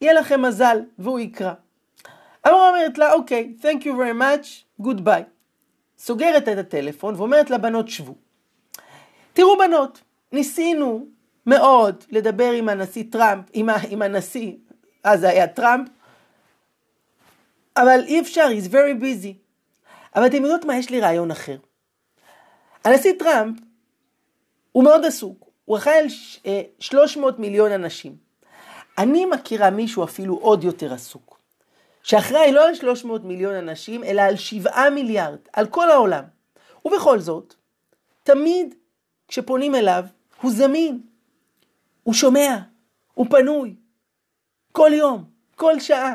יהיה 0.00 0.12
לכם 0.12 0.42
מזל 0.42 0.78
והוא 0.98 1.18
יקרא. 1.18 1.52
המורה 2.44 2.68
אומרת 2.68 2.98
לה, 2.98 3.12
אוקיי, 3.12 3.54
okay, 3.58 3.62
thank 3.62 3.82
you 3.82 3.86
very 3.86 4.20
much, 4.20 4.82
goodbye. 4.86 5.24
סוגרת 5.98 6.48
את 6.48 6.58
הטלפון 6.58 7.14
ואומרת 7.14 7.50
לבנות 7.50 7.88
שבו. 7.88 8.14
תראו 9.32 9.58
בנות, 9.58 10.00
ניסינו 10.32 11.06
מאוד 11.46 12.04
לדבר 12.10 12.50
עם 12.50 12.68
הנשיא 12.68 13.04
טראמפ, 13.10 13.44
עם, 13.52 13.68
עם 13.88 14.02
הנשיא, 14.02 14.52
אז 15.04 15.24
היה 15.24 15.46
טראמפ, 15.46 15.88
אבל 17.76 18.00
אי 18.06 18.20
אפשר, 18.20 18.48
he's 18.58 18.70
very 18.70 19.02
busy. 19.02 19.44
אבל 20.16 20.26
אתם 20.26 20.36
יודעות 20.36 20.64
מה? 20.64 20.76
יש 20.76 20.90
לי 20.90 21.00
רעיון 21.00 21.30
אחר. 21.30 21.56
הנשיא 22.84 23.12
טראמפ 23.18 23.58
הוא 24.72 24.84
מאוד 24.84 25.04
עסוק, 25.04 25.50
הוא 25.64 25.76
אחראי 25.76 25.96
על 25.98 26.06
300 26.78 27.38
מיליון 27.38 27.72
אנשים. 27.72 28.16
אני 28.98 29.26
מכירה 29.26 29.70
מישהו 29.70 30.04
אפילו 30.04 30.34
עוד 30.34 30.64
יותר 30.64 30.92
עסוק, 30.92 31.40
שאחראי 32.02 32.52
לא 32.52 32.68
על 32.68 32.74
300 32.74 33.24
מיליון 33.24 33.54
אנשים, 33.54 34.04
אלא 34.04 34.22
על 34.22 34.36
7 34.36 34.90
מיליארד, 34.90 35.38
על 35.52 35.66
כל 35.66 35.90
העולם. 35.90 36.24
ובכל 36.84 37.20
זאת, 37.20 37.54
תמיד 38.22 38.74
כשפונים 39.28 39.74
אליו, 39.74 40.04
הוא 40.42 40.52
זמין, 40.52 41.00
הוא 42.02 42.14
שומע, 42.14 42.58
הוא 43.14 43.26
פנוי, 43.30 43.74
כל 44.72 44.90
יום, 44.92 45.24
כל 45.56 45.80
שעה. 45.80 46.14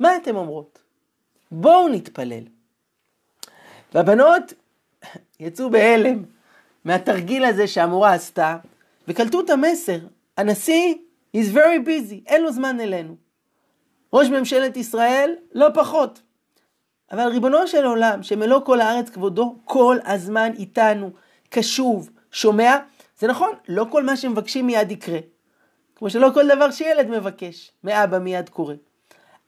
מה 0.00 0.16
אתם 0.16 0.36
אומרות? 0.36 0.78
בואו 1.50 1.88
נתפלל. 1.88 2.44
והבנות 3.94 4.52
יצאו 5.40 5.70
בהלם 5.70 6.22
מהתרגיל 6.84 7.44
הזה 7.44 7.66
שהמורה 7.66 8.14
עשתה, 8.14 8.56
וקלטו 9.08 9.40
את 9.40 9.50
המסר. 9.50 9.98
הנשיא 10.36 10.94
is 11.36 11.54
very 11.54 11.86
busy, 11.86 12.14
אין 12.26 12.42
לו 12.42 12.52
זמן 12.52 12.80
אלינו. 12.80 13.16
ראש 14.12 14.28
ממשלת 14.28 14.76
ישראל, 14.76 15.34
לא 15.52 15.66
פחות. 15.74 16.22
אבל 17.12 17.28
ריבונו 17.28 17.66
של 17.66 17.84
עולם, 17.84 18.22
שמלוא 18.22 18.60
כל 18.64 18.80
הארץ 18.80 19.10
כבודו, 19.10 19.56
כל 19.64 19.96
הזמן 20.04 20.50
איתנו, 20.58 21.10
קשוב, 21.50 22.10
שומע. 22.32 22.78
זה 23.18 23.26
נכון, 23.26 23.50
לא 23.68 23.86
כל 23.90 24.02
מה 24.02 24.16
שמבקשים 24.16 24.66
מיד 24.66 24.90
יקרה. 24.90 25.18
כמו 25.96 26.10
שלא 26.10 26.30
כל 26.34 26.48
דבר 26.48 26.70
שילד 26.70 27.08
מבקש, 27.08 27.72
מאבא 27.84 28.18
מיד 28.18 28.48
קורה. 28.48 28.74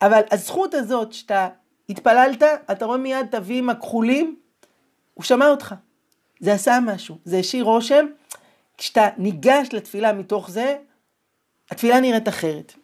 אבל 0.03 0.21
הזכות 0.31 0.75
הזאת 0.75 1.13
שאתה 1.13 1.49
התפללת, 1.89 2.43
אתה 2.43 2.85
רואה 2.85 2.99
מיד 2.99 3.27
את 3.29 3.35
אבים 3.35 3.71
הכחולים, 3.71 4.37
הוא 5.15 5.25
שמע 5.25 5.49
אותך. 5.49 5.75
זה 6.41 6.53
עשה 6.53 6.79
משהו, 6.83 7.19
זה 7.25 7.39
השאיר 7.39 7.65
רושם. 7.65 8.07
כשאתה 8.79 9.09
ניגש 9.17 9.69
לתפילה 9.73 10.13
מתוך 10.13 10.51
זה, 10.51 10.77
התפילה 11.71 12.01
נראית 12.01 12.29
אחרת. 12.29 12.75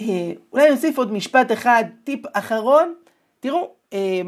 אה, 0.00 0.32
אולי 0.52 0.70
נוסיף 0.70 0.98
עוד 0.98 1.12
משפט 1.12 1.52
אחד, 1.52 1.84
טיפ 2.04 2.20
אחרון. 2.32 2.94
תראו, 3.40 3.70
אה, 3.92 4.20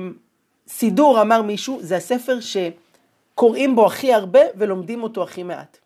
סידור 0.68 1.22
אמר 1.22 1.42
מישהו, 1.42 1.78
זה 1.82 1.96
הספר 1.96 2.38
שקוראים 2.40 3.76
בו 3.76 3.86
הכי 3.86 4.14
הרבה 4.14 4.40
ולומדים 4.56 5.02
אותו 5.02 5.22
הכי 5.22 5.42
מעט. 5.42 5.78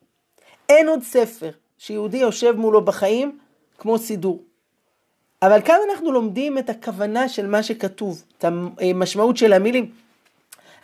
אין 0.68 0.88
עוד 0.88 1.02
ספר 1.02 1.50
שיהודי 1.78 2.18
יושב 2.18 2.52
מולו 2.56 2.84
בחיים 2.84 3.38
כמו 3.78 3.98
סידור. 3.98 4.42
אבל 5.42 5.62
כאן 5.62 5.76
אנחנו 5.90 6.12
לומדים 6.12 6.58
את 6.58 6.70
הכוונה 6.70 7.28
של 7.28 7.46
מה 7.46 7.62
שכתוב, 7.62 8.24
את 8.38 8.44
המשמעות 8.44 9.36
של 9.36 9.52
המילים. 9.52 9.90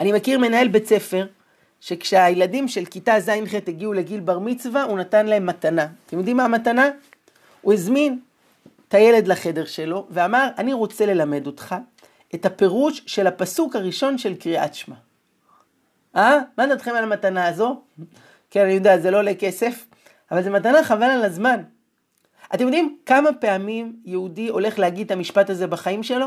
אני 0.01 0.13
מכיר 0.13 0.39
מנהל 0.39 0.69
בית 0.69 0.87
ספר, 0.87 1.27
שכשהילדים 1.81 2.69
של 2.69 2.85
כיתה 2.85 3.21
ז'-ח' 3.21 3.55
הגיעו 3.69 3.93
לגיל 3.93 4.21
בר 4.21 4.39
מצווה, 4.39 4.83
הוא 4.83 4.99
נתן 4.99 5.27
להם 5.27 5.47
מתנה. 5.47 5.87
אתם 6.07 6.19
יודעים 6.19 6.37
מה 6.37 6.45
המתנה? 6.45 6.91
הוא 7.63 7.73
הזמין 7.73 8.19
את 8.89 8.95
הילד 8.95 9.29
לחדר 9.29 9.65
שלו 9.65 10.07
ואמר, 10.11 10.49
אני 10.59 10.73
רוצה 10.73 11.07
ללמד 11.07 11.47
אותך 11.47 11.75
את 12.35 12.47
הפירוש 12.47 13.03
של 13.07 13.27
הפסוק 13.27 13.77
הראשון 13.77 14.19
של 14.19 14.35
קריאת 14.35 14.75
שמע. 14.75 14.97
אה? 16.17 16.39
מה 16.59 16.67
דעתכם 16.67 16.91
על 16.91 17.05
המתנה 17.05 17.47
הזו? 17.47 17.81
כן, 18.51 18.65
אני 18.65 18.73
יודע, 18.73 18.99
זה 18.99 19.11
לא 19.11 19.19
עולה 19.19 19.35
כסף, 19.35 19.85
אבל 20.31 20.43
זו 20.43 20.51
מתנה 20.51 20.85
חבל 20.85 21.11
על 21.11 21.25
הזמן. 21.25 21.63
אתם 22.55 22.65
יודעים 22.65 22.99
כמה 23.07 23.33
פעמים 23.33 23.97
יהודי 24.05 24.49
הולך 24.49 24.79
להגיד 24.79 25.07
את 25.07 25.11
המשפט 25.11 25.51
הזה 25.51 25.67
בחיים 25.67 26.03
שלו? 26.03 26.27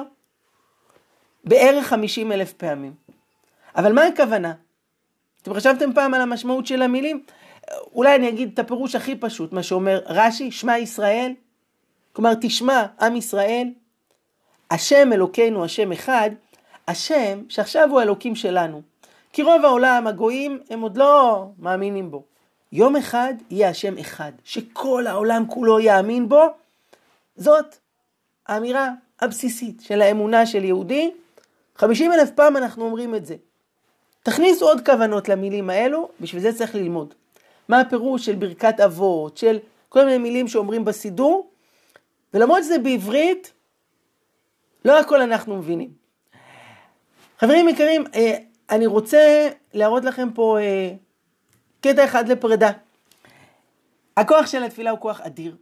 בערך 1.44 1.88
50 1.88 2.32
אלף 2.32 2.54
פעמים. 2.54 2.94
אבל 3.76 3.94
מה 3.94 4.06
הכוונה? 4.06 4.54
אתם 5.42 5.54
חשבתם 5.54 5.94
פעם 5.94 6.14
על 6.14 6.22
המשמעות 6.22 6.68
של 6.68 6.82
המילים? 6.82 7.24
אולי 7.94 8.16
אני 8.16 8.30
אגיד 8.30 8.50
את 8.54 8.60
הפירוש 8.60 8.96
הכי 8.96 9.16
פשוט, 9.16 9.54
מה 9.54 9.64
שאומר 9.64 10.02
רש"י, 10.06 10.52
שמע 10.52 10.78
ישראל. 10.78 11.34
כלומר, 12.14 12.34
תשמע, 12.42 12.86
עם 13.02 13.16
ישראל, 13.16 13.68
השם 14.72 15.14
אלוקינו, 15.14 15.64
השם 15.66 15.92
אחד, 15.92 16.30
השם 16.88 17.42
שעכשיו 17.50 17.90
הוא 17.90 18.00
האלוקים 18.00 18.36
שלנו. 18.36 18.82
כי 19.34 19.44
רוב 19.44 19.66
העולם, 19.66 20.08
הגויים, 20.08 20.60
הם 20.70 20.82
עוד 20.82 20.98
לא 20.98 21.46
מאמינים 21.60 22.12
בו. 22.12 22.24
יום 22.72 22.96
אחד 22.96 23.34
יהיה 23.50 23.70
השם 23.70 23.98
אחד, 23.98 24.32
שכל 24.44 25.08
העולם 25.08 25.44
כולו 25.48 25.80
יאמין 25.80 26.30
בו. 26.30 26.46
זאת 27.36 27.76
האמירה 28.48 28.90
הבסיסית 29.20 29.82
של 29.82 30.02
האמונה 30.02 30.46
של 30.46 30.64
יהודי. 30.64 31.12
חמישים 31.76 32.14
אלף 32.14 32.32
פעם 32.32 32.58
אנחנו 32.58 32.86
אומרים 32.86 33.16
את 33.16 33.26
זה. 33.26 33.36
תכניסו 34.24 34.66
עוד 34.66 34.86
כוונות 34.86 35.30
למילים 35.30 35.70
האלו, 35.70 36.10
בשביל 36.22 36.42
זה 36.42 36.54
צריך 36.54 36.76
ללמוד. 36.76 37.14
מה 37.70 37.80
הפירוש 37.80 38.26
של 38.26 38.36
ברכת 38.36 38.80
אבות, 38.80 39.38
של 39.38 39.60
כל 39.90 40.06
מיני 40.06 40.18
מילים 40.18 40.48
שאומרים 40.48 40.86
בסידור, 40.86 41.52
ולמרות 42.34 42.64
שזה 42.64 42.80
בעברית, 42.80 43.54
לא 44.86 45.00
הכל 45.00 45.22
אנחנו 45.22 45.58
מבינים. 45.58 45.90
חברים 47.40 47.70
יקרים, 47.70 48.04
אה, 48.16 48.38
אני 48.70 48.86
רוצה 48.86 49.50
להראות 49.74 50.04
לכם 50.04 50.30
פה 50.34 50.58
אה, 50.60 50.94
קטע 51.82 52.06
אחד 52.06 52.30
לפרידה. 52.30 52.72
הכוח 54.18 54.48
של 54.48 54.64
התפילה 54.64 54.92
הוא 54.92 55.00
כוח 55.00 55.22
אדיר. 55.22 55.56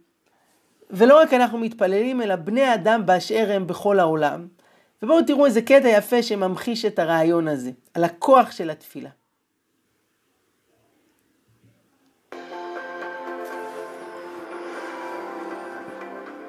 ולא 0.90 1.20
רק 1.20 1.32
אנחנו 1.32 1.58
מתפללים, 1.58 2.22
אלא 2.22 2.36
בני 2.36 2.74
אדם 2.74 3.06
באשר 3.06 3.50
הם 3.52 3.66
בכל 3.66 3.98
העולם. 3.98 4.48
ובואו 5.02 5.22
תראו 5.22 5.46
איזה 5.46 5.62
קטע 5.62 5.88
יפה 5.88 6.22
שממחיש 6.22 6.84
את 6.84 6.98
הרעיון 6.98 7.48
הזה, 7.48 7.70
על 7.94 8.04
הכוח 8.04 8.50
של 8.50 8.70
התפילה. 8.70 9.10